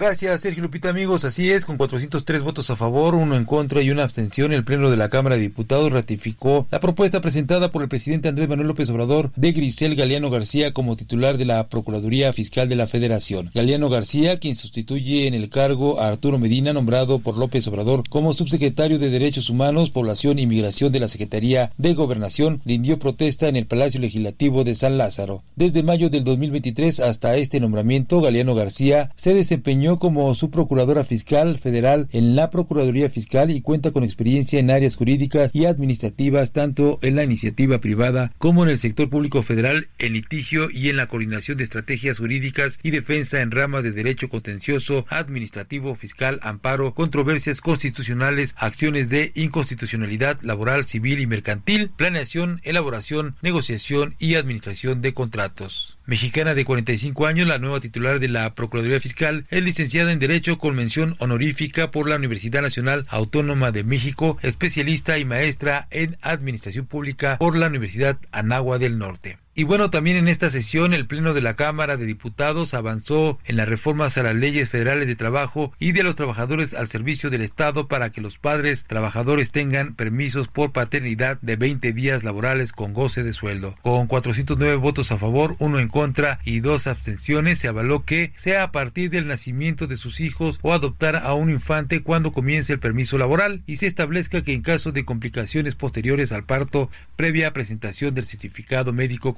[0.00, 1.24] Gracias, Sergio Lupita, amigos.
[1.24, 4.90] Así es, con 403 votos a favor, uno en contra y una abstención, el Pleno
[4.90, 8.88] de la Cámara de Diputados ratificó la propuesta presentada por el presidente Andrés Manuel López
[8.90, 13.50] Obrador de Grisel Galeano García como titular de la Procuraduría Fiscal de la Federación.
[13.52, 18.34] Galeano García, quien sustituye en el cargo a Arturo Medina, nombrado por López Obrador como
[18.34, 23.56] subsecretario de Derechos Humanos, Población y Migración de la Secretaría de Gobernación, rindió protesta en
[23.56, 25.42] el Palacio Legislativo de San Lázaro.
[25.56, 32.08] Desde mayo del 2023 hasta este nombramiento, Galeano García se desempeñó como subprocuradora fiscal federal
[32.12, 37.16] en la Procuraduría Fiscal y cuenta con experiencia en áreas jurídicas y administrativas tanto en
[37.16, 41.56] la iniciativa privada como en el sector público federal, en litigio y en la coordinación
[41.56, 48.54] de estrategias jurídicas y defensa en rama de derecho contencioso, administrativo, fiscal, amparo, controversias constitucionales,
[48.58, 55.97] acciones de inconstitucionalidad laboral, civil y mercantil, planeación, elaboración, negociación y administración de contratos.
[56.08, 60.56] Mexicana de 45 años, la nueva titular de la Procuraduría Fiscal es licenciada en Derecho
[60.56, 66.86] con mención honorífica por la Universidad Nacional Autónoma de México, especialista y maestra en Administración
[66.86, 69.36] Pública por la Universidad Anáhuac del Norte.
[69.58, 73.56] Y bueno, también en esta sesión el Pleno de la Cámara de Diputados avanzó en
[73.56, 77.42] las reformas a las leyes federales de trabajo y de los trabajadores al servicio del
[77.42, 82.92] Estado para que los padres trabajadores tengan permisos por paternidad de 20 días laborales con
[82.92, 83.74] goce de sueldo.
[83.82, 88.62] Con 409 votos a favor, uno en contra y dos abstenciones, se avaló que sea
[88.62, 92.78] a partir del nacimiento de sus hijos o adoptar a un infante cuando comience el
[92.78, 98.14] permiso laboral y se establezca que en caso de complicaciones posteriores al parto, previa presentación
[98.14, 99.34] del certificado médico.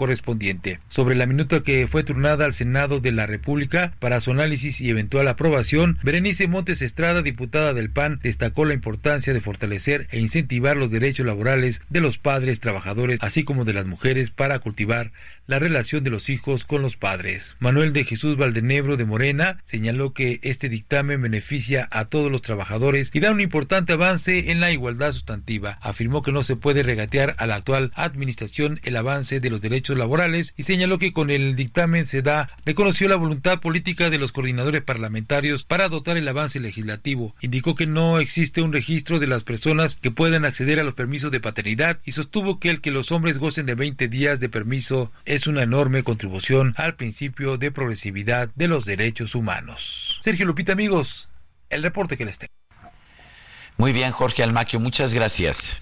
[0.88, 4.90] Sobre la minuta que fue turnada al Senado de la República para su análisis y
[4.90, 10.76] eventual aprobación, Berenice Montes Estrada, diputada del PAN, destacó la importancia de fortalecer e incentivar
[10.76, 15.12] los derechos laborales de los padres trabajadores, así como de las mujeres, para cultivar
[15.46, 17.56] la relación de los hijos con los padres.
[17.58, 23.10] Manuel de Jesús Valdenebro de Morena señaló que este dictamen beneficia a todos los trabajadores
[23.12, 25.78] y da un importante avance en la igualdad sustantiva.
[25.82, 29.96] Afirmó que no se puede regatear a la actual administración el avance de los derechos
[30.00, 34.32] laborales y señaló que con el dictamen se da, reconoció la voluntad política de los
[34.32, 37.36] coordinadores parlamentarios para dotar el avance legislativo.
[37.40, 41.30] Indicó que no existe un registro de las personas que puedan acceder a los permisos
[41.30, 45.12] de paternidad y sostuvo que el que los hombres gocen de 20 días de permiso
[45.24, 50.18] es una enorme contribución al principio de progresividad de los derechos humanos.
[50.20, 51.28] Sergio Lupita, amigos,
[51.68, 52.50] el reporte que les tengo.
[53.76, 55.80] Muy bien, Jorge Almaquio, muchas gracias.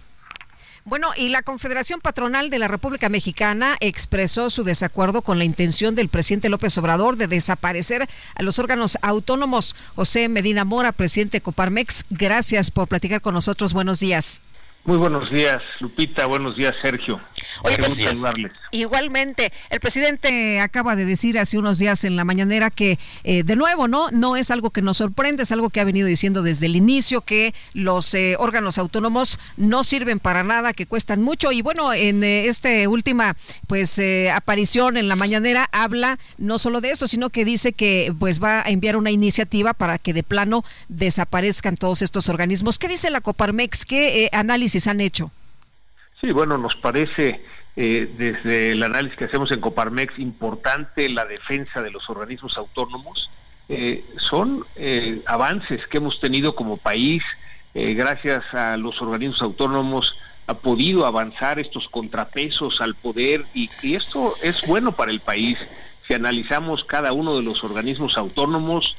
[0.89, 5.95] Bueno, y la Confederación Patronal de la República Mexicana expresó su desacuerdo con la intención
[5.95, 9.77] del presidente López Obrador de desaparecer a los órganos autónomos.
[9.97, 13.75] José Medina Mora, presidente de Coparmex, gracias por platicar con nosotros.
[13.75, 14.41] Buenos días.
[14.89, 16.25] Muy buenos días, Lupita.
[16.25, 17.21] Buenos días, Sergio.
[17.63, 18.03] Oye, pues,
[18.71, 23.55] igualmente, el presidente acaba de decir hace unos días en la mañanera que, eh, de
[23.55, 26.65] nuevo, no, no es algo que nos sorprende, es algo que ha venido diciendo desde
[26.65, 31.53] el inicio que los eh, órganos autónomos no sirven para nada, que cuestan mucho.
[31.53, 33.37] Y bueno, en eh, esta última,
[33.67, 34.01] pues,
[34.33, 38.61] aparición en la mañanera habla no solo de eso, sino que dice que, pues, va
[38.61, 42.79] a enviar una iniciativa para que de plano desaparezcan todos estos organismos.
[42.79, 43.85] ¿Qué dice la Coparmex?
[43.85, 45.31] ¿Qué análisis han hecho?
[46.21, 47.41] Sí, bueno, nos parece
[47.81, 53.31] eh, desde el análisis que hacemos en Coparmex importante la defensa de los organismos autónomos.
[53.69, 57.23] Eh, son eh, avances que hemos tenido como país,
[57.75, 60.17] gracias a los organismos autónomos
[60.49, 65.59] ha podido avanzar estos contrapesos al poder y, y esto es bueno para el país.
[66.09, 68.97] Si analizamos cada uno de los organismos autónomos,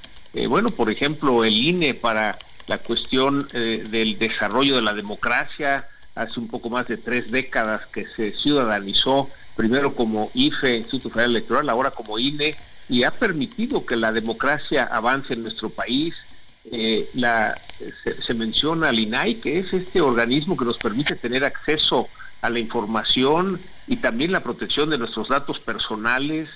[0.48, 2.40] bueno, por ejemplo, el INE para
[2.70, 7.82] la cuestión eh, del desarrollo de la democracia, hace un poco más de tres décadas
[7.88, 12.56] que se ciudadanizó, primero como IFE, Instituto Federal Electoral, ahora como INE,
[12.88, 16.14] y ha permitido que la democracia avance en nuestro país.
[16.72, 17.10] Eh,
[18.22, 22.08] se, menciona al INAI, que es este organismo que nos permite tener acceso
[22.42, 26.48] a la información y también la protección de nuestros datos personales,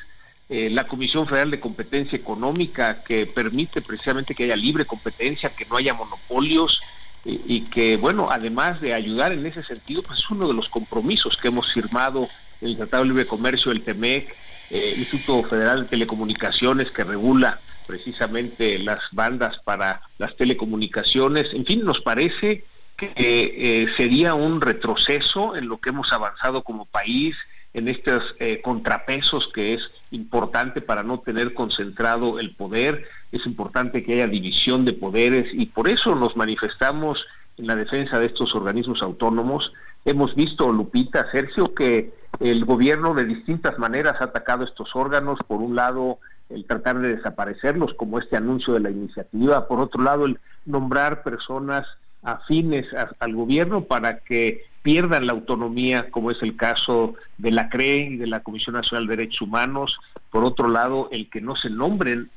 [0.49, 5.65] eh, la Comisión Federal de Competencia Económica, que permite precisamente que haya libre competencia, que
[5.65, 6.79] no haya monopolios
[7.25, 11.37] y, que, bueno, además de ayudar en ese sentido, pues es uno de los compromisos
[11.37, 12.27] que hemos firmado
[12.59, 14.35] el Tratado de Libre Comercio, el TEMEC,
[14.69, 21.53] eh, Instituto Federal de Telecomunicaciones, que regula precisamente las bandas para las telecomunicaciones.
[21.53, 22.65] En fin, nos parece
[22.97, 27.35] que eh, sería un retroceso en lo que hemos avanzado como país,
[27.73, 29.81] en estos eh, contrapesos que es
[30.13, 35.65] importante para no tener concentrado el poder, es importante que haya división de poderes y
[35.65, 37.25] por eso nos manifestamos
[37.57, 39.73] en la defensa de estos organismos autónomos.
[40.05, 45.61] Hemos visto, Lupita, Sergio, que el gobierno de distintas maneras ha atacado estos órganos, por
[45.61, 46.19] un lado
[46.49, 51.23] el tratar de desaparecerlos, como este anuncio de la iniciativa, por otro lado el nombrar
[51.23, 51.87] personas
[52.21, 52.85] afines
[53.19, 58.17] al gobierno para que pierdan la autonomía, como es el caso de la CRE y
[58.17, 59.97] de la Comisión Nacional de Derechos Humanos.
[60.29, 62.29] Por otro lado, el que no se nombren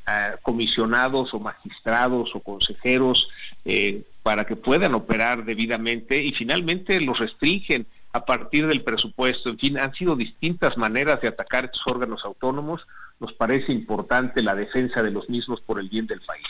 [0.42, 3.28] comisionados o magistrados o consejeros
[3.64, 9.50] eh, para que puedan operar debidamente y finalmente los restringen a partir del presupuesto.
[9.50, 12.86] En fin, han sido distintas maneras de atacar estos órganos autónomos.
[13.18, 16.46] Nos parece importante la defensa de los mismos por el bien del país.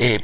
[0.00, 0.18] Eh,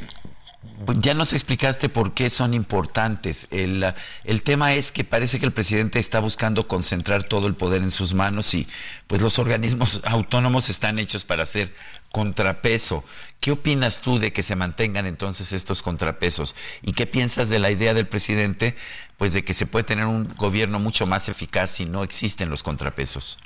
[1.00, 3.48] ya nos explicaste por qué son importantes.
[3.50, 3.84] El,
[4.24, 7.90] el, tema es que parece que el presidente está buscando concentrar todo el poder en
[7.90, 8.66] sus manos y
[9.06, 11.72] pues los organismos autónomos están hechos para hacer
[12.12, 13.04] contrapeso.
[13.40, 16.54] ¿Qué opinas tú de que se mantengan entonces estos contrapesos?
[16.82, 18.74] ¿Y qué piensas de la idea del presidente
[19.16, 22.62] pues de que se puede tener un gobierno mucho más eficaz si no existen los
[22.62, 23.38] contrapesos?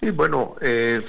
[0.00, 1.04] Sí, bueno, eh,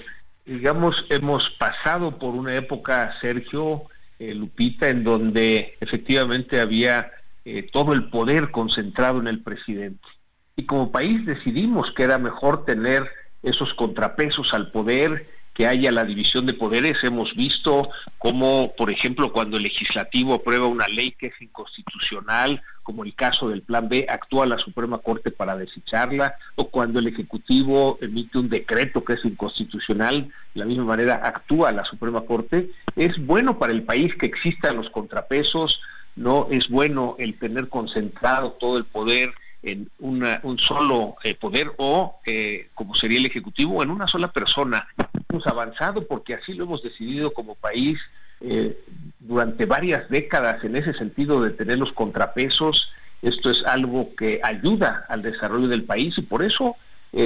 [0.45, 3.87] digamos, hemos pasado por una época, Sergio,
[4.19, 7.11] eh, Lupita, en donde efectivamente había
[7.45, 10.07] eh, todo el poder concentrado en el presidente.
[10.55, 13.09] Y como país decidimos que era mejor tener
[13.41, 17.03] esos contrapesos al poder, que haya la división de poderes.
[17.03, 23.03] Hemos visto cómo, por ejemplo, cuando el legislativo aprueba una ley que es inconstitucional, como
[23.03, 27.97] el caso del Plan B, actúa la Suprema Corte para desecharla, o cuando el Ejecutivo
[28.01, 32.69] emite un decreto que es inconstitucional, de la misma manera actúa la Suprema Corte.
[32.95, 35.79] Es bueno para el país que existan los contrapesos,
[36.15, 39.33] no es bueno el tener concentrado todo el poder
[39.63, 44.27] en una, un solo eh, poder o, eh, como sería el Ejecutivo, en una sola
[44.27, 44.87] persona.
[45.29, 47.97] Hemos avanzado porque así lo hemos decidido como país
[48.41, 48.77] eh,
[49.19, 52.91] durante varias décadas en ese sentido de tener los contrapesos.
[53.21, 56.75] Esto es algo que ayuda al desarrollo del país y por eso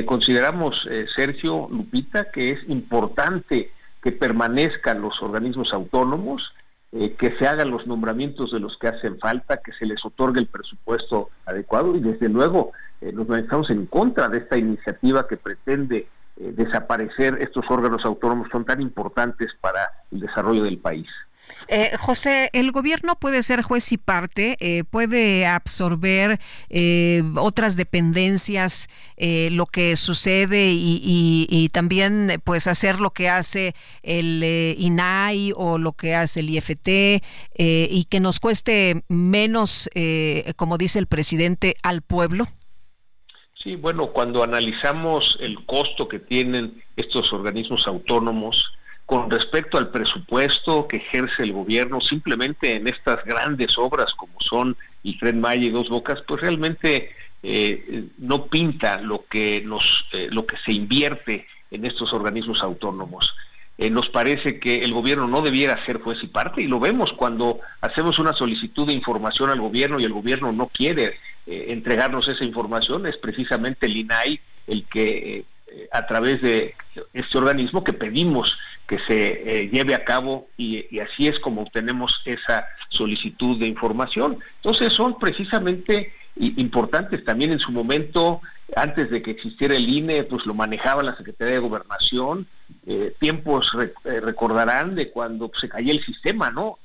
[0.05, 0.85] consideramos,
[1.15, 3.71] Sergio Lupita, que es importante
[4.03, 6.51] que permanezcan los organismos autónomos
[6.93, 10.39] eh, que se hagan los nombramientos de los que hacen falta, que se les otorgue
[10.39, 15.35] el presupuesto adecuado y desde luego eh, nos manifestamos en contra de esta iniciativa que
[15.35, 16.07] pretende
[16.37, 21.07] eh, desaparecer estos órganos autónomos son tan importantes para el desarrollo del país.
[21.67, 28.87] Eh, José, el gobierno puede ser juez y parte, eh, puede absorber eh, otras dependencias,
[29.17, 34.43] lo que sucede y, también pues hacer lo que hace el
[34.77, 37.23] INAI o lo que hace el IFT
[37.57, 39.89] y que nos cueste menos,
[40.55, 42.47] como dice el presidente, al pueblo.
[43.55, 48.63] Sí, bueno, cuando analizamos el costo que tienen estos organismos autónomos,
[49.07, 54.75] con respecto al presupuesto que ejerce el gobierno simplemente en estas grandes obras como son
[55.17, 57.11] Fred Maya y Dos Bocas, pues realmente
[57.41, 63.33] eh, no pinta lo que nos eh, lo que se invierte en estos organismos autónomos.
[63.77, 67.13] Eh, nos parece que el gobierno no debiera ser juez y parte y lo vemos
[67.13, 72.43] cuando hacemos una solicitud de información al gobierno y el gobierno no quiere entregarnos esa
[72.43, 75.45] información, es precisamente el INAI el que
[75.91, 76.75] a través de
[77.13, 78.57] este organismo que pedimos
[78.87, 84.39] que se eh, lleve a cabo y, así es como obtenemos esa solicitud de información.
[84.55, 88.41] Entonces son precisamente importantes también en su momento,
[88.75, 92.47] antes de que existiera el INE, pues lo manejaba la Secretaría de Gobernación,
[92.85, 93.71] eh, tiempos
[94.05, 96.79] eh, recordarán de cuando se cayó el sistema, ¿no?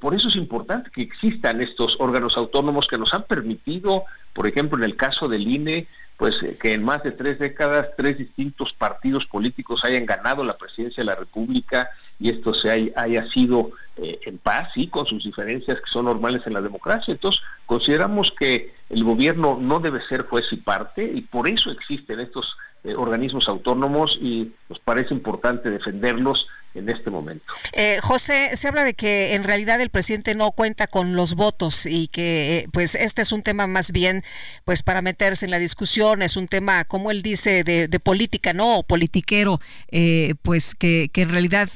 [0.00, 4.78] por eso es importante que existan estos órganos autónomos que nos han permitido, por ejemplo,
[4.78, 5.88] en el caso del INE,
[6.18, 10.58] pues eh, que en más de tres décadas tres distintos partidos políticos hayan ganado la
[10.58, 13.70] presidencia de la República y esto se haya, sido
[14.00, 17.12] eh, en paz y con sus diferencias que son normales en la democracia.
[17.12, 22.20] Entonces, consideramos que el gobierno no debe ser juez y parte y por eso existen
[22.20, 27.44] estos eh, organismos autónomos y nos parece importante defenderlos en este momento.
[27.72, 31.86] Eh, José, se habla de que en realidad el presidente no cuenta con los votos
[31.86, 34.22] y que eh, pues este es un tema más bien
[34.64, 38.78] pues para meterse en la discusión, es un tema, como él dice, de, política, ¿no?
[38.78, 39.60] O politiquero,
[39.90, 41.68] eh, pues que, que, en realidad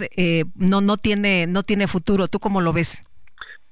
[0.54, 2.11] no, no, tiene, no tiene futuro.
[2.28, 3.02] ¿Tú cómo lo ves?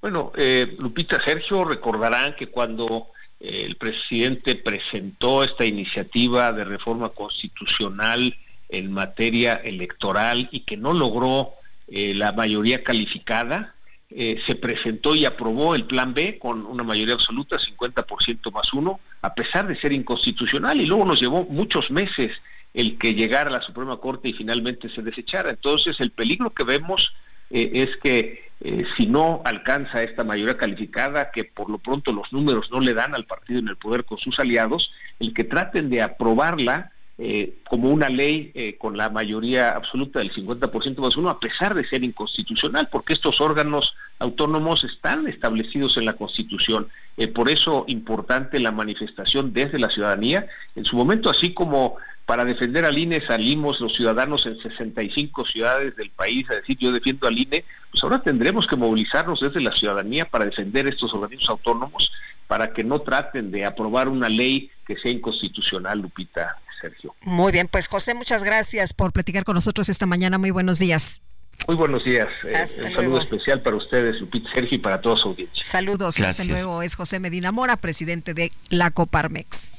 [0.00, 0.32] Bueno,
[0.78, 3.08] Lupita, Sergio, recordarán que cuando
[3.38, 8.34] el presidente presentó esta iniciativa de reforma constitucional,
[8.70, 11.50] en materia electoral y que no logró
[11.88, 13.74] eh, la mayoría calificada,
[14.10, 19.00] eh, se presentó y aprobó el plan B con una mayoría absoluta, 50% más uno,
[19.22, 22.32] a pesar de ser inconstitucional y luego nos llevó muchos meses
[22.72, 25.50] el que llegara a la Suprema Corte y finalmente se desechara.
[25.50, 27.12] Entonces el peligro que vemos
[27.50, 28.50] eh, es que
[28.96, 33.14] si no alcanza esta mayoría calificada, que por lo pronto los números no le dan
[33.14, 37.90] al partido en el poder con sus aliados, el que traten de aprobarla eh, como
[37.90, 42.02] una ley eh, con la mayoría absoluta del 50% más uno, a pesar de ser
[42.02, 46.88] inconstitucional, porque estos órganos autónomos están establecidos en la Constitución.
[47.18, 50.46] Eh, por eso importante la manifestación desde la ciudadanía.
[50.74, 55.94] En su momento, así como para defender al INE salimos los ciudadanos en 65 ciudades
[55.96, 59.72] del país a decir yo defiendo al INE, pues ahora tendremos que movilizarnos desde la
[59.72, 62.10] ciudadanía para defender estos organismos autónomos,
[62.46, 66.56] para que no traten de aprobar una ley que sea inconstitucional, Lupita.
[66.80, 67.14] Sergio.
[67.22, 70.38] Muy bien, pues José, muchas gracias por platicar con nosotros esta mañana.
[70.38, 71.20] Muy buenos días.
[71.66, 72.28] Muy buenos días.
[72.44, 75.62] Eh, un saludo especial para ustedes, Lupita Sergio, y para toda su audiencia.
[75.62, 76.18] Saludos.
[76.20, 76.82] Hasta luego.
[76.82, 79.70] Es José Medina Mora, presidente de la Coparmex.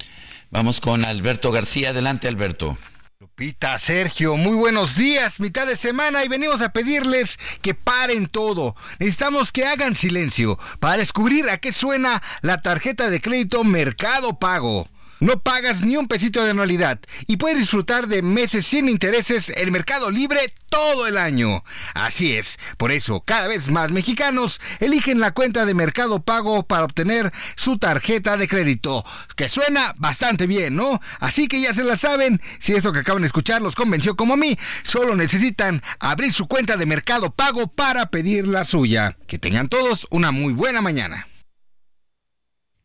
[0.52, 1.90] Vamos con Alberto García.
[1.90, 2.78] Adelante, Alberto.
[3.22, 8.76] Lupita, Sergio, muy buenos días, mitad de semana y venimos a pedirles que paren todo.
[8.98, 14.88] Necesitamos que hagan silencio para descubrir a qué suena la tarjeta de crédito Mercado Pago.
[15.22, 19.72] No pagas ni un pesito de anualidad y puedes disfrutar de meses sin intereses en
[19.72, 21.64] Mercado Libre todo el año.
[21.94, 26.86] Así es, por eso cada vez más mexicanos eligen la cuenta de Mercado Pago para
[26.86, 31.00] obtener su tarjeta de crédito, que suena bastante bien, ¿no?
[31.20, 34.34] Así que ya se la saben, si eso que acaban de escuchar los convenció como
[34.34, 39.18] a mí, solo necesitan abrir su cuenta de Mercado Pago para pedir la suya.
[39.28, 41.28] Que tengan todos una muy buena mañana.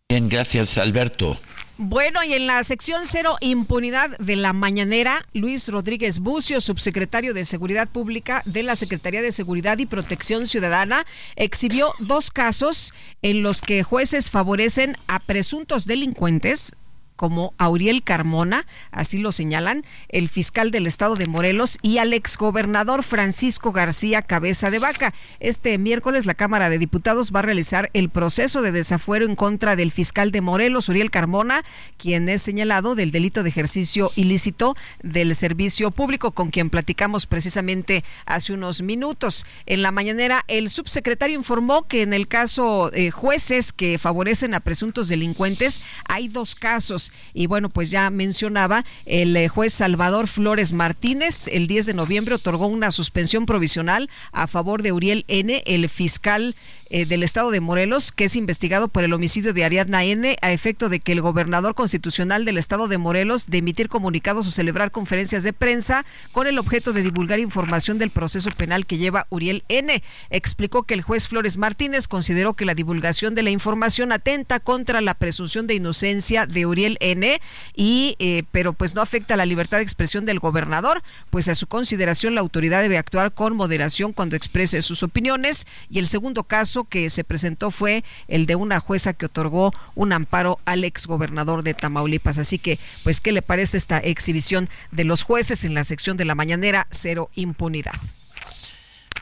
[0.09, 1.37] Bien, gracias Alberto.
[1.79, 7.45] Bueno, y en la sección cero impunidad de la mañanera, Luis Rodríguez Bucio, subsecretario de
[7.45, 11.05] Seguridad Pública de la Secretaría de Seguridad y Protección Ciudadana,
[11.35, 16.77] exhibió dos casos en los que jueces favorecen a presuntos delincuentes
[17.17, 23.03] como Auriel Carmona, así lo señalan, el fiscal del estado de Morelos y al exgobernador
[23.03, 25.15] Francisco García Cabeza de Vaca.
[25.41, 29.77] Este miércoles la Cámara de Diputados va a realizar el proceso de desafuero en contra
[29.77, 31.65] del fiscal de Morelos, Uriel Carmona,
[31.97, 38.05] quien es señalado del delito de ejercicio ilícito del servicio público, con quien platicamos precisamente
[38.27, 39.47] hace unos minutos.
[39.67, 44.61] En la mañanera, el subsecretario informó que en el caso de jueces que favorecen a
[44.61, 50.73] presuntos delincuentes, hay dos casos Y bueno, pues ya mencionaba el eh, juez Salvador Flores
[50.73, 55.89] Martínez, el 10 de noviembre otorgó una suspensión provisional a favor de Uriel N., el
[55.89, 56.55] fiscal
[56.91, 60.53] eh, del estado de Morelos, que es investigado por el homicidio de Ariadna N., a
[60.53, 64.91] efecto de que el gobernador constitucional del estado de Morelos de emitir comunicados o celebrar
[64.91, 69.65] conferencias de prensa con el objeto de divulgar información del proceso penal que lleva Uriel
[69.69, 70.03] N.
[70.31, 75.01] Explicó que el juez Flores Martínez consideró que la divulgación de la información atenta contra
[75.01, 77.41] la presunción de inocencia de Uriel N.
[77.75, 81.67] y eh, pero pues no afecta la libertad de expresión del gobernador, pues a su
[81.67, 86.76] consideración la autoridad debe actuar con moderación cuando exprese sus opiniones y el segundo caso
[86.85, 91.75] que se presentó fue el de una jueza que otorgó un amparo al exgobernador de
[91.75, 92.39] Tamaulipas.
[92.39, 96.25] Así que, pues, ¿qué le parece esta exhibición de los jueces en la sección de
[96.25, 96.87] la mañanera?
[96.91, 97.95] Cero impunidad.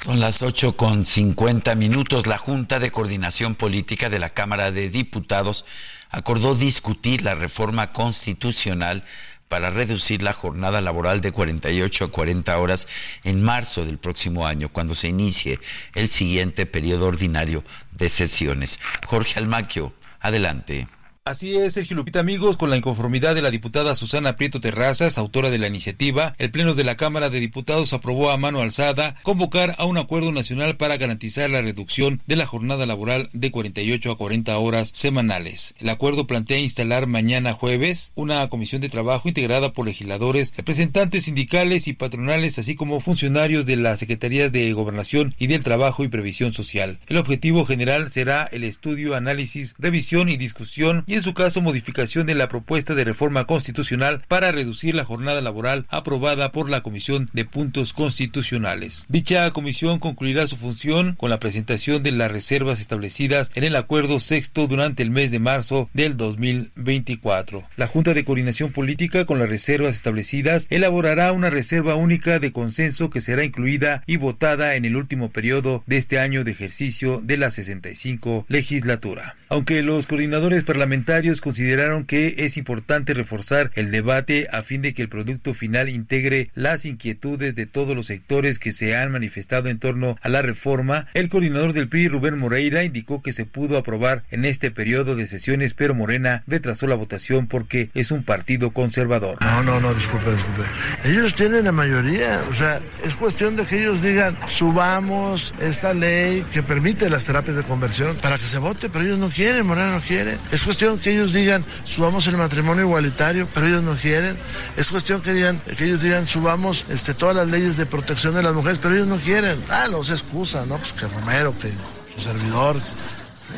[0.05, 2.27] Son las 8 con 50 minutos.
[2.27, 5.65] La Junta de Coordinación Política de la Cámara de Diputados
[6.11, 9.05] acordó discutir la reforma constitucional
[9.49, 12.89] para reducir la jornada laboral de 48 a 40 horas
[13.23, 15.61] en marzo del próximo año, cuando se inicie
[15.95, 18.81] el siguiente periodo ordinario de sesiones.
[19.07, 20.89] Jorge Almaquio, adelante.
[21.27, 25.49] Así es, Sergio Lupita, amigos, con la inconformidad de la diputada Susana Prieto Terrazas, autora
[25.49, 29.75] de la iniciativa, el Pleno de la Cámara de Diputados aprobó a mano alzada convocar
[29.79, 34.19] a un acuerdo nacional para garantizar la reducción de la jornada laboral de 48 a
[34.19, 35.75] 40 horas semanales.
[35.79, 41.89] El acuerdo plantea instalar mañana jueves una comisión de trabajo integrada por legisladores, representantes sindicales
[41.89, 46.53] y patronales, así como funcionarios de las Secretarías de Gobernación y del Trabajo y Previsión
[46.53, 46.99] Social.
[47.07, 52.35] El objetivo general será el estudio, análisis, revisión y discusión en su caso modificación de
[52.35, 57.45] la propuesta de reforma constitucional para reducir la jornada laboral aprobada por la Comisión de
[57.45, 59.05] Puntos Constitucionales.
[59.09, 64.19] Dicha comisión concluirá su función con la presentación de las reservas establecidas en el acuerdo
[64.19, 67.63] sexto durante el mes de marzo del 2024.
[67.77, 73.11] La Junta de Coordinación Política con las reservas establecidas elaborará una reserva única de consenso
[73.11, 77.37] que será incluida y votada en el último periodo de este año de ejercicio de
[77.37, 79.37] la 65 legislatura.
[79.49, 81.04] Aunque los coordinadores parlamentarios
[81.41, 86.51] consideraron que es importante reforzar el debate a fin de que el producto final integre
[86.55, 91.07] las inquietudes de todos los sectores que se han manifestado en torno a la reforma.
[91.15, 95.27] El coordinador del PRI, Rubén Moreira, indicó que se pudo aprobar en este periodo de
[95.27, 99.37] sesiones, pero Morena retrasó la votación porque es un partido conservador.
[99.41, 100.63] No, no, no, disculpe, disculpe.
[101.05, 106.45] Ellos tienen la mayoría, o sea, es cuestión de que ellos digan, subamos esta ley
[106.53, 109.93] que permite las terapias de conversión para que se vote, pero ellos no quieren, Morena
[109.93, 110.37] no quiere.
[110.51, 114.39] Es cuestión que ellos digan, subamos el matrimonio igualitario, pero ellos no quieren.
[114.77, 118.43] Es cuestión que, digan, que ellos digan, subamos este, todas las leyes de protección de
[118.43, 119.61] las mujeres, pero ellos no quieren.
[119.69, 120.79] Ah, los excusa, ¿no?
[120.79, 121.73] Pues que Romero, que
[122.15, 122.81] su servidor,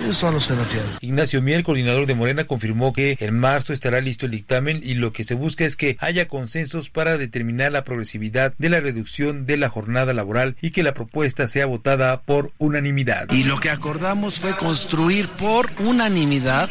[0.02, 0.90] ellos son los que no quieren.
[1.00, 5.12] Ignacio Miel, coordinador de Morena, confirmó que en marzo estará listo el dictamen y lo
[5.12, 9.56] que se busca es que haya consensos para determinar la progresividad de la reducción de
[9.56, 13.30] la jornada laboral y que la propuesta sea votada por unanimidad.
[13.30, 16.68] Y lo que acordamos fue construir por unanimidad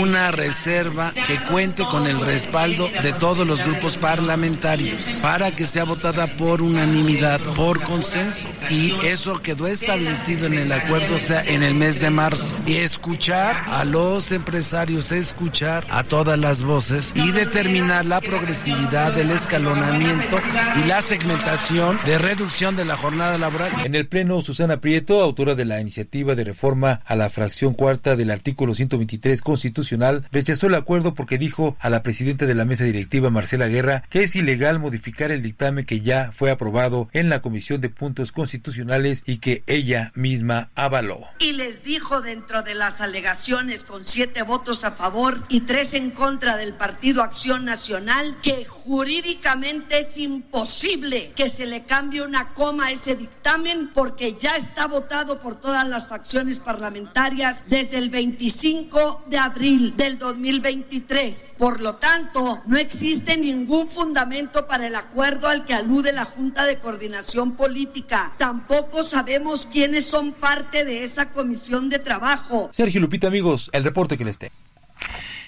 [0.00, 5.84] una reserva que cuente con el respaldo de todos los grupos parlamentarios para que sea
[5.84, 8.48] votada por unanimidad, por consenso.
[8.70, 12.76] Y eso quedó establecido en el acuerdo, o sea, en el mes de marzo y
[12.76, 20.36] escuchar a los empresarios, escuchar a todas las voces y determinar la progresividad del escalonamiento
[20.76, 23.72] y la segmentación de reducción de la jornada laboral.
[23.86, 28.16] En el Pleno, Susana Prieto, autora de la iniciativa de reforma a la fracción cuarta
[28.16, 32.84] del artículo 123 constitucional, rechazó el acuerdo porque dijo a la presidenta de la mesa
[32.84, 37.40] directiva, Marcela Guerra, que es ilegal modificar el dictamen que ya fue aprobado en la
[37.40, 41.20] Comisión de Puntos Constitucionales y que ella misma avaló.
[41.38, 46.10] Y les dijo dentro de las alegaciones con siete votos a favor y tres en
[46.10, 52.86] contra del Partido Acción Nacional que jurídicamente es imposible que se le cambie una coma
[52.86, 59.24] a ese dictamen porque ya está votado por todas las facciones parlamentarias desde el 25
[59.26, 61.54] de abril del 2023.
[61.58, 66.64] Por lo tanto, no existe ningún fundamento para el acuerdo al que alude la Junta
[66.64, 68.32] de Coordinación Política.
[68.38, 74.16] Tampoco sabemos quiénes son parte de esa comisión de trabajo Sergio Lupita, amigos, el reporte
[74.16, 74.54] que les tengo.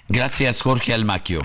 [0.09, 1.43] Gracias, Jorge Almaquio.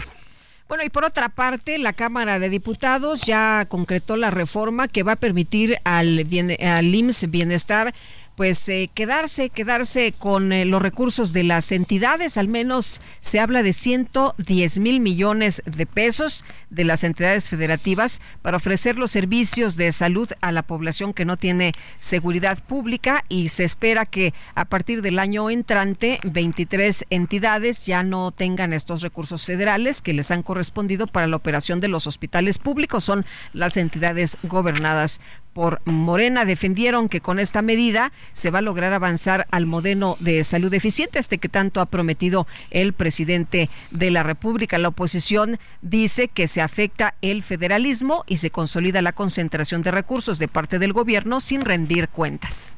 [0.68, 5.12] Bueno, y por otra parte, la Cámara de Diputados ya concretó la reforma que va
[5.12, 7.94] a permitir al, bien, al IMSS Bienestar
[8.36, 13.64] pues eh, quedarse, quedarse con eh, los recursos de las entidades, al menos se habla
[13.64, 19.92] de 110 mil millones de pesos de las entidades federativas para ofrecer los servicios de
[19.92, 25.02] salud a la población que no tiene seguridad pública y se espera que a partir
[25.02, 31.08] del año entrante 23 entidades ya no tengan estos recursos federales que les han correspondido
[31.08, 33.04] para la operación de los hospitales públicos.
[33.04, 35.22] Son las entidades gobernadas
[35.56, 40.44] por Morena defendieron que con esta medida se va a lograr avanzar al modelo de
[40.44, 44.78] salud eficiente, este que tanto ha prometido el presidente de la República.
[44.78, 50.40] La oposición dice que se afecta el federalismo y se consolida la concentración de recursos
[50.40, 52.76] de parte del gobierno sin rendir cuentas.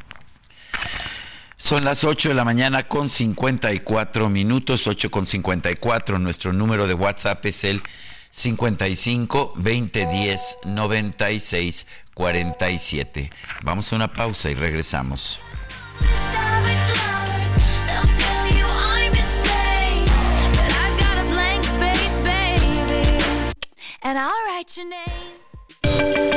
[1.58, 6.20] Son las 8 de la mañana con 54 minutos, 8 con 54.
[6.20, 7.82] Nuestro número de WhatsApp es el
[8.30, 11.88] 55 2010 96
[12.18, 13.30] 47.
[13.62, 15.40] Vamos a una pausa y regresamos.
[24.02, 26.37] And I'll write your name.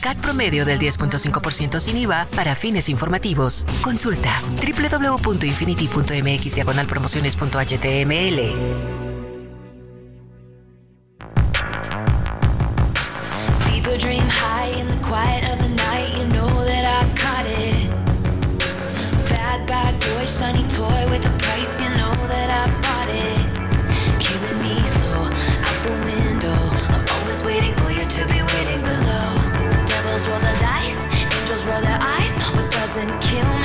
[0.00, 3.66] CAT promedio del 10.5% sin IVA para fines informativos.
[3.82, 8.54] Consulta www.infinity.mx promociones.html.
[13.96, 16.18] Dream high in the quiet of the night.
[16.18, 17.88] You know that I caught it.
[19.28, 21.78] Bad, bad boy, shiny toy with a price.
[21.80, 22.93] You know that I bought
[31.80, 32.32] their eyes.
[32.54, 33.63] What doesn't kill me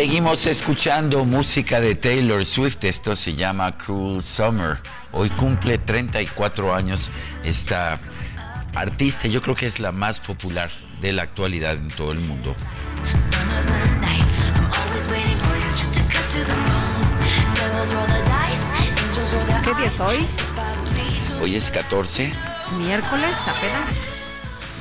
[0.00, 2.82] Seguimos escuchando música de Taylor Swift.
[2.84, 4.78] Esto se llama Cruel Summer.
[5.12, 7.10] Hoy cumple 34 años
[7.44, 7.98] esta
[8.74, 9.28] artista.
[9.28, 10.70] Yo creo que es la más popular
[11.02, 12.56] de la actualidad en todo el mundo.
[19.62, 20.26] ¿Qué día es hoy?
[21.42, 22.32] Hoy es 14,
[22.78, 24.19] Miércoles apenas.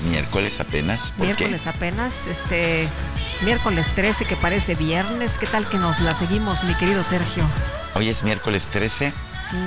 [0.04, 1.12] Miércoles apenas.
[1.12, 2.88] ¿Por Miércoles apenas, este
[3.42, 5.38] miércoles 13 que parece viernes.
[5.38, 7.44] ¿Qué tal que nos la seguimos, mi querido Sergio?
[7.96, 9.14] Hoy es miércoles 13.
[9.50, 9.58] Sí.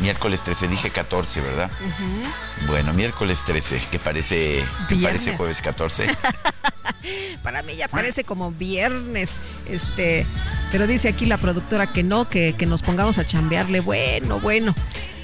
[0.00, 1.70] Miércoles 13, dije 14, ¿verdad?
[2.66, 6.06] Bueno, miércoles 13, que parece, que parece jueves 14.
[7.42, 9.38] Para mí ya parece como viernes,
[9.68, 10.26] este,
[10.70, 13.80] pero dice aquí la productora que no, que, que nos pongamos a chambearle.
[13.80, 14.74] Bueno, bueno,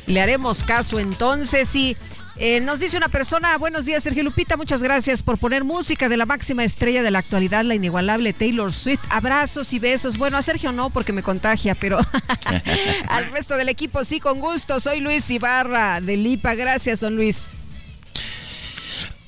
[0.07, 1.97] le haremos caso entonces y
[2.39, 6.17] eh, nos dice una persona, buenos días Sergio Lupita, muchas gracias por poner música de
[6.17, 9.01] la máxima estrella de la actualidad, la inigualable Taylor Swift.
[9.11, 10.19] Abrazos y besos.
[10.19, 11.99] Bueno, a Sergio no porque me contagia, pero
[13.09, 14.81] al resto del equipo sí, con gusto.
[14.81, 16.55] Soy Luis Ibarra de Lipa.
[16.55, 17.55] Gracias, don Luis.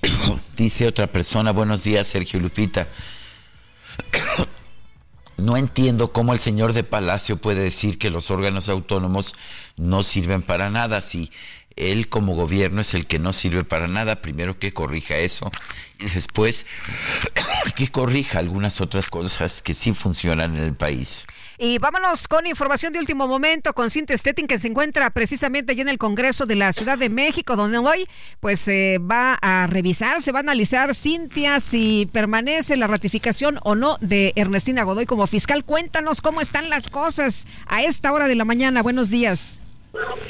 [0.56, 2.88] Dice otra persona, buenos días Sergio Lupita.
[5.36, 9.34] No entiendo cómo el señor de Palacio puede decir que los órganos autónomos
[9.78, 11.00] no sirven para nada.
[11.00, 11.30] Si
[11.76, 15.50] él como gobierno es el que no sirve para nada, primero que corrija eso
[16.00, 16.66] y después
[17.76, 21.26] que corrija algunas otras cosas que sí funcionan en el país.
[21.58, 25.82] Y vámonos con información de último momento con Cintia Stettin que se encuentra precisamente allí
[25.82, 28.06] en el Congreso de la Ciudad de México, donde hoy
[28.40, 33.74] pues se va a revisar, se va a analizar Cintia si permanece la ratificación o
[33.74, 35.64] no de Ernestina Godoy como fiscal.
[35.64, 38.82] Cuéntanos cómo están las cosas a esta hora de la mañana.
[38.82, 39.60] Buenos días.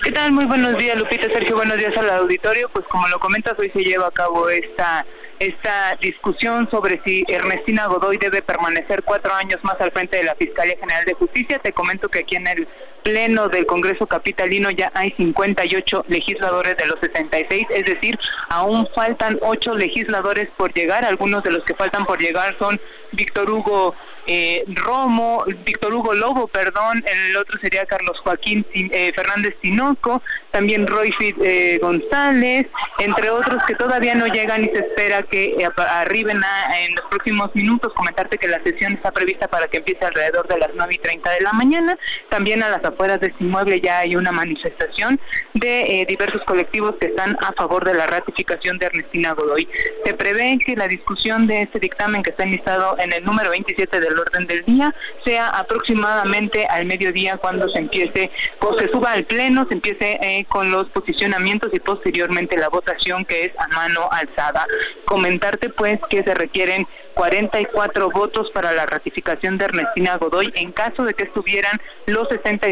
[0.02, 0.32] ¿Qué tal?
[0.32, 1.54] Muy buenos días, Lupita, Sergio.
[1.54, 2.70] Buenos días al auditorio.
[2.70, 5.04] Pues como lo comentas, hoy se lleva a cabo esta
[5.38, 10.34] esta discusión sobre si Ernestina Godoy debe permanecer cuatro años más al frente de la
[10.34, 11.58] Fiscalía General de Justicia.
[11.58, 12.68] Te comento que aquí en el
[13.02, 18.18] Pleno del Congreso Capitalino ya hay 58 legisladores de los 66, es decir,
[18.48, 21.04] aún faltan ocho legisladores por llegar.
[21.04, 22.80] Algunos de los que faltan por llegar son
[23.12, 23.94] Víctor Hugo
[24.26, 30.86] eh, Romo, Víctor Hugo Lobo, perdón, el otro sería Carlos Joaquín eh, Fernández Tinoco, también
[30.86, 31.10] Roy
[31.42, 32.66] eh, González,
[32.98, 37.50] entre otros que todavía no llegan y se espera que eh, arriben en los próximos
[37.54, 37.92] minutos.
[37.94, 41.30] Comentarte que la sesión está prevista para que empiece alrededor de las 9 y 30
[41.30, 41.98] de la mañana.
[42.28, 45.18] También a las afueras de este inmueble ya hay una manifestación
[45.54, 49.68] de diversos colectivos que están a favor de la ratificación de Ernestina Godoy.
[50.04, 54.00] Se prevé que la discusión de este dictamen que está enlistado en el número 27
[54.00, 54.94] del orden del día
[55.24, 58.30] sea aproximadamente al mediodía cuando se empiece,
[58.60, 63.24] o se suba al pleno, se empiece eh, con los posicionamientos y posteriormente la votación
[63.24, 64.66] que es a mano alzada.
[65.04, 71.04] Comentarte pues que se requieren 44 votos para la ratificación de Ernestina Godoy en caso
[71.04, 72.30] de que estuvieran los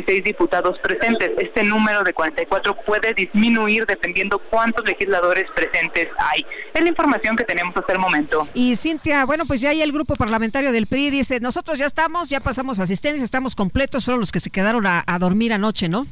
[0.08, 1.30] 66 diputados presentes.
[1.38, 6.44] Este número de 44 puede disminuir dependiendo cuántos legisladores presentes hay.
[6.72, 8.48] Es la información que tenemos hasta el momento.
[8.54, 12.30] Y Cintia, bueno, pues ya hay el grupo parlamentario del PRI dice, nosotros ya estamos,
[12.30, 16.06] ya pasamos asistencia, estamos completos, fueron los que se quedaron a, dormir anoche, ¿no?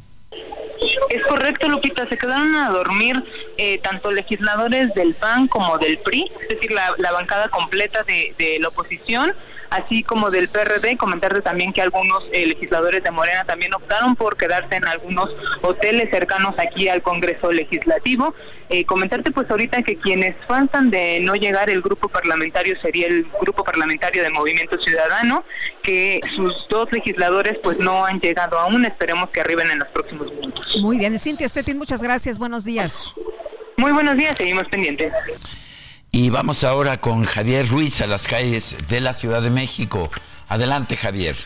[1.10, 3.23] Es correcto, Lupita, se quedaron a dormir
[3.56, 8.59] eh, tanto legisladores del PAN como del PRI, es decir, la, bancada completa de, de
[8.59, 9.32] la oposición
[9.70, 10.97] así como del PRD.
[10.97, 15.30] Comentarte también que algunos eh, legisladores de Morena también optaron por quedarse en algunos
[15.62, 18.34] hoteles cercanos aquí al Congreso Legislativo.
[18.68, 23.24] Eh, comentarte pues ahorita que quienes faltan de no llegar el grupo parlamentario sería el
[23.40, 25.44] grupo parlamentario de Movimiento Ciudadano,
[25.82, 30.32] que sus dos legisladores pues no han llegado aún, esperemos que arriben en los próximos
[30.32, 30.78] minutos.
[30.80, 33.12] Muy bien, Cintia Stettin, muchas gracias, buenos días.
[33.76, 35.12] Muy buenos días, seguimos pendientes.
[36.10, 40.10] Y vamos ahora con Javier Ruiz a las calles de la Ciudad de México.
[40.48, 41.36] Adelante, Javier.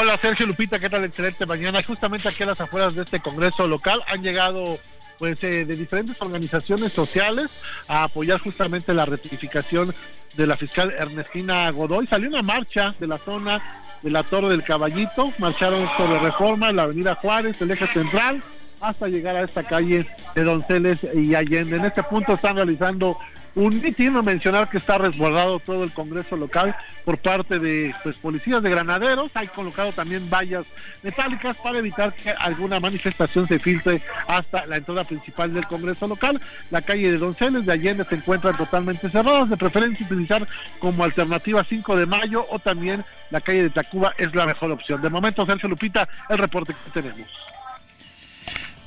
[0.00, 1.04] Hola, Sergio Lupita, ¿qué tal?
[1.04, 1.82] Excelente mañana.
[1.82, 4.78] Justamente aquí a las afueras de este Congreso local han llegado
[5.18, 7.50] pues eh, de diferentes organizaciones sociales
[7.88, 9.94] a apoyar justamente la rectificación
[10.34, 12.06] de la fiscal Ernestina Godoy.
[12.06, 13.60] Salió una marcha de la zona
[14.00, 18.42] de la Torre del Caballito, marcharon sobre Reforma la Avenida Juárez, el eje central,
[18.80, 21.76] hasta llegar a esta calle de Donceles y Allende.
[21.76, 23.16] En este punto están realizando
[23.54, 26.74] un mitin, mencionar que está resguardado todo el Congreso local
[27.04, 29.30] por parte de pues, policías de granaderos.
[29.34, 30.64] Hay colocado también vallas
[31.02, 36.40] metálicas para evitar que alguna manifestación se filtre hasta la entrada principal del Congreso local.
[36.70, 40.46] La calle de Donceles de Allende se encuentran totalmente cerradas, de preferencia utilizar
[40.78, 45.02] como alternativa 5 de mayo o también la calle de Tacuba es la mejor opción.
[45.02, 47.49] De momento, Sergio Lupita, el reporte que tenemos.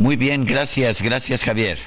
[0.03, 1.77] Muy bien, gracias, gracias Javier.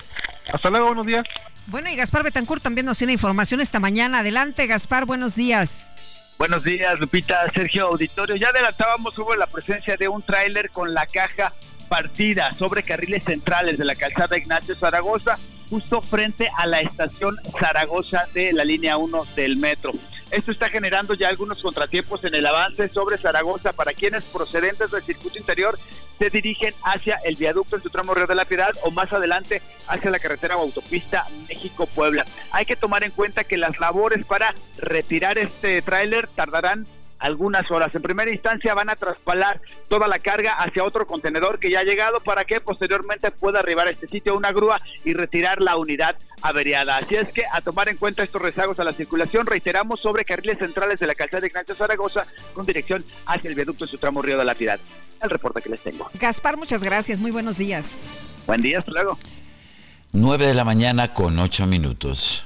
[0.50, 1.26] Hasta luego, buenos días.
[1.66, 4.20] Bueno, y Gaspar Betancourt también nos tiene información esta mañana.
[4.20, 5.90] Adelante, Gaspar, buenos días.
[6.38, 8.36] Buenos días, Lupita, Sergio Auditorio.
[8.36, 11.52] Ya adelantábamos sobre la presencia de un tráiler con la caja
[11.90, 15.36] partida sobre carriles centrales de la calzada Ignacio Zaragoza,
[15.68, 19.92] justo frente a la estación Zaragoza de la línea 1 del metro.
[20.30, 25.04] Esto está generando ya algunos contratiempos en el avance sobre Zaragoza para quienes procedentes del
[25.04, 25.78] circuito interior
[26.18, 29.62] se dirigen hacia el viaducto en su tramo Río de la Piedad o más adelante
[29.86, 32.26] hacia la carretera o autopista México-Puebla.
[32.50, 36.86] Hay que tomar en cuenta que las labores para retirar este tráiler tardarán
[37.18, 37.94] algunas horas.
[37.94, 41.84] En primera instancia van a traspalar toda la carga hacia otro contenedor que ya ha
[41.84, 46.16] llegado para que posteriormente pueda arribar a este sitio una grúa y retirar la unidad
[46.42, 46.98] averiada.
[46.98, 50.58] Así es que a tomar en cuenta estos rezagos a la circulación, reiteramos sobre carriles
[50.58, 54.22] centrales de la calzada de Ignacio Zaragoza con dirección hacia el viaducto de su tramo
[54.22, 54.80] Río de la Piedad.
[55.22, 56.06] El reporte que les tengo.
[56.14, 57.20] Gaspar, muchas gracias.
[57.20, 58.00] Muy buenos días.
[58.46, 59.18] Buen día, hasta luego.
[60.12, 62.45] 9 de la mañana con 8 minutos.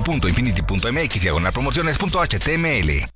[0.00, 3.06] www.infinity.mx diagonal promociones.html.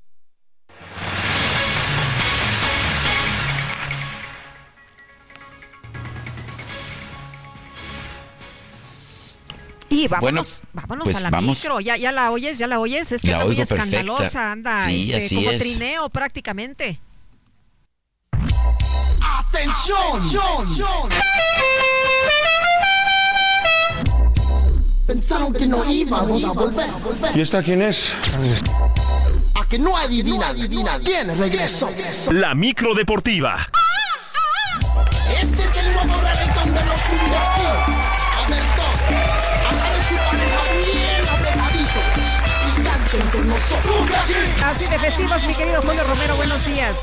[9.91, 11.59] Y vámonos, vámonos pues a la vamos.
[11.59, 11.81] micro.
[11.81, 13.11] Ya, ya la oyes, ya la oyes.
[13.11, 13.85] Es que La anda muy oigo perfecta.
[13.85, 15.59] escandalosa, anda Sí, este, así como es.
[15.59, 17.01] trineo prácticamente.
[19.49, 20.21] ¡Atención!
[25.09, 26.87] Pensaron que no íbamos a volver.
[27.35, 28.13] ¿Y esta quién es?
[29.55, 31.89] A que no adivina, adivina quién regresó.
[32.31, 33.57] La micro deportiva.
[35.41, 37.89] Este es el nuevo reggaetón de los convertidos.
[38.37, 42.05] A ver todos, agarren su pareja bien apretaditos
[42.69, 44.11] y canten con nosotros.
[44.63, 46.99] Así de festivos, mi querido Julio Romero, buenos días.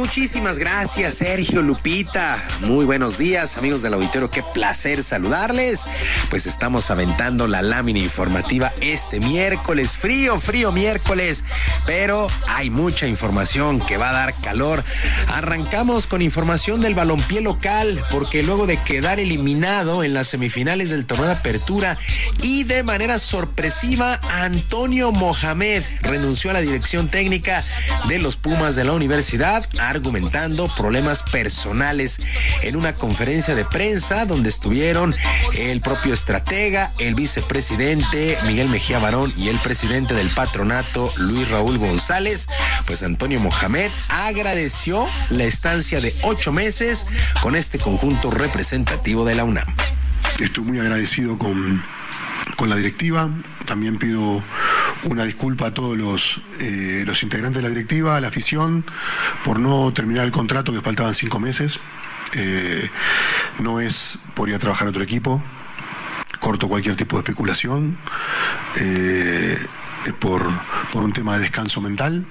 [0.00, 2.42] Muchísimas gracias, Sergio Lupita.
[2.62, 4.30] Muy buenos días, amigos del auditorio.
[4.30, 5.84] Qué placer saludarles.
[6.30, 9.98] Pues estamos aventando la lámina informativa este miércoles.
[9.98, 11.44] Frío, frío miércoles.
[11.84, 14.82] Pero hay mucha información que va a dar calor.
[15.28, 21.04] Arrancamos con información del balompié local, porque luego de quedar eliminado en las semifinales del
[21.04, 21.98] torneo de apertura
[22.42, 27.66] y de manera sorpresiva, Antonio Mohamed renunció a la dirección técnica
[28.08, 32.20] de los Pumas de la universidad, argumentando problemas personales
[32.62, 35.14] en una conferencia de prensa donde estuvieron
[35.54, 41.78] el propio estratega, el vicepresidente Miguel Mejía Barón y el presidente del patronato Luis Raúl
[41.78, 42.46] González.
[42.86, 47.06] Pues Antonio Mohamed agradeció la estancia de ocho meses
[47.42, 49.74] con este conjunto representativo de la UNAM.
[50.38, 51.82] Estoy muy agradecido con,
[52.56, 53.28] con la directiva.
[53.66, 54.42] También pido
[55.04, 58.84] una disculpa a todos los, eh, los integrantes de la directiva, a la afición,
[59.44, 61.80] por no terminar el contrato que faltaban cinco meses.
[62.34, 62.88] Eh,
[63.60, 65.42] no es por ir a trabajar a otro equipo.
[66.38, 67.96] Corto cualquier tipo de especulación.
[68.76, 69.58] Eh,
[70.18, 70.42] por,
[70.92, 72.24] por un tema de descanso mental.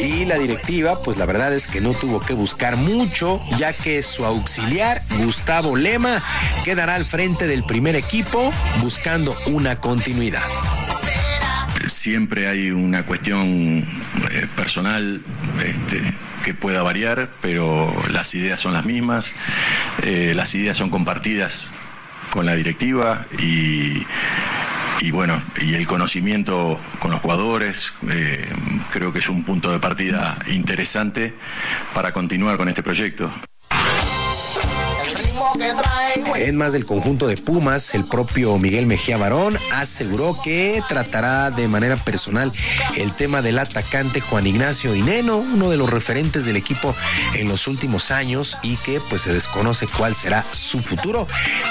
[0.00, 4.02] Y la directiva, pues la verdad es que no tuvo que buscar mucho, ya que
[4.02, 6.24] su auxiliar, Gustavo Lema,
[6.64, 8.50] quedará al frente del primer equipo
[8.80, 10.42] buscando una continuidad.
[11.86, 13.84] Siempre hay una cuestión
[14.30, 15.20] eh, personal
[15.62, 16.00] este,
[16.44, 19.34] que pueda variar, pero las ideas son las mismas,
[20.02, 21.70] eh, las ideas son compartidas
[22.30, 24.06] con la directiva y,
[25.00, 28.46] y bueno, y el conocimiento con los jugadores eh,
[28.90, 31.34] creo que es un punto de partida interesante
[31.94, 33.30] para continuar con este proyecto.
[36.36, 41.68] En más del conjunto de Pumas, el propio Miguel Mejía Barón aseguró que tratará de
[41.68, 42.50] manera personal
[42.96, 46.94] el tema del atacante Juan Ignacio Dineno, uno de los referentes del equipo
[47.34, 51.26] en los últimos años y que pues se desconoce cuál será su futuro.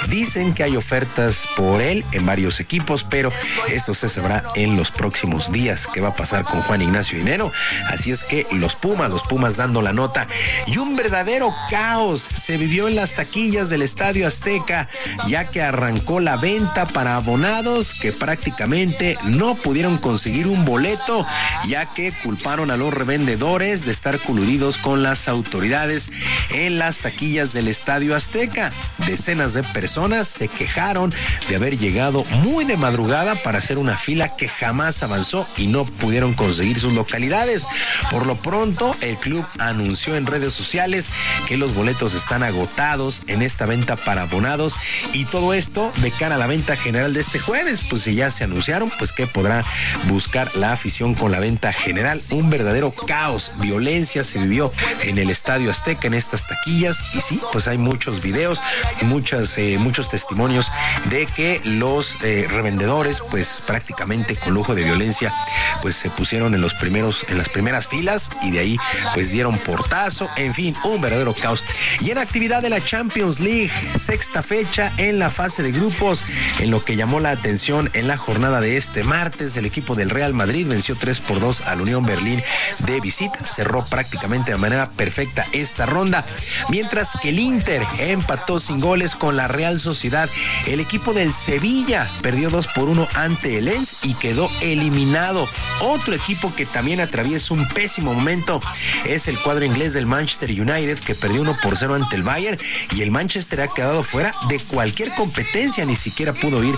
[0.07, 3.31] Dicen que hay ofertas por él en varios equipos, pero
[3.69, 7.51] esto se sabrá en los próximos días qué va a pasar con Juan Ignacio Dineno.
[7.89, 10.27] Así es que los Pumas, los Pumas dando la nota
[10.67, 14.87] y un verdadero caos se vivió en las taquillas del Estadio Azteca,
[15.27, 21.25] ya que arrancó la venta para abonados que prácticamente no pudieron conseguir un boleto,
[21.67, 26.11] ya que culparon a los revendedores de estar coludidos con las autoridades
[26.51, 28.71] en las taquillas del Estadio Azteca.
[29.05, 31.13] Decenas de personas se quejaron
[31.47, 35.85] de haber llegado muy de madrugada para hacer una fila que jamás avanzó y no
[35.85, 37.67] pudieron conseguir sus localidades.
[38.11, 41.09] Por lo pronto, el club anunció en redes sociales
[41.47, 44.75] que los boletos están agotados en esta venta para abonados
[45.13, 48.29] y todo esto de cara a la venta general de este jueves, pues si ya
[48.31, 49.63] se anunciaron, pues que podrá
[50.07, 52.21] buscar la afición con la venta general.
[52.31, 54.73] Un verdadero caos, violencia se vivió
[55.03, 58.61] en el Estadio Azteca en estas taquillas y sí, pues hay muchos videos,
[59.03, 60.71] muchas, eh, muchos testimonios
[61.09, 65.33] de que los eh, revendedores, pues prácticamente con lujo de violencia,
[65.81, 68.77] pues se pusieron en los primeros, en las primeras filas y de ahí
[69.13, 71.63] pues dieron portazo, en fin, un verdadero caos.
[71.99, 76.23] Y en actividad de la Champions League Sexta fecha en la fase de grupos,
[76.59, 80.09] en lo que llamó la atención en la jornada de este martes, el equipo del
[80.09, 82.41] Real Madrid venció 3 por 2 al Unión Berlín
[82.85, 86.25] de visita, cerró prácticamente de manera perfecta esta ronda,
[86.69, 90.29] mientras que el Inter empató sin goles con la Real Sociedad.
[90.65, 95.47] El equipo del Sevilla perdió 2 por 1 ante el Lens y quedó eliminado.
[95.81, 98.59] Otro equipo que también atraviesa un pésimo momento
[99.05, 102.57] es el cuadro inglés del Manchester United que perdió 1 por 0 ante el Bayern
[102.95, 106.75] y el Manchester ha quedado fuera de cualquier competencia, ni siquiera pudo ir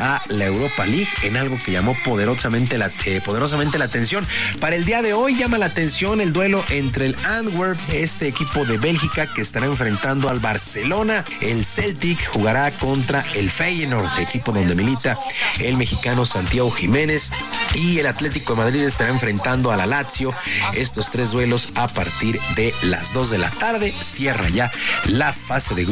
[0.00, 4.26] a la Europa League en algo que llamó poderosamente la, eh, poderosamente la atención.
[4.60, 8.64] Para el día de hoy llama la atención el duelo entre el Antwerp, este equipo
[8.64, 11.24] de Bélgica que estará enfrentando al Barcelona.
[11.40, 15.18] El Celtic jugará contra el Feyenoord, equipo donde milita
[15.60, 17.30] el mexicano Santiago Jiménez.
[17.74, 20.32] Y el Atlético de Madrid estará enfrentando a la Lazio.
[20.74, 23.94] Estos tres duelos a partir de las 2 de la tarde.
[24.00, 24.70] Cierra ya
[25.06, 25.84] la fase de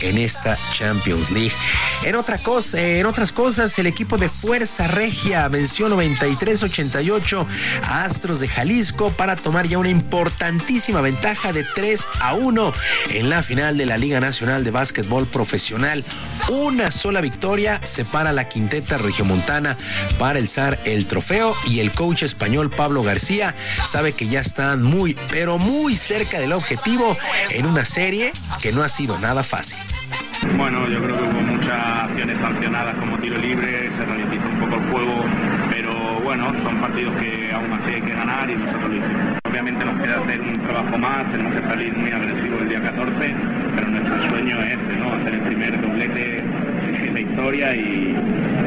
[0.00, 1.52] en esta Champions League.
[2.02, 7.46] En otra cosa, en otras cosas, el equipo de Fuerza Regia venció 93-88
[7.82, 12.72] a Astros de Jalisco para tomar ya una importantísima ventaja de 3 a 1
[13.10, 16.04] en la final de la Liga Nacional de Básquetbol Profesional.
[16.48, 19.76] Una sola victoria separa la quinteta regiomontana
[20.18, 23.54] para alzar el trofeo y el coach español Pablo García
[23.84, 27.16] sabe que ya están muy, pero muy cerca del objetivo
[27.50, 28.32] en una serie
[28.62, 29.65] que no ha sido nada fácil.
[30.56, 34.76] Bueno, yo creo que hubo muchas acciones sancionadas como tiro libre, se ralentizó un poco
[34.76, 35.24] el juego,
[35.70, 39.38] pero bueno, son partidos que aún así hay que ganar y nosotros lo hicimos.
[39.48, 43.34] Obviamente nos queda hacer un trabajo más, tenemos que salir muy agresivos el día 14,
[43.74, 45.12] pero nuestro sueño es ese, ¿no?
[45.14, 48.16] Hacer el primer doblete en la historia y,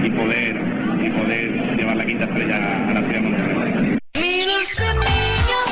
[0.04, 0.62] y poder,
[1.02, 4.00] y poder llevar la quinta estrella a la ciudad de Monterrey.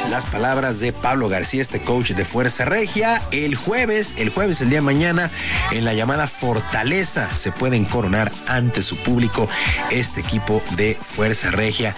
[0.09, 3.21] Las palabras de Pablo García, este coach de Fuerza Regia.
[3.31, 5.31] El jueves, el jueves, el día de mañana,
[5.71, 9.49] en la llamada Fortaleza, se pueden coronar ante su público
[9.91, 11.93] este equipo de Fuerza Regia.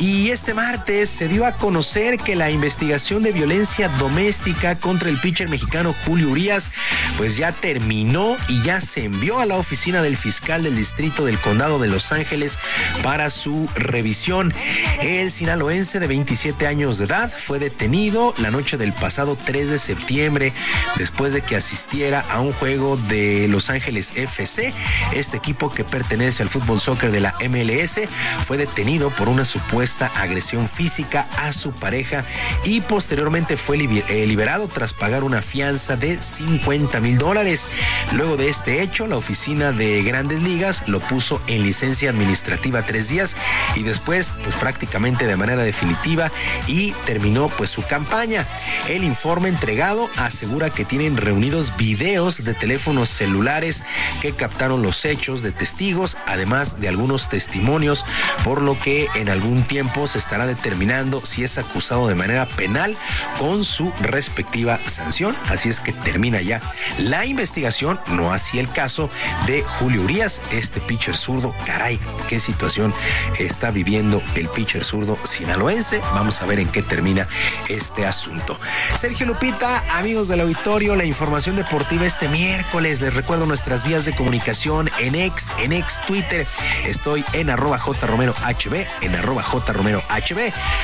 [0.00, 5.20] Y este martes se dio a conocer que la investigación de violencia doméstica contra el
[5.20, 6.72] pitcher mexicano Julio Urias,
[7.16, 11.38] pues ya terminó y ya se envió a la oficina del fiscal del distrito del
[11.38, 12.58] condado de Los Ángeles
[13.04, 14.52] para su revisión.
[15.00, 19.78] El sinaloense de 27 años de edad fue detenido la noche del pasado 3 de
[19.78, 20.52] septiembre
[20.96, 24.72] después de que asistiera a un juego de Los Ángeles FC.
[25.12, 28.00] Este equipo que pertenece al fútbol soccer de la MLS
[28.46, 32.24] fue detenido por una supuesta agresión física a su pareja
[32.64, 37.68] y posteriormente fue eh, liberado tras pagar una fianza de 50 mil dólares.
[38.12, 43.08] Luego de este hecho, la oficina de grandes ligas lo puso en licencia administrativa tres
[43.08, 43.36] días
[43.74, 46.30] y después, pues prácticamente de manera definitiva
[46.66, 48.46] y terminó pues su campaña.
[48.88, 53.82] El informe entregado asegura que tienen reunidos videos de teléfonos celulares
[54.20, 58.04] que captaron los hechos de testigos, además de algunos testimonios,
[58.44, 62.96] por lo que en algún tiempo se estará determinando si es acusado de manera penal
[63.38, 65.36] con su respectiva sanción.
[65.48, 66.60] Así es que termina ya
[66.98, 69.10] la investigación, no así el caso
[69.46, 71.54] de Julio Urias, este pitcher zurdo.
[71.66, 71.98] Caray,
[72.28, 72.94] qué situación
[73.38, 76.00] está viviendo el pitcher zurdo sinaloense.
[76.14, 77.28] Vamos a ver en qué termina
[77.68, 78.58] este asunto.
[78.96, 83.00] Sergio Lupita, amigos del auditorio, la información deportiva este miércoles.
[83.00, 86.46] Les recuerdo nuestras vías de comunicación en ex, en ex Twitter.
[86.86, 90.02] Estoy en arroba jromerohb, en arroba jromerohb.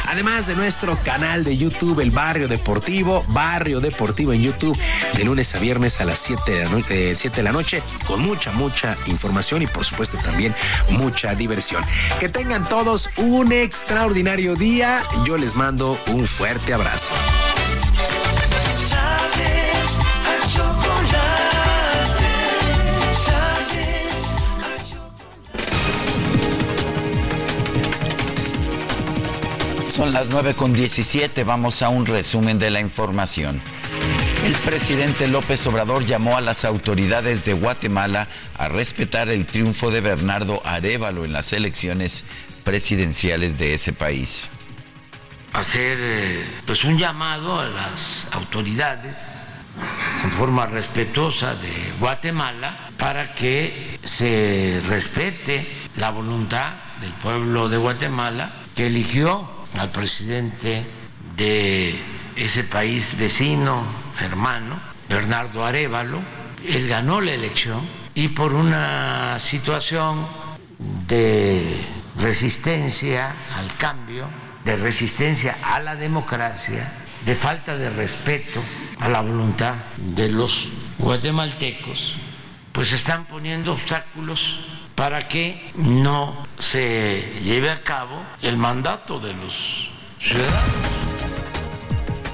[0.07, 4.79] Además de nuestro canal de YouTube, El Barrio Deportivo, Barrio Deportivo en YouTube,
[5.16, 8.20] de lunes a viernes a las 7 de la, noche, 7 de la noche, con
[8.20, 10.55] mucha, mucha información y por supuesto también
[10.91, 11.85] mucha diversión.
[12.20, 15.03] Que tengan todos un extraordinario día.
[15.25, 17.12] Yo les mando un fuerte abrazo.
[29.89, 33.60] Son las 9 con 17, vamos a un resumen de la información.
[34.44, 40.01] El presidente López Obrador llamó a las autoridades de Guatemala a respetar el triunfo de
[40.01, 42.23] Bernardo Arevalo en las elecciones
[42.62, 44.48] presidenciales de ese país
[45.59, 49.47] hacer eh, pues un llamado a las autoridades
[50.24, 55.66] en forma respetuosa de Guatemala para que se respete
[55.97, 59.48] la voluntad del pueblo de Guatemala que eligió
[59.78, 60.86] al presidente
[61.36, 61.98] de
[62.36, 63.85] ese país vecino,
[64.20, 66.20] hermano, Bernardo Arevalo.
[66.66, 67.82] Él ganó la elección
[68.14, 70.26] y por una situación
[71.06, 71.85] de
[72.16, 74.28] resistencia al cambio,
[74.69, 76.93] de resistencia a la democracia,
[77.24, 78.62] de falta de respeto
[79.01, 80.69] a la voluntad de los
[80.99, 82.19] guatemaltecos
[82.73, 84.61] pues están poniendo obstáculos
[84.95, 89.90] para que no se lleve a cabo el mandato de los
[90.20, 91.09] ciudadanos.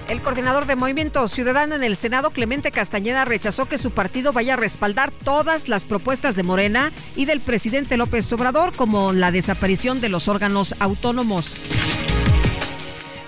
[0.09, 4.55] El coordinador de Movimiento Ciudadano en el Senado, Clemente Castañeda, rechazó que su partido vaya
[4.55, 10.03] a respaldar todas las propuestas de Morena y del presidente López Obrador, como la desaparición
[10.03, 11.63] de los órganos autónomos.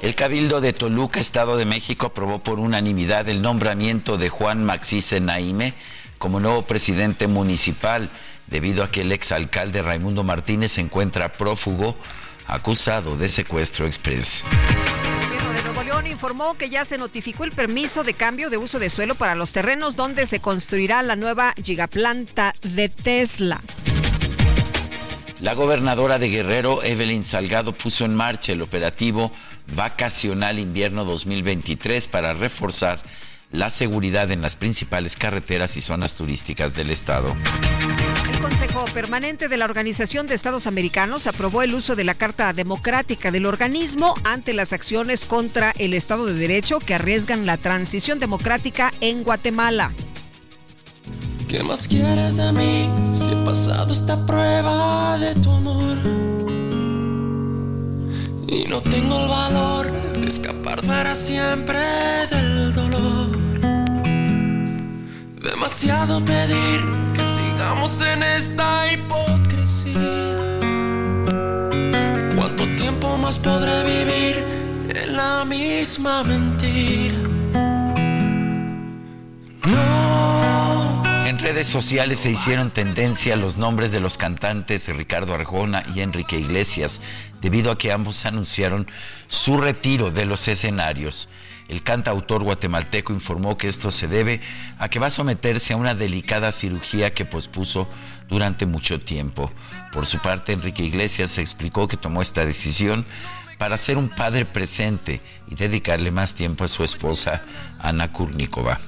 [0.03, 5.21] El Cabildo de Toluca, Estado de México, aprobó por unanimidad el nombramiento de Juan Maxice
[5.21, 5.75] Naime
[6.19, 8.11] como nuevo presidente municipal,
[8.47, 11.97] debido a que el exalcalde Raimundo Martínez se encuentra prófugo,
[12.47, 14.45] acusado de secuestro express.
[15.87, 19.37] León informó que ya se notificó el permiso de cambio de uso de suelo para
[19.37, 23.63] los terrenos donde se construirá la nueva gigaplanta de Tesla.
[25.41, 29.31] La gobernadora de Guerrero, Evelyn Salgado, puso en marcha el operativo
[29.75, 33.03] vacacional invierno 2023 para reforzar
[33.53, 37.37] la seguridad en las principales carreteras y zonas turísticas del estado.
[38.33, 42.53] El Consejo Permanente de la Organización de Estados Americanos aprobó el uso de la Carta
[42.55, 48.19] Democrática del organismo ante las acciones contra el Estado de Derecho que arriesgan la transición
[48.19, 49.93] democrática en Guatemala.
[51.49, 55.97] ¿Qué más quieres de mí si he pasado esta prueba de tu amor?
[58.49, 61.79] Y no tengo el valor de escapar para siempre
[62.31, 63.39] del dolor.
[65.41, 69.95] Demasiado pedir que sigamos en esta hipocresía.
[72.35, 74.45] ¿Cuánto tiempo más podré vivir
[74.89, 77.19] en la misma mentira?
[79.65, 80.06] No.
[81.47, 87.01] Redes sociales se hicieron tendencia los nombres de los cantantes Ricardo Arjona y Enrique Iglesias,
[87.41, 88.89] debido a que ambos anunciaron
[89.29, 91.29] su retiro de los escenarios.
[91.69, 94.41] El cantautor guatemalteco informó que esto se debe
[94.81, 97.89] a que va a someterse a una delicada cirugía que pospuso
[98.29, 99.53] durante mucho tiempo.
[99.93, 103.07] Por su parte, Enrique Iglesias explicó que tomó esta decisión
[103.57, 107.41] para ser un padre presente y dedicarle más tiempo a su esposa,
[107.79, 108.81] Ana Kurnikova.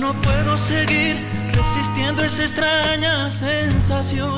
[0.00, 1.16] No puedo seguir
[1.52, 4.36] resistiendo esa extraña sensación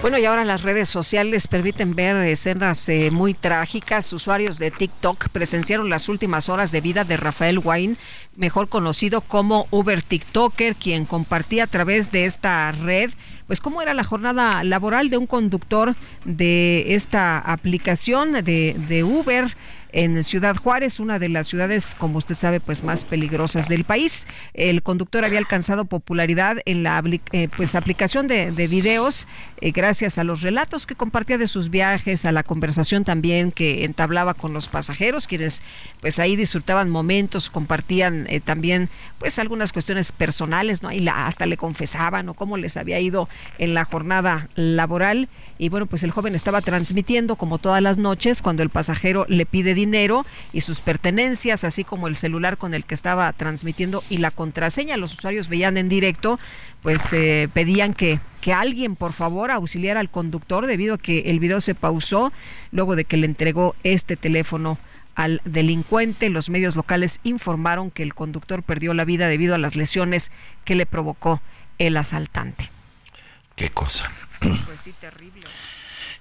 [0.00, 4.10] Bueno, y ahora las redes sociales permiten ver escenas eh, muy trágicas.
[4.12, 7.96] Usuarios de TikTok presenciaron las últimas horas de vida de Rafael Wayne,
[8.36, 13.10] mejor conocido como Uber TikToker, quien compartía a través de esta red,
[13.48, 19.54] pues cómo era la jornada laboral de un conductor de esta aplicación de Uber
[19.92, 24.26] en Ciudad Juárez, una de las ciudades, como usted sabe, pues más peligrosas del país.
[24.54, 27.02] El conductor había alcanzado popularidad en la
[27.32, 29.26] eh, pues aplicación de, videos
[29.60, 33.84] eh, gracias a los relatos que compartía de sus viajes, a la conversación también que
[33.84, 35.62] entablaba con los pasajeros, quienes
[36.00, 40.92] pues ahí disfrutaban momentos, compartían eh, también pues algunas cuestiones personales, ¿no?
[40.92, 43.28] Y la, hasta le confesaban o cómo les había ido
[43.58, 45.28] en la jornada laboral.
[45.60, 49.44] Y bueno, pues el joven estaba transmitiendo como todas las noches cuando el pasajero le
[49.44, 54.18] pide dinero y sus pertenencias, así como el celular con el que estaba transmitiendo y
[54.18, 54.96] la contraseña.
[54.96, 56.40] Los usuarios veían en directo,
[56.82, 61.38] pues eh, pedían que, que alguien por favor auxiliara al conductor debido a que el
[61.38, 62.32] video se pausó
[62.72, 64.78] luego de que le entregó este teléfono
[65.14, 66.28] al delincuente.
[66.28, 70.32] Los medios locales informaron que el conductor perdió la vida debido a las lesiones
[70.64, 71.40] que le provocó
[71.78, 72.70] el asaltante.
[73.54, 74.10] Qué cosa.
[74.40, 75.46] Pues sí, terrible.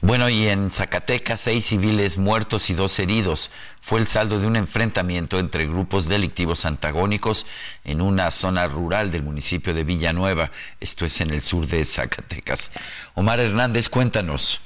[0.02, 3.50] Bueno, y en Zacatecas, seis civiles muertos y dos heridos.
[3.82, 7.48] Fue el saldo de un enfrentamiento entre grupos delictivos antagónicos
[7.84, 10.52] en una zona rural del municipio de Villanueva.
[10.80, 12.72] Esto es en el sur de Zacatecas.
[13.16, 14.62] Omar Hernández, cuéntanos.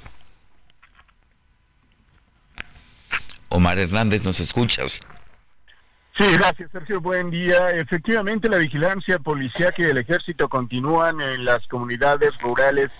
[3.48, 5.00] Omar Hernández, ¿nos escuchas?
[6.14, 7.70] Sí, gracias Sergio, buen día.
[7.70, 12.90] Efectivamente, la vigilancia policial y del ejército continúan en las comunidades rurales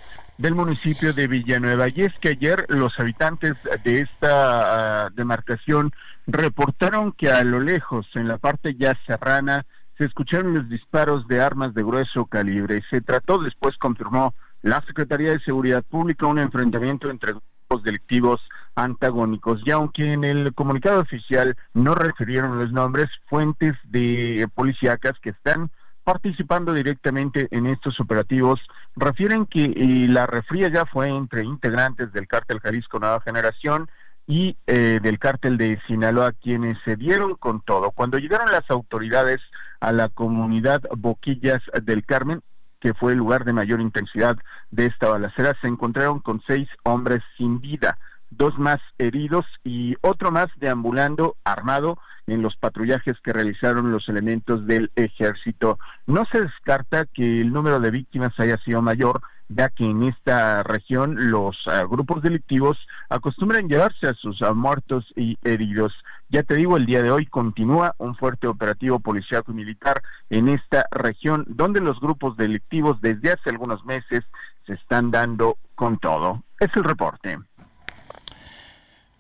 [0.43, 1.87] del municipio de Villanueva.
[1.95, 3.55] Y es que ayer los habitantes
[3.85, 5.93] de esta ah, demarcación
[6.27, 9.65] reportaron que a lo lejos, en la parte ya serrana,
[9.97, 12.83] se escucharon los disparos de armas de grueso calibre.
[12.91, 18.41] Se trató, después confirmó la Secretaría de Seguridad Pública, un enfrentamiento entre grupos delictivos
[18.75, 19.61] antagónicos.
[19.65, 25.71] Y aunque en el comunicado oficial no refirieron los nombres, fuentes de policíacas que están
[26.05, 28.61] participando directamente en estos operativos
[28.97, 33.89] refieren que eh, la refría ya fue entre integrantes del cártel Jalisco Nueva Generación
[34.27, 37.91] y eh, del cártel de Sinaloa quienes se dieron con todo.
[37.91, 39.41] Cuando llegaron las autoridades
[39.81, 42.43] a la comunidad Boquillas del Carmen,
[42.81, 44.37] que fue el lugar de mayor intensidad
[44.71, 47.99] de esta balacera, se encontraron con seis hombres sin vida,
[48.37, 54.67] dos más heridos y otro más deambulando armado en los patrullajes que realizaron los elementos
[54.67, 55.79] del ejército.
[56.07, 60.63] No se descarta que el número de víctimas haya sido mayor, ya que en esta
[60.63, 62.79] región los uh, grupos delictivos
[63.11, 65.93] acostumbran llevarse a sus uh, muertos y heridos.
[66.31, 70.49] Ya te digo, el día de hoy continúa un fuerte operativo policial y militar en
[70.49, 74.25] esta región, donde los grupos delictivos desde hace algunos meses
[74.67, 76.45] se están dando con todo.
[76.61, 77.39] Es el reporte.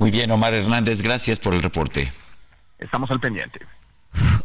[0.03, 2.13] Muy bien, Omar Hernández, gracias por el reporte.
[2.81, 3.61] Estamos al pendiente.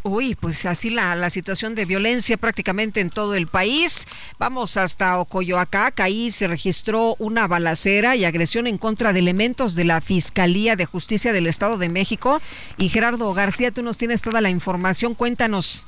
[0.03, 4.05] Uy, pues así la, la, situación de violencia prácticamente en todo el país.
[4.37, 9.85] Vamos hasta Ocoyoacac, ahí se registró una balacera y agresión en contra de elementos de
[9.85, 12.39] la Fiscalía de Justicia del Estado de México.
[12.77, 15.87] Y Gerardo García, tú nos tienes toda la información, cuéntanos.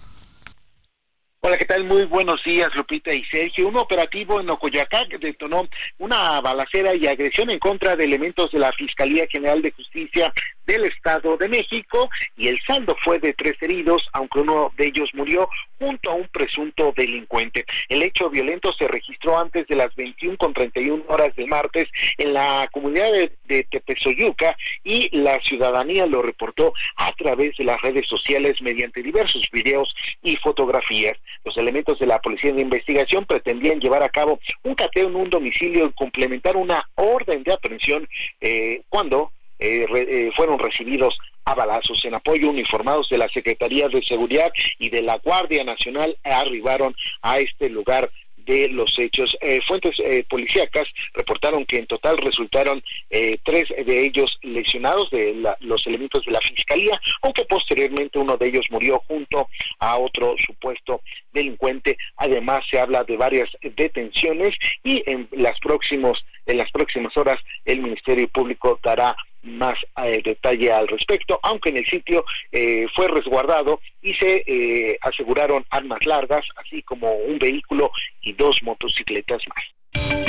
[1.41, 1.85] Hola, ¿qué tal?
[1.85, 3.69] Muy buenos días, Lupita y Sergio.
[3.69, 8.73] Un operativo en Ocoyacac detonó una balacera y agresión en contra de elementos de la
[8.73, 10.33] Fiscalía General de Justicia
[10.65, 15.09] del Estado de México y el saldo fue de tres heridos, aunque uno de ellos
[15.13, 15.49] murió
[15.79, 17.65] junto a un presunto delincuente.
[17.87, 21.87] El hecho violento se registró antes de las 21 con 31 horas del martes
[22.17, 27.81] en la comunidad de, de Tepezoyuca y la ciudadanía lo reportó a través de las
[27.81, 31.17] redes sociales mediante diversos videos y fotografías.
[31.43, 35.29] Los elementos de la Policía de Investigación pretendían llevar a cabo un cateo en un
[35.29, 38.07] domicilio y complementar una orden de aprehensión
[38.41, 42.03] eh, cuando eh, re, eh, fueron recibidos a balazos.
[42.05, 47.39] En apoyo uniformados de la Secretaría de Seguridad y de la Guardia Nacional arribaron a
[47.39, 48.09] este lugar
[48.45, 49.35] de los hechos.
[49.41, 55.33] Eh, fuentes eh, policíacas reportaron que en total resultaron eh, tres de ellos lesionados de
[55.35, 59.47] la, los elementos de la fiscalía, aunque posteriormente uno de ellos murió junto
[59.79, 61.01] a otro supuesto
[61.33, 61.97] delincuente.
[62.17, 67.79] Además se habla de varias detenciones y en las próximos en las próximas horas el
[67.79, 73.79] Ministerio Público dará más eh, detalle al respecto, aunque en el sitio eh, fue resguardado
[74.01, 77.91] y se eh, aseguraron armas largas, así como un vehículo
[78.21, 80.28] y dos motocicletas más.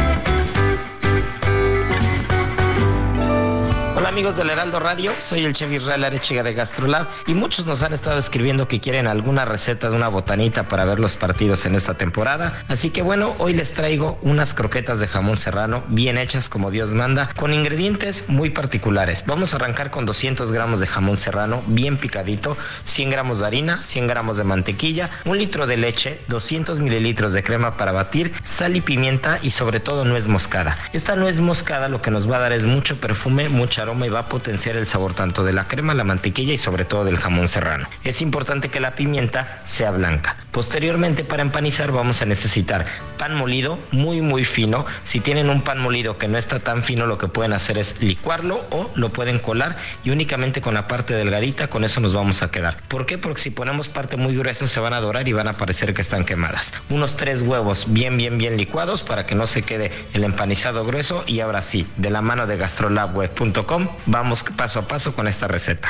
[4.01, 7.83] Hola amigos del Heraldo Radio, soy el chef Israel Arechiga de Gastrolab y muchos nos
[7.83, 11.75] han estado escribiendo que quieren alguna receta de una botanita para ver los partidos en
[11.75, 12.63] esta temporada.
[12.67, 16.95] Así que bueno, hoy les traigo unas croquetas de jamón serrano bien hechas como Dios
[16.95, 19.23] manda, con ingredientes muy particulares.
[19.27, 23.83] Vamos a arrancar con 200 gramos de jamón serrano bien picadito, 100 gramos de harina,
[23.83, 28.75] 100 gramos de mantequilla, un litro de leche, 200 mililitros de crema para batir, sal
[28.75, 30.79] y pimienta y sobre todo nuez moscada.
[30.91, 34.09] Esta nuez moscada lo que nos va a dar es mucho perfume, mucha aroma y
[34.09, 37.17] va a potenciar el sabor tanto de la crema, la mantequilla y sobre todo del
[37.17, 37.87] jamón serrano.
[38.03, 40.37] Es importante que la pimienta sea blanca.
[40.51, 42.85] Posteriormente para empanizar vamos a necesitar
[43.17, 44.85] pan molido muy muy fino.
[45.03, 48.01] Si tienen un pan molido que no está tan fino lo que pueden hacer es
[48.01, 52.41] licuarlo o lo pueden colar y únicamente con la parte delgadita con eso nos vamos
[52.43, 52.81] a quedar.
[52.87, 53.17] ¿Por qué?
[53.17, 56.01] Porque si ponemos parte muy gruesa se van a dorar y van a parecer que
[56.01, 56.73] están quemadas.
[56.89, 61.23] Unos tres huevos bien bien bien licuados para que no se quede el empanizado grueso
[61.27, 65.89] y ahora sí, de la mano de gastrolabweb.com Vamos paso a paso con esta receta.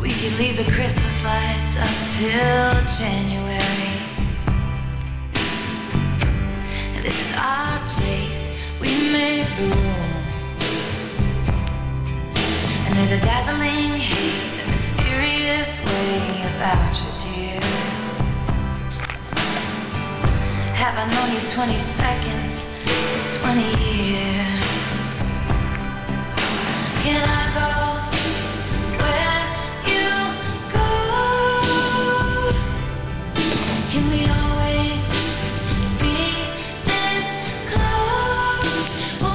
[0.00, 3.62] We could leave the Christmas lights up till January.
[7.02, 9.92] This is our place, we made the.
[12.92, 17.60] And there's a dazzling haze, a mysterious way about you, dear.
[20.74, 22.66] Have I known you 20 seconds,
[23.40, 24.61] 20 years?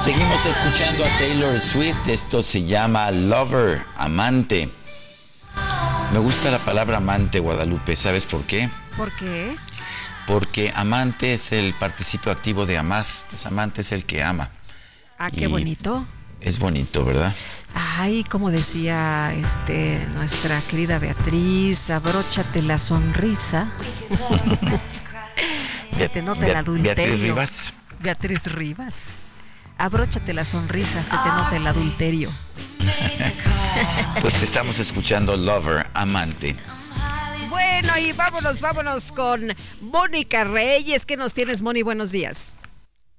[0.02, 4.70] Seguimos escuchando a Taylor Swift, esto se llama Lover, amante.
[6.14, 7.94] Me gusta la palabra amante, Guadalupe.
[7.94, 8.70] ¿Sabes por qué?
[8.96, 9.54] ¿Por qué?
[10.26, 13.04] Porque amante es el participio activo de amar.
[13.28, 14.48] Pues amante es el que ama.
[15.18, 16.06] Ah, qué Y bonito.
[16.40, 17.34] Es bonito, ¿verdad?
[17.74, 23.72] Ay, como decía este nuestra querida Beatriz, abróchate la sonrisa.
[25.90, 26.94] Se te nota el adulterio.
[26.94, 27.74] Beatriz Rivas.
[28.00, 29.18] Beatriz Rivas.
[29.78, 32.30] Abróchate la sonrisa, se te nota el adulterio.
[34.20, 36.56] Pues estamos escuchando Lover, amante.
[37.48, 39.46] Bueno, y vámonos, vámonos con
[39.80, 41.06] Mónica Reyes.
[41.06, 41.82] ¿Qué nos tienes, Moni?
[41.82, 42.56] Buenos días.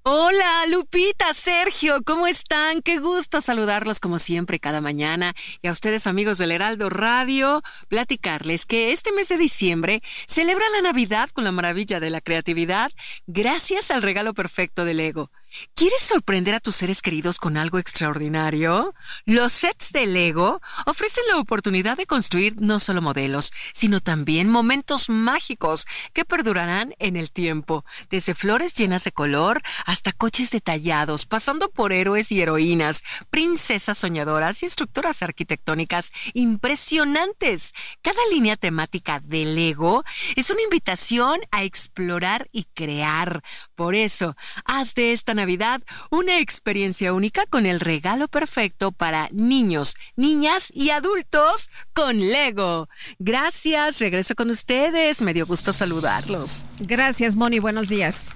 [0.02, 2.80] Hola, Lupita, Sergio, ¿cómo están?
[2.80, 5.34] Qué gusto saludarlos como siempre cada mañana.
[5.60, 10.80] Y a ustedes, amigos del Heraldo Radio, platicarles que este mes de diciembre celebra la
[10.80, 12.90] Navidad con la maravilla de la creatividad
[13.26, 15.30] gracias al regalo perfecto del Lego.
[15.74, 18.94] ¿Quieres sorprender a tus seres queridos con algo extraordinario?
[19.24, 25.08] Los sets de Lego ofrecen la oportunidad de construir no solo modelos, sino también momentos
[25.08, 31.70] mágicos que perdurarán en el tiempo, desde flores llenas de color hasta coches detallados, pasando
[31.70, 37.72] por héroes y heroínas, princesas soñadoras y estructuras arquitectónicas impresionantes.
[38.02, 40.04] Cada línea temática de Lego
[40.36, 43.42] es una invitación a explorar y crear.
[43.74, 45.80] Por eso, haz de esta Navidad
[46.10, 52.90] una experiencia única con el regalo perfecto para niños, niñas y adultos con Lego.
[53.18, 55.22] Gracias, regreso con ustedes.
[55.22, 56.66] Me dio gusto saludarlos.
[56.78, 57.58] Gracias, Moni.
[57.58, 58.28] Buenos días.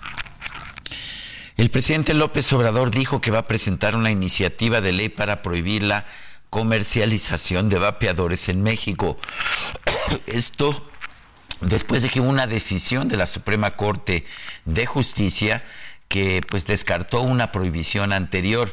[1.59, 5.83] El presidente López Obrador dijo que va a presentar una iniciativa de ley para prohibir
[5.83, 6.07] la
[6.49, 9.19] comercialización de vapeadores en México.
[10.27, 10.89] Esto
[11.61, 14.25] después de que una decisión de la Suprema Corte
[14.65, 15.63] de Justicia
[16.09, 18.71] que pues descartó una prohibición anterior.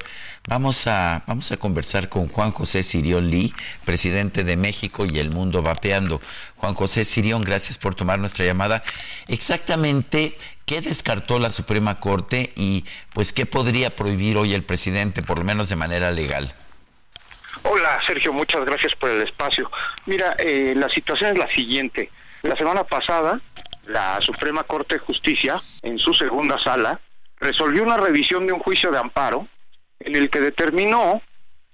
[0.48, 3.53] Vamos a, vamos a conversar con Juan José Sirión Lee,
[3.86, 6.22] presidente de México y el Mundo Vapeando.
[6.58, 8.84] Juan José Sirión, gracias por tomar nuestra llamada.
[9.28, 15.40] Exactamente, ¿qué descartó la Suprema Corte y pues qué podría prohibir hoy el presidente, por
[15.40, 16.53] lo menos de manera legal?
[17.64, 19.70] Hola Sergio, muchas gracias por el espacio.
[20.06, 22.10] Mira, eh, la situación es la siguiente.
[22.41, 23.40] La semana pasada,
[23.86, 26.99] la Suprema Corte de Justicia, en su segunda sala,
[27.41, 29.47] resolvió una revisión de un juicio de amparo
[29.99, 31.22] en el que determinó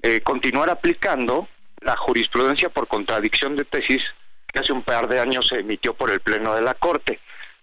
[0.02, 1.48] eh, continuar aplicando
[1.82, 4.04] la jurisprudencia por contradicción de tesis
[4.48, 7.20] que hace un par de años se emitió por el Pleno de la Corte.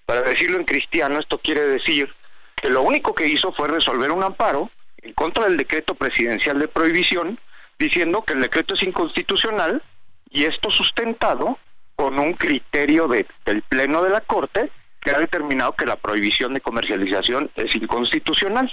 [0.06, 2.12] Para decirlo en cristiano, esto quiere decir
[2.56, 4.70] que lo único que hizo fue resolver un amparo
[5.02, 7.38] en contra del decreto presidencial de prohibición,
[7.78, 9.82] diciendo que el decreto es inconstitucional
[10.30, 11.58] y esto sustentado
[11.96, 14.70] con un criterio de- del Pleno de la Corte
[15.04, 18.72] que ha determinado que la prohibición de comercialización es inconstitucional.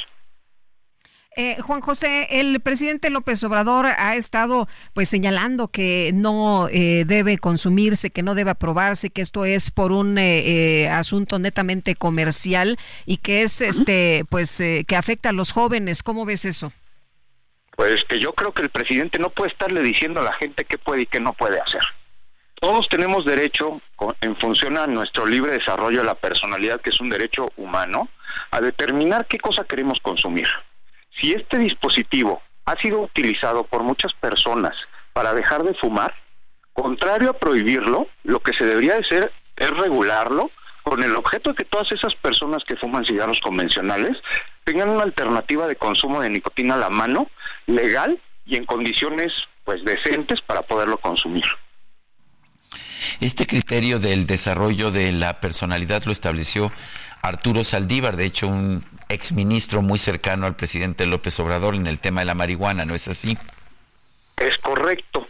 [1.37, 7.37] Eh, Juan José, el presidente López Obrador ha estado pues señalando que no eh, debe
[7.37, 12.77] consumirse, que no debe aprobarse, que esto es por un eh, eh, asunto netamente comercial
[13.05, 16.03] y que es este pues eh, que afecta a los jóvenes.
[16.03, 16.73] ¿Cómo ves eso?
[17.77, 20.77] Pues que yo creo que el presidente no puede estarle diciendo a la gente qué
[20.77, 21.81] puede y qué no puede hacer.
[22.61, 23.81] Todos tenemos derecho,
[24.21, 28.07] en función a nuestro libre desarrollo de la personalidad, que es un derecho humano,
[28.51, 30.47] a determinar qué cosa queremos consumir.
[31.09, 34.75] Si este dispositivo ha sido utilizado por muchas personas
[35.11, 36.13] para dejar de fumar,
[36.73, 40.51] contrario a prohibirlo, lo que se debería de hacer es regularlo
[40.83, 44.19] con el objeto de que todas esas personas que fuman cigarros convencionales
[44.65, 47.27] tengan una alternativa de consumo de nicotina a la mano,
[47.65, 51.45] legal y en condiciones pues decentes para poderlo consumir.
[53.19, 56.71] Este criterio del desarrollo de la personalidad lo estableció
[57.21, 62.21] Arturo Saldívar, de hecho un exministro muy cercano al presidente López Obrador en el tema
[62.21, 63.37] de la marihuana, ¿no es así?
[64.37, 65.27] Es correcto.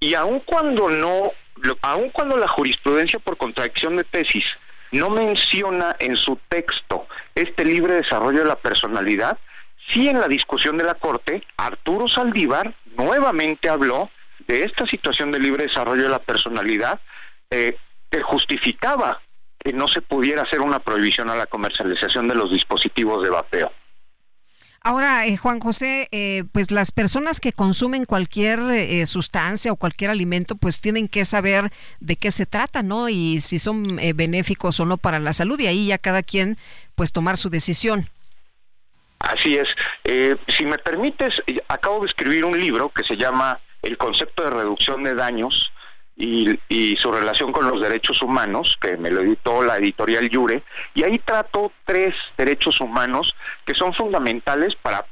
[0.00, 1.32] Y aun cuando no,
[1.82, 4.44] aun cuando la jurisprudencia por contradicción de tesis
[4.92, 9.38] no menciona en su texto este libre desarrollo de la personalidad,
[9.88, 14.10] sí en la discusión de la Corte, Arturo Saldívar nuevamente habló
[14.46, 17.00] de esta situación de libre desarrollo de la personalidad
[17.50, 17.76] eh,
[18.10, 19.20] que justificaba
[19.58, 23.72] que no se pudiera hacer una prohibición a la comercialización de los dispositivos de vapeo.
[24.86, 30.10] Ahora, eh, Juan José, eh, pues las personas que consumen cualquier eh, sustancia o cualquier
[30.10, 33.08] alimento, pues tienen que saber de qué se trata, ¿no?
[33.08, 36.56] Y si son eh, benéficos o no para la salud, y ahí ya cada quien,
[36.94, 38.08] pues tomar su decisión.
[39.18, 39.68] Así es.
[40.46, 45.02] Si me permites, acabo de escribir un libro que se llama El concepto de reducción
[45.02, 45.70] de daños
[46.16, 50.62] y, y su relación con los derechos humanos, que me lo editó la editorial Yure,
[50.94, 53.34] y ahí trato tres derechos humanos
[53.64, 55.06] que son fundamentales para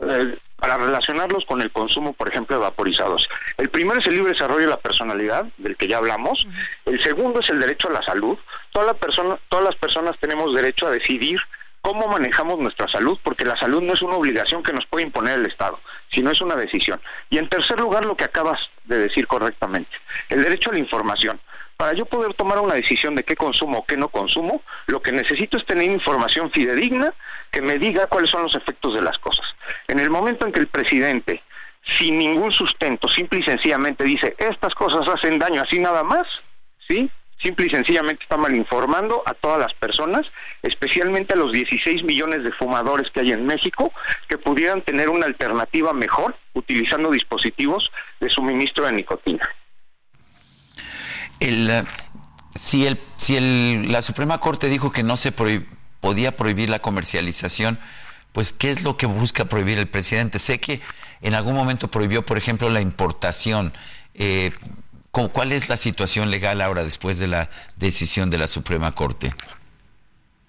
[0.00, 3.28] eh, para relacionarlos con el consumo, por ejemplo, de vaporizados.
[3.58, 6.46] El primero es el libre desarrollo de la personalidad, del que ya hablamos.
[6.86, 8.38] El segundo es el derecho a la salud.
[8.72, 11.40] Toda la persona, todas las personas tenemos derecho a decidir
[11.86, 15.38] cómo manejamos nuestra salud, porque la salud no es una obligación que nos puede imponer
[15.38, 15.78] el Estado,
[16.10, 17.00] sino es una decisión.
[17.30, 19.92] Y en tercer lugar, lo que acabas de decir correctamente,
[20.28, 21.38] el derecho a la información.
[21.76, 25.12] Para yo poder tomar una decisión de qué consumo o qué no consumo, lo que
[25.12, 27.14] necesito es tener información fidedigna
[27.52, 29.46] que me diga cuáles son los efectos de las cosas.
[29.86, 31.44] En el momento en que el presidente,
[31.84, 36.26] sin ningún sustento, simple y sencillamente dice, estas cosas hacen daño así nada más,
[36.88, 37.08] ¿sí?
[37.38, 40.26] Simple y sencillamente está mal informando a todas las personas,
[40.62, 43.92] especialmente a los 16 millones de fumadores que hay en México,
[44.26, 47.90] que pudieran tener una alternativa mejor utilizando dispositivos
[48.20, 49.48] de suministro de nicotina.
[51.40, 51.84] El, eh,
[52.54, 57.78] si el, si el, la Suprema Corte dijo que no se podía prohibir la comercialización,
[58.32, 60.38] pues ¿qué es lo que busca prohibir el presidente?
[60.38, 60.80] Sé que
[61.20, 63.72] en algún momento prohibió, por ejemplo, la importación.
[64.14, 64.52] Eh,
[65.32, 69.32] ¿Cuál es la situación legal ahora después de la decisión de la Suprema Corte?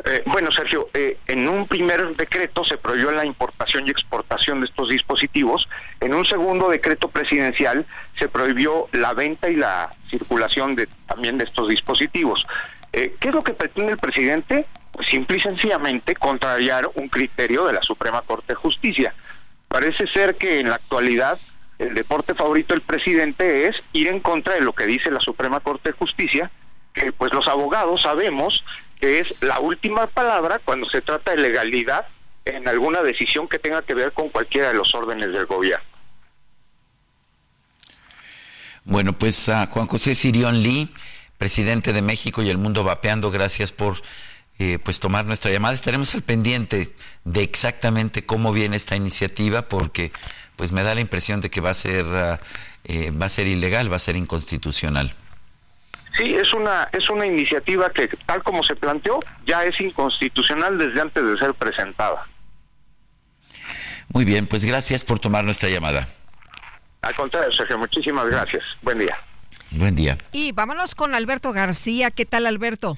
[0.03, 4.67] Eh, bueno, Sergio, eh, en un primer decreto se prohibió la importación y exportación de
[4.67, 5.69] estos dispositivos.
[6.01, 7.85] En un segundo decreto presidencial
[8.15, 12.45] se prohibió la venta y la circulación de, también de estos dispositivos.
[12.91, 14.65] Eh, ¿Qué es lo que pretende el presidente?
[14.91, 19.15] Pues simple y sencillamente contrariar un criterio de la Suprema Corte de Justicia.
[19.69, 21.39] Parece ser que en la actualidad
[21.79, 25.59] el deporte favorito del presidente es ir en contra de lo que dice la Suprema
[25.59, 26.51] Corte de Justicia,
[26.93, 28.63] que pues los abogados sabemos
[28.99, 32.07] que es la última palabra cuando se trata de legalidad
[32.45, 35.85] en alguna decisión que tenga que ver con cualquiera de los órdenes del gobierno.
[38.85, 40.89] Bueno, pues a Juan José Sirión Lee,
[41.37, 44.01] presidente de México y el mundo vapeando, gracias por
[44.59, 45.75] eh, pues tomar nuestra llamada.
[45.75, 46.95] Estaremos al pendiente
[47.25, 50.13] de exactamente cómo viene esta iniciativa, porque
[50.57, 52.41] pues me da la impresión de que va a ser ah,
[52.83, 55.13] eh, va a ser ilegal, va a ser inconstitucional.
[56.17, 60.99] Sí, es una, es una iniciativa que, tal como se planteó, ya es inconstitucional desde
[60.99, 62.25] antes de ser presentada.
[64.09, 66.07] Muy bien, pues gracias por tomar nuestra llamada.
[67.01, 68.63] Al contrario, Sergio, muchísimas gracias.
[68.81, 69.15] Buen día.
[69.71, 70.17] Buen día.
[70.31, 72.09] Y vámonos con Alberto García.
[72.09, 72.97] ¿Qué tal, Alberto?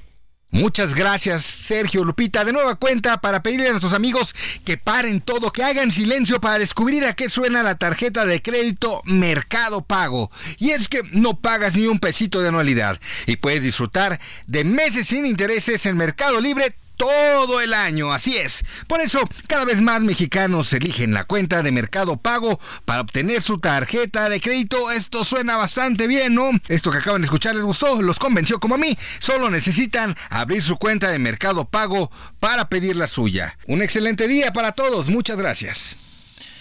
[0.51, 2.43] Muchas gracias, Sergio Lupita.
[2.43, 4.33] De nueva cuenta para pedirle a nuestros amigos
[4.65, 9.01] que paren todo, que hagan silencio para descubrir a qué suena la tarjeta de crédito
[9.05, 10.31] Mercado Pago.
[10.57, 15.07] Y es que no pagas ni un pesito de anualidad y puedes disfrutar de meses
[15.07, 18.65] sin intereses en Mercado Libre todo el año, así es.
[18.85, 23.57] Por eso, cada vez más mexicanos eligen la cuenta de Mercado Pago para obtener su
[23.57, 24.91] tarjeta de crédito.
[24.91, 26.51] Esto suena bastante bien, ¿no?
[26.67, 28.97] Esto que acaban de escuchar les gustó, los convenció como a mí.
[29.19, 32.11] Solo necesitan abrir su cuenta de Mercado Pago
[32.41, 33.57] para pedir la suya.
[33.65, 35.95] Un excelente día para todos, muchas gracias.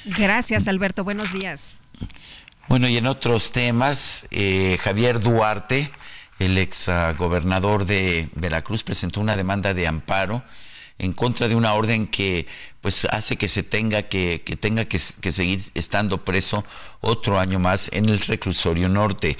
[0.04, 1.78] Gracias, Alberto, buenos días.
[2.68, 5.90] Bueno, y en otros temas, eh, Javier Duarte
[6.38, 10.42] el ex gobernador de Veracruz presentó una demanda de amparo
[10.98, 12.46] en contra de una orden que
[12.80, 16.64] pues hace que se tenga que, que tenga que, que, seguir estando preso
[17.00, 19.36] otro año más en el reclusorio norte.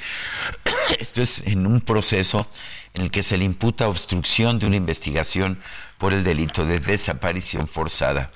[0.99, 2.47] Esto es en un proceso
[2.95, 5.61] en el que se le imputa obstrucción de una investigación
[5.99, 8.31] por el delito de desaparición forzada.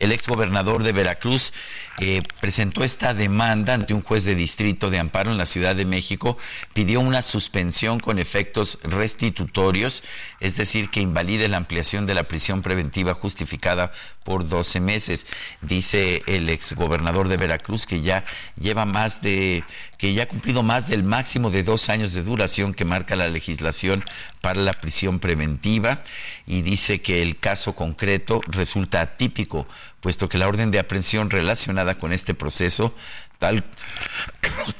[0.00, 1.52] El exgobernador de Veracruz
[2.00, 5.84] eh, presentó esta demanda ante un juez de distrito de amparo en la Ciudad de
[5.84, 6.38] México,
[6.72, 10.02] pidió una suspensión con efectos restitutorios,
[10.40, 13.92] es decir, que invalide la ampliación de la prisión preventiva justificada
[14.24, 15.26] por 12 meses.
[15.60, 18.24] Dice el exgobernador de Veracruz que ya
[18.58, 19.62] lleva más de,
[19.98, 23.28] que ya ha cumplido más del máximo de dos años de duración que marca la
[23.28, 24.02] legislación
[24.40, 26.02] para la prisión preventiva
[26.46, 29.66] y dice que el caso concreto resulta atípico
[30.00, 32.94] puesto que la orden de aprehensión relacionada con este proceso,
[33.38, 33.64] tal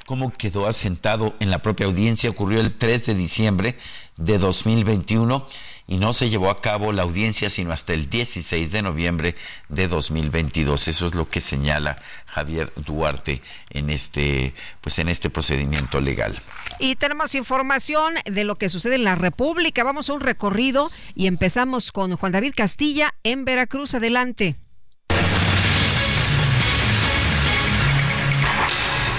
[0.07, 3.79] como quedó asentado en la propia audiencia, ocurrió el 3 de diciembre
[4.17, 5.47] de 2021
[5.91, 9.35] y no se llevó a cabo la audiencia sino hasta el 16 de noviembre
[9.69, 10.89] de 2022.
[10.89, 16.41] Eso es lo que señala Javier Duarte en este pues en este procedimiento legal.
[16.79, 19.83] Y tenemos información de lo que sucede en la República.
[19.83, 23.95] Vamos a un recorrido y empezamos con Juan David Castilla en Veracruz.
[23.95, 24.57] Adelante.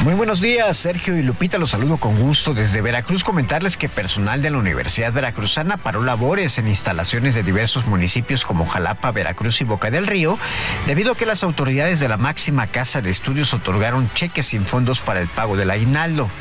[0.03, 3.23] Muy buenos días, Sergio y Lupita, los saludo con gusto desde Veracruz.
[3.23, 8.65] Comentarles que personal de la Universidad Veracruzana paró labores en instalaciones de diversos municipios como
[8.65, 10.39] Jalapa, Veracruz y Boca del Río,
[10.87, 15.01] debido a que las autoridades de la máxima casa de estudios otorgaron cheques sin fondos
[15.01, 16.31] para el pago del aguinaldo.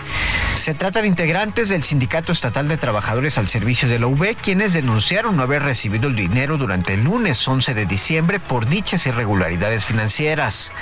[0.54, 4.72] Se trata de integrantes del Sindicato Estatal de Trabajadores al Servicio de la UB, quienes
[4.72, 9.84] denunciaron no haber recibido el dinero durante el lunes 11 de diciembre por dichas irregularidades
[9.84, 10.72] financieras.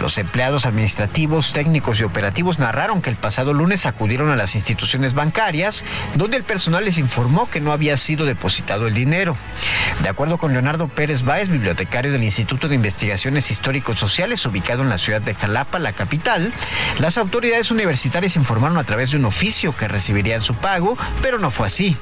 [0.00, 4.56] Los empleados administrativos, técnicos y operativos operativos narraron que el pasado lunes acudieron a las
[4.56, 5.84] instituciones bancarias,
[6.16, 9.36] donde el personal les informó que no había sido depositado el dinero.
[10.02, 14.88] De acuerdo con Leonardo Pérez Báez, bibliotecario del Instituto de Investigaciones Históricos Sociales, ubicado en
[14.88, 16.52] la ciudad de Jalapa, la capital,
[16.98, 21.52] las autoridades universitarias informaron a través de un oficio que recibirían su pago, pero no
[21.52, 21.96] fue así.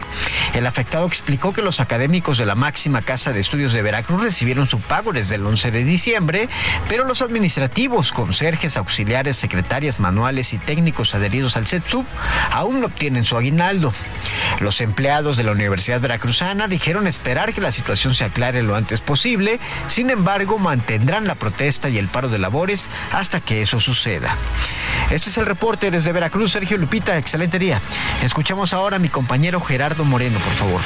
[0.54, 4.66] El afectado explicó que los académicos de la máxima casa de estudios de Veracruz recibieron
[4.66, 6.48] su pago desde el 11 de diciembre,
[6.88, 12.04] pero los administrativos, conserjes, auxiliares, secretarias, manuales y técnicos adheridos al CETSUB
[12.52, 13.92] aún no obtienen su aguinaldo.
[14.60, 19.00] Los empleados de la Universidad Veracruzana dijeron esperar que la situación se aclare lo antes
[19.00, 24.36] posible, sin embargo mantendrán la protesta y el paro de labores hasta que eso suceda.
[25.10, 27.80] Este es el reporte desde Veracruz, Sergio Lupita, excelente día.
[28.22, 30.80] Escuchamos ahora a mi compañero Gerardo Moreno, por favor.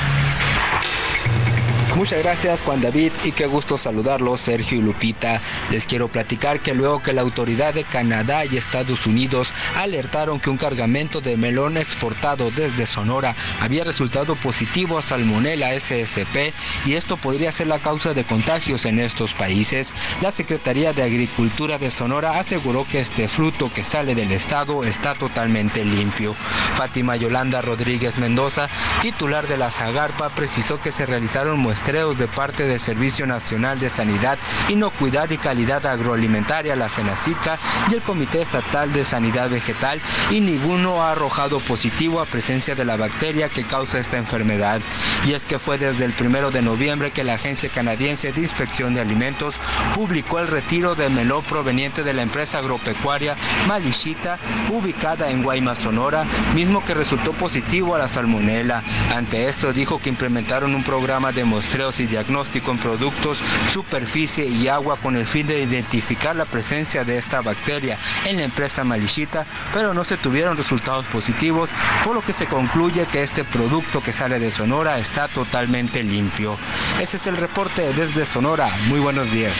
[1.97, 5.41] Muchas gracias Juan David y qué gusto saludarlos Sergio y Lupita.
[5.70, 10.51] Les quiero platicar que luego que la autoridad de Canadá y Estados Unidos alertaron que
[10.51, 16.55] un cargamento de melón exportado desde Sonora había resultado positivo a Salmonella SSP
[16.86, 21.78] y esto podría ser la causa de contagios en estos países, la Secretaría de Agricultura
[21.78, 26.36] de Sonora aseguró que este fruto que sale del estado está totalmente limpio.
[26.77, 28.69] Fátima Yolanda Rodríguez Mendoza,
[29.02, 33.91] titular de la Zagarpa, precisó que se realizaron muestras de parte del Servicio Nacional de
[33.91, 37.59] Sanidad, Inocuidad y Calidad Agroalimentaria, la Senacica,
[37.91, 40.00] y el Comité Estatal de Sanidad Vegetal,
[40.31, 44.81] y ninguno ha arrojado positivo a presencia de la bacteria que causa esta enfermedad.
[45.26, 48.94] Y es que fue desde el primero de noviembre que la Agencia Canadiense de Inspección
[48.94, 49.57] de Alimentos
[49.94, 53.36] publicó el retiro de melón proveniente de la empresa agropecuaria
[53.67, 54.39] Malichita,
[54.70, 58.83] ubicada en Guaymas, Sonora, mismo que resultó positivo a la salmonela.
[59.12, 64.67] Ante esto dijo que implementaron un programa de muestreos y diagnóstico en productos, superficie y
[64.67, 69.47] agua con el fin de identificar la presencia de esta bacteria en la empresa Malichita,
[69.73, 71.71] pero no se tuvieron resultados positivos,
[72.05, 76.59] por lo que se concluye que este producto que sale de Sonora está totalmente limpio.
[77.01, 78.69] Ese es el reporte desde Sonora.
[78.89, 79.55] Muy buenos días.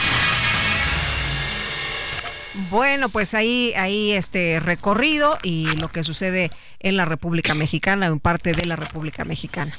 [2.69, 8.19] Bueno, pues ahí, ahí este recorrido y lo que sucede en la República Mexicana, en
[8.19, 9.71] parte de la República Mexicana.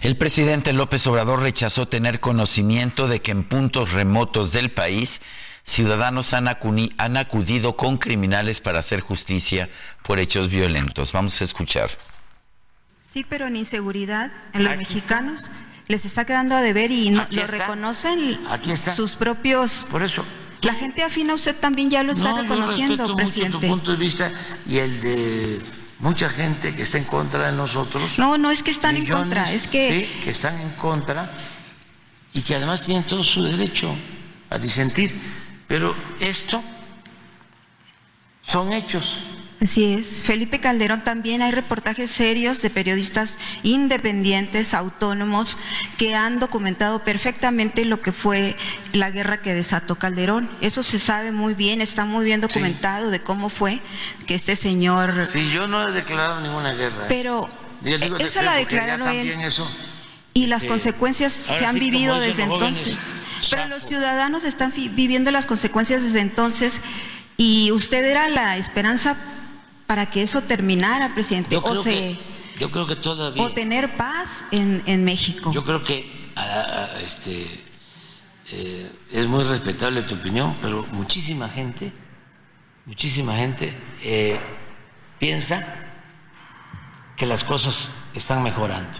[0.00, 5.20] El presidente López Obrador rechazó tener conocimiento de que en puntos remotos del país
[5.66, 9.68] ciudadanos han, acudido con criminales para hacer justicia
[10.02, 11.12] por hechos violentos.
[11.12, 11.90] Vamos a escuchar.
[13.02, 15.50] Sí, pero en inseguridad, en los mexicanos
[15.88, 18.38] les está quedando a deber y no, lo reconocen
[18.94, 19.86] sus propios.
[19.90, 20.24] Por eso.
[20.62, 23.58] La gente afina a usted también ya lo está reconociendo, presidente.
[23.58, 24.32] tu punto de vista
[24.66, 25.60] y el de
[25.98, 28.18] mucha gente que está en contra de nosotros.
[28.18, 29.88] No, no es que están en contra, es que...
[29.88, 31.32] Sí, que están en contra
[32.32, 33.94] y que además tienen todo su derecho
[34.50, 35.18] a disentir.
[35.66, 36.62] Pero esto
[38.42, 39.22] son hechos.
[39.60, 40.20] Así es.
[40.22, 45.56] Felipe Calderón también hay reportajes serios de periodistas independientes, autónomos,
[45.96, 48.56] que han documentado perfectamente lo que fue
[48.92, 50.50] la guerra que desató Calderón.
[50.60, 53.80] Eso se sabe muy bien, está muy bien documentado de cómo fue
[54.26, 55.26] que este señor...
[55.32, 57.04] Sí, yo no he declarado ninguna guerra.
[57.04, 57.06] ¿eh?
[57.08, 57.48] Pero
[58.18, 59.34] eso la declararon él.
[60.34, 63.14] y las consecuencias se han vivido desde entonces.
[63.50, 66.82] Pero los ciudadanos están viviendo las consecuencias desde entonces
[67.38, 69.16] y usted era la esperanza
[69.86, 71.50] para que eso terminara, presidente.
[71.50, 72.18] Yo creo, que,
[72.58, 73.42] yo creo que todavía.
[73.42, 75.52] O tener paz en, en México.
[75.52, 76.10] Yo creo que
[77.04, 77.64] este,
[78.50, 81.92] eh, es muy respetable tu opinión, pero muchísima gente,
[82.84, 84.38] muchísima gente eh,
[85.18, 85.84] piensa
[87.16, 88.98] que las cosas están mejorando.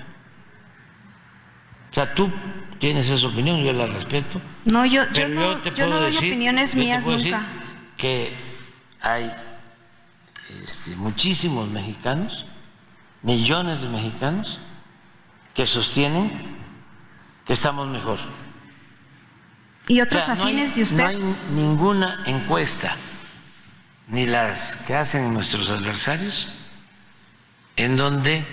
[1.91, 2.31] O sea, tú
[2.79, 4.41] tienes esa opinión, yo la respeto.
[4.65, 7.47] No, yo, yo no, yo no doy opiniones mías nunca.
[7.97, 8.35] Que
[9.01, 9.33] hay
[10.63, 12.47] este, muchísimos mexicanos,
[13.23, 14.61] millones de mexicanos,
[15.55, 16.57] que sostienen
[17.45, 18.19] que estamos mejor.
[19.89, 20.97] ¿Y otros afines de usted?
[20.97, 22.97] No hay ninguna encuesta,
[24.09, 26.49] ni las que hacen nuestros adversarios,
[27.77, 28.45] en donde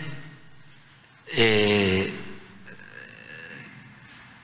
[1.27, 2.13] eh,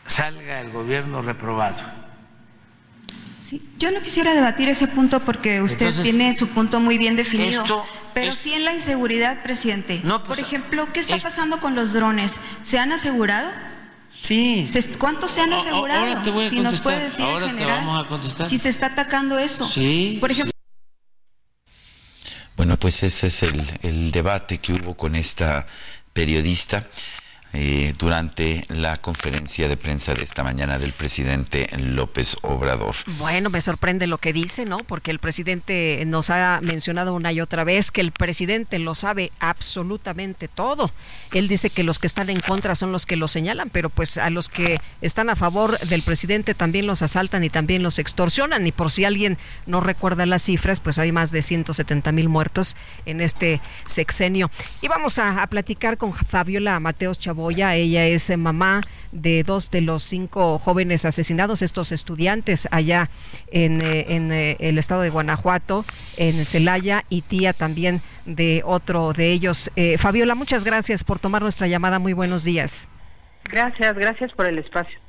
[0.05, 1.98] salga el gobierno reprobado.
[3.49, 7.15] Sí, yo no quisiera debatir ese punto porque usted Entonces, tiene su punto muy bien
[7.15, 7.63] definido.
[7.63, 10.01] esto pero es- sí en la inseguridad, presidente.
[10.03, 12.39] No, pues, Por ejemplo, ¿qué está es- pasando con los drones?
[12.61, 13.49] ¿Se han asegurado?
[14.11, 14.67] Sí.
[14.67, 16.05] Se- ¿Cuántos se han asegurado?
[16.05, 18.47] ahora te voy a si nos puede decir en te general, vamos a contestar.
[18.47, 19.67] Si se está atacando eso.
[19.67, 20.51] Sí, Por ejemplo,
[22.55, 25.65] Bueno, pues ese es el, el debate que hubo con esta
[26.13, 26.85] periodista
[27.51, 32.95] eh, durante la conferencia de prensa de esta mañana del presidente López Obrador.
[33.17, 34.77] Bueno, me sorprende lo que dice, ¿no?
[34.77, 39.31] Porque el presidente nos ha mencionado una y otra vez que el presidente lo sabe
[39.39, 40.91] absolutamente todo.
[41.31, 44.17] Él dice que los que están en contra son los que lo señalan, pero pues
[44.17, 48.67] a los que están a favor del presidente también los asaltan y también los extorsionan.
[48.67, 52.75] Y por si alguien no recuerda las cifras, pues hay más de 170 mil muertos
[53.07, 54.51] en este sexenio.
[54.81, 57.75] Y vamos a, a platicar con Fabiola Mateos Chaboya.
[57.75, 63.09] Ella es eh, mamá de dos de los cinco jóvenes asesinados, estos estudiantes allá
[63.51, 65.85] en, eh, en, eh, el estado de Guanajuato,
[66.17, 69.71] en Celaya, y tía también de otro de ellos.
[69.77, 71.97] Eh, Fabiola, muchas gracias por tomar nuestra llamada.
[71.97, 72.89] Muy buenos días.
[73.45, 74.99] Gracias, gracias por el espacio.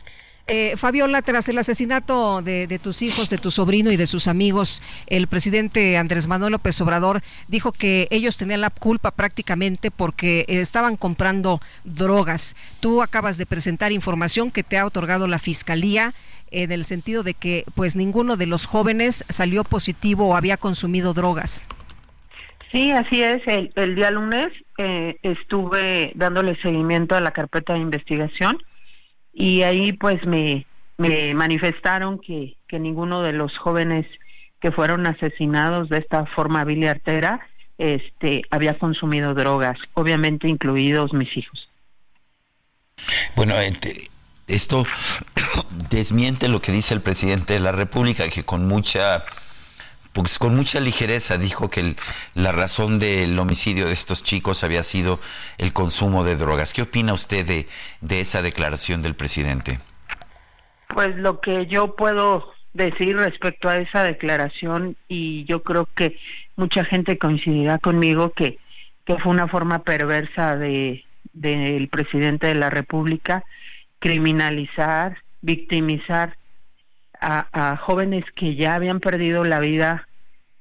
[0.53, 4.27] Eh, Fabiola, tras el asesinato de, de tus hijos, de tu sobrino y de sus
[4.27, 10.41] amigos, el presidente Andrés Manuel López Obrador dijo que ellos tenían la culpa prácticamente porque
[10.49, 12.57] eh, estaban comprando drogas.
[12.81, 16.15] Tú acabas de presentar información que te ha otorgado la Fiscalía
[16.51, 21.15] en el sentido de que pues ninguno de los jóvenes salió positivo o había consumido
[21.15, 21.69] drogas.
[22.73, 23.41] Sí, así es.
[23.47, 24.49] El, el día lunes
[24.79, 28.59] eh, estuve dándole seguimiento a la carpeta de investigación
[29.33, 30.67] y ahí pues me,
[30.99, 34.07] me manifestaron que, que ninguno de los jóvenes
[34.61, 37.41] que fueron asesinados de esta forma vil y artera
[37.79, 41.69] este, había consumido drogas, obviamente incluidos mis hijos.
[43.35, 43.55] Bueno,
[44.47, 44.85] esto
[45.91, 49.25] desmiente lo que dice el presidente de la República, que con mucha
[50.13, 51.97] pues con mucha ligereza dijo que el-
[52.35, 55.21] la razón del homicidio de estos chicos había sido
[55.59, 56.73] el consumo de drogas.
[56.75, 57.47] ¿Qué opina usted
[58.01, 59.79] de, esa declaración del presidente?
[60.89, 66.19] Pues lo que yo puedo decir respecto a esa declaración y yo creo que
[66.57, 68.59] mucha gente coincidirá conmigo que,
[69.05, 73.45] que fue una forma perversa de del presidente de la República
[74.01, 76.37] criminalizar, victimizar
[77.21, 80.09] a, jóvenes que ya habían perdido la vida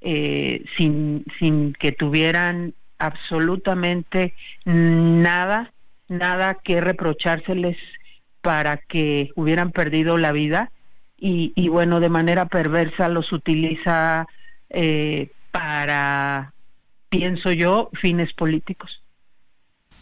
[0.02, 4.34] eh, sin, sin que tuvieran absolutamente
[4.66, 5.72] nada,
[6.08, 7.78] nada que reprochárseles
[8.42, 10.72] para que hubieran perdido la vida
[11.18, 14.28] y, y bueno, de manera perversa los utiliza
[14.70, 16.54] eh, para,
[17.10, 18.99] pienso yo, fines políticos.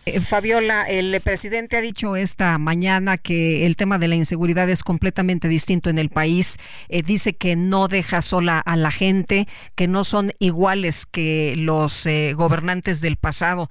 [0.07, 4.81] Eh, Fabiola, el presidente ha dicho esta mañana que el tema de la inseguridad es
[4.81, 6.55] completamente distinto en el país.
[6.87, 12.05] Eh, dice que no deja sola a la gente, que no son iguales que los
[12.05, 13.69] eh, gobernantes del pasado.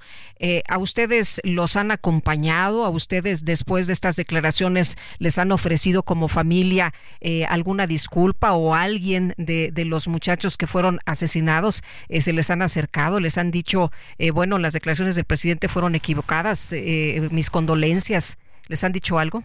[0.69, 2.85] ¿A ustedes los han acompañado?
[2.85, 6.93] ¿A ustedes después de estas declaraciones les han ofrecido como familia
[7.49, 11.81] alguna disculpa o alguien de, los muchachos que fueron asesinados
[12.19, 13.19] se les han acercado?
[13.19, 13.91] ¿Les han dicho,
[14.31, 16.26] bueno, las declaraciones del presidente fueron equivocadas?
[16.73, 18.37] Eh, mis condolencias.
[18.67, 19.43] ¿Les han dicho algo?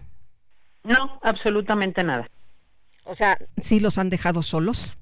[0.85, 2.28] No, absolutamente nada.
[3.05, 4.97] O sea, ¿sí los han dejado solos?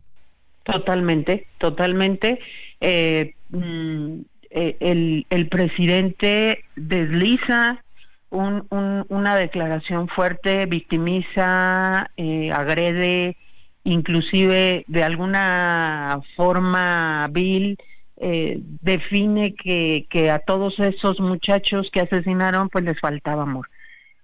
[0.65, 2.39] Totalmente, totalmente.
[2.81, 7.83] Eh, mm, eh, el, el presidente desliza
[8.31, 13.37] un, un- una declaración fuerte, victimiza, eh, agrede,
[13.85, 17.79] inclusive de alguna forma vil,
[18.23, 23.71] eh, define que, que a todos esos muchachos que asesinaron pues les faltaba amor.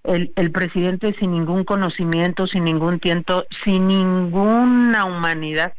[0.04, 5.72] El, presidente sin ningún conocimiento, sin ningún tiento, sin ninguna humanidad,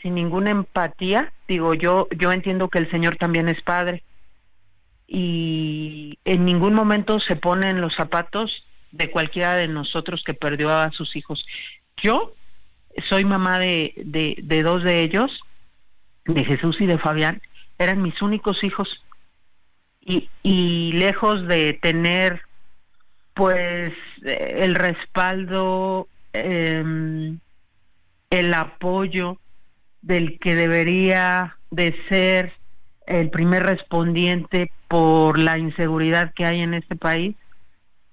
[0.00, 4.04] sin ninguna empatía, digo yo, yo entiendo que el Señor también es padre
[5.08, 10.72] y en ningún momento se pone en los zapatos de cualquiera de nosotros que perdió
[10.72, 11.44] a sus hijos.
[11.96, 12.32] Yo
[13.02, 13.92] soy mamá de,
[14.40, 15.40] de dos de ellos,
[16.24, 17.42] de Jesús y de Fabián,
[17.78, 19.02] eran mis únicos hijos.
[20.00, 22.42] Y, y lejos de tener
[23.34, 23.92] pues
[24.24, 27.38] eh, el respaldo, em,
[28.30, 29.38] el apoyo
[30.00, 32.54] del que debería de ser
[33.06, 37.36] el primer respondiente por la inseguridad que hay en este país,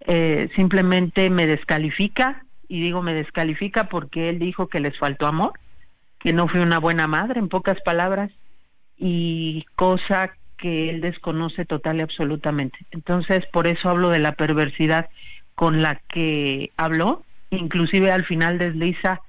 [0.01, 5.53] eh, simplemente me descalifica, y digo me descalifica porque él dijo que les faltó amor,
[6.19, 8.31] que no fui una buena madre, en pocas palabras,
[9.05, 12.77] y cosa que él desconoce total y absolutamente.
[12.91, 15.09] Entonces, por eso hablo de la perversidad
[15.55, 19.19] con la que habló, inclusive al final desliza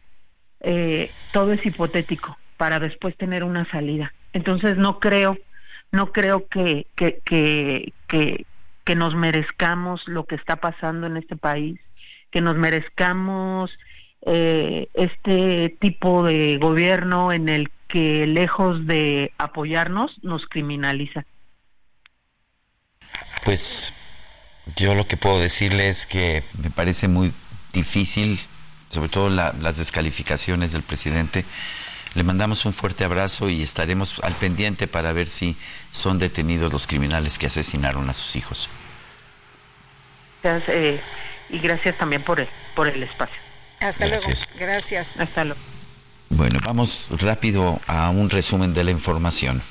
[0.61, 4.15] eh, todo es hipotético para después tener una salida.
[4.33, 5.37] Entonces no creo,
[5.91, 11.81] no creo que, que, que, que, nos merezcamos lo que está pasando en este país,
[12.31, 13.77] que nos merezcamos
[14.25, 21.25] eh, este tipo de gobierno en el que lejos de apoyarnos nos criminaliza.
[23.45, 23.93] Pues
[24.77, 27.33] yo lo que puedo decirle es que me parece muy
[27.73, 28.41] difícil,
[28.89, 31.45] sobre todo las descalificaciones del presidente.
[32.15, 35.57] Le mandamos un fuerte abrazo y estaremos al pendiente para ver si
[35.91, 38.69] son detenidos los criminales que asesinaron a sus hijos.
[40.43, 41.01] Gracias, eh,
[41.51, 43.41] y gracias también por el, por el espacio.
[43.81, 44.25] Hasta luego.
[44.59, 45.19] Gracias.
[45.19, 45.61] Hasta luego.
[46.37, 49.63] Bueno, vamos rápido a un resumen de la información.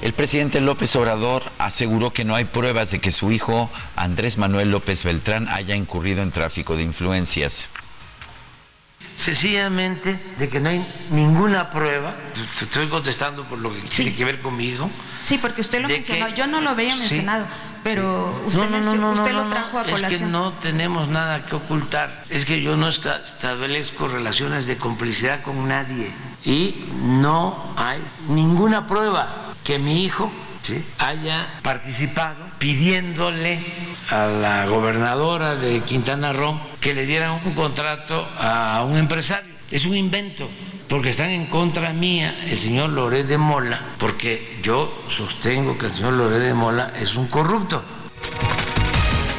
[0.00, 4.70] El presidente López Obrador aseguró que no hay pruebas de que su hijo Andrés Manuel
[4.70, 7.68] López Beltrán haya incurrido en tráfico de influencias.
[9.16, 12.14] Sencillamente de que no hay ninguna prueba,
[12.60, 14.88] estoy contestando por lo que tiene que ver conmigo.
[15.20, 17.46] Sí, porque usted lo mencionó, yo no lo había mencionado,
[17.84, 20.32] pero usted, no, no, no, no, usted no, lo trajo a Es que colación.
[20.32, 22.24] no tenemos nada que ocultar.
[22.30, 26.12] Es que yo no esta- establezco relaciones de complicidad con nadie.
[26.44, 30.30] Y no hay ninguna prueba que mi hijo
[30.62, 30.84] ¿sí?
[30.98, 33.64] haya participado pidiéndole
[34.10, 39.54] a la gobernadora de Quintana Roo que le dieran un contrato a un empresario.
[39.70, 40.48] Es un invento.
[40.88, 45.94] Porque están en contra mía el señor Loret de Mola, porque yo sostengo que el
[45.94, 47.82] señor Loret de Mola es un corrupto.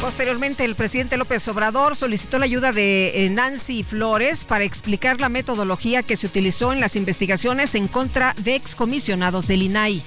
[0.01, 5.29] Posteriormente, el presidente López Obrador solicitó la ayuda de eh, Nancy Flores para explicar la
[5.29, 10.03] metodología que se utilizó en las investigaciones en contra de excomisionados del INAI.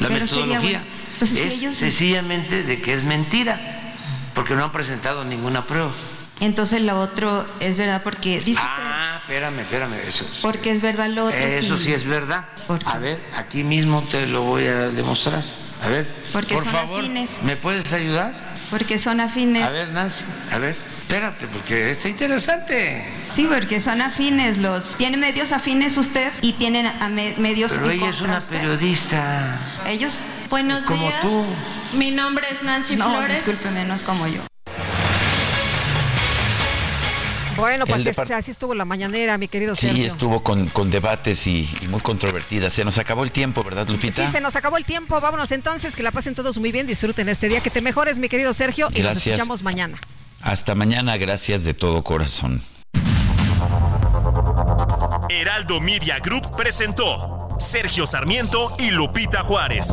[0.00, 0.84] La Pero metodología bueno.
[1.14, 3.94] Entonces, es ellos- sencillamente de que es mentira,
[4.34, 5.90] porque no han presentado ninguna prueba.
[6.40, 11.08] Entonces lo otro es verdad porque dice Ah, espérame, espérame, eso, es- porque es verdad
[11.08, 11.38] lo otro.
[11.38, 12.44] eso sí es verdad.
[12.84, 15.42] A ver, aquí mismo te lo voy a demostrar.
[15.82, 17.42] A ver, Porque por son favor, afines.
[17.42, 18.32] ¿me puedes ayudar?
[18.70, 19.62] Porque son afines.
[19.64, 23.04] A ver, Nancy, a ver, espérate, porque está interesante.
[23.34, 24.96] Sí, porque son afines los.
[24.96, 28.56] Tiene medios afines usted y tienen a me- medios Pero ella es una usted.
[28.56, 29.58] periodista.
[29.86, 30.18] Ellos.
[30.50, 31.20] Buenos Como días.
[31.20, 31.44] tú.
[31.94, 33.36] Mi nombre es Nancy No, Flores.
[33.44, 34.42] discúlpeme, no es como yo.
[37.56, 40.06] Bueno, pues es- así estuvo la mañanera, mi querido Sí, Sergio.
[40.06, 42.68] estuvo con, con debates y, y muy controvertida.
[42.70, 44.26] Se nos acabó el tiempo, ¿verdad, Lupita?
[44.26, 45.20] Sí, se nos acabó el tiempo.
[45.20, 48.28] Vámonos entonces, que la pasen todos muy bien, disfruten este día, que te mejores, mi
[48.28, 49.26] querido Sergio, y nos Gracias.
[49.28, 49.98] escuchamos mañana.
[50.42, 52.62] Hasta mañana, gracias de todo corazón.
[55.28, 59.88] Heraldo Media Group presentó Sergio Sarmiento y Lupita Juárez.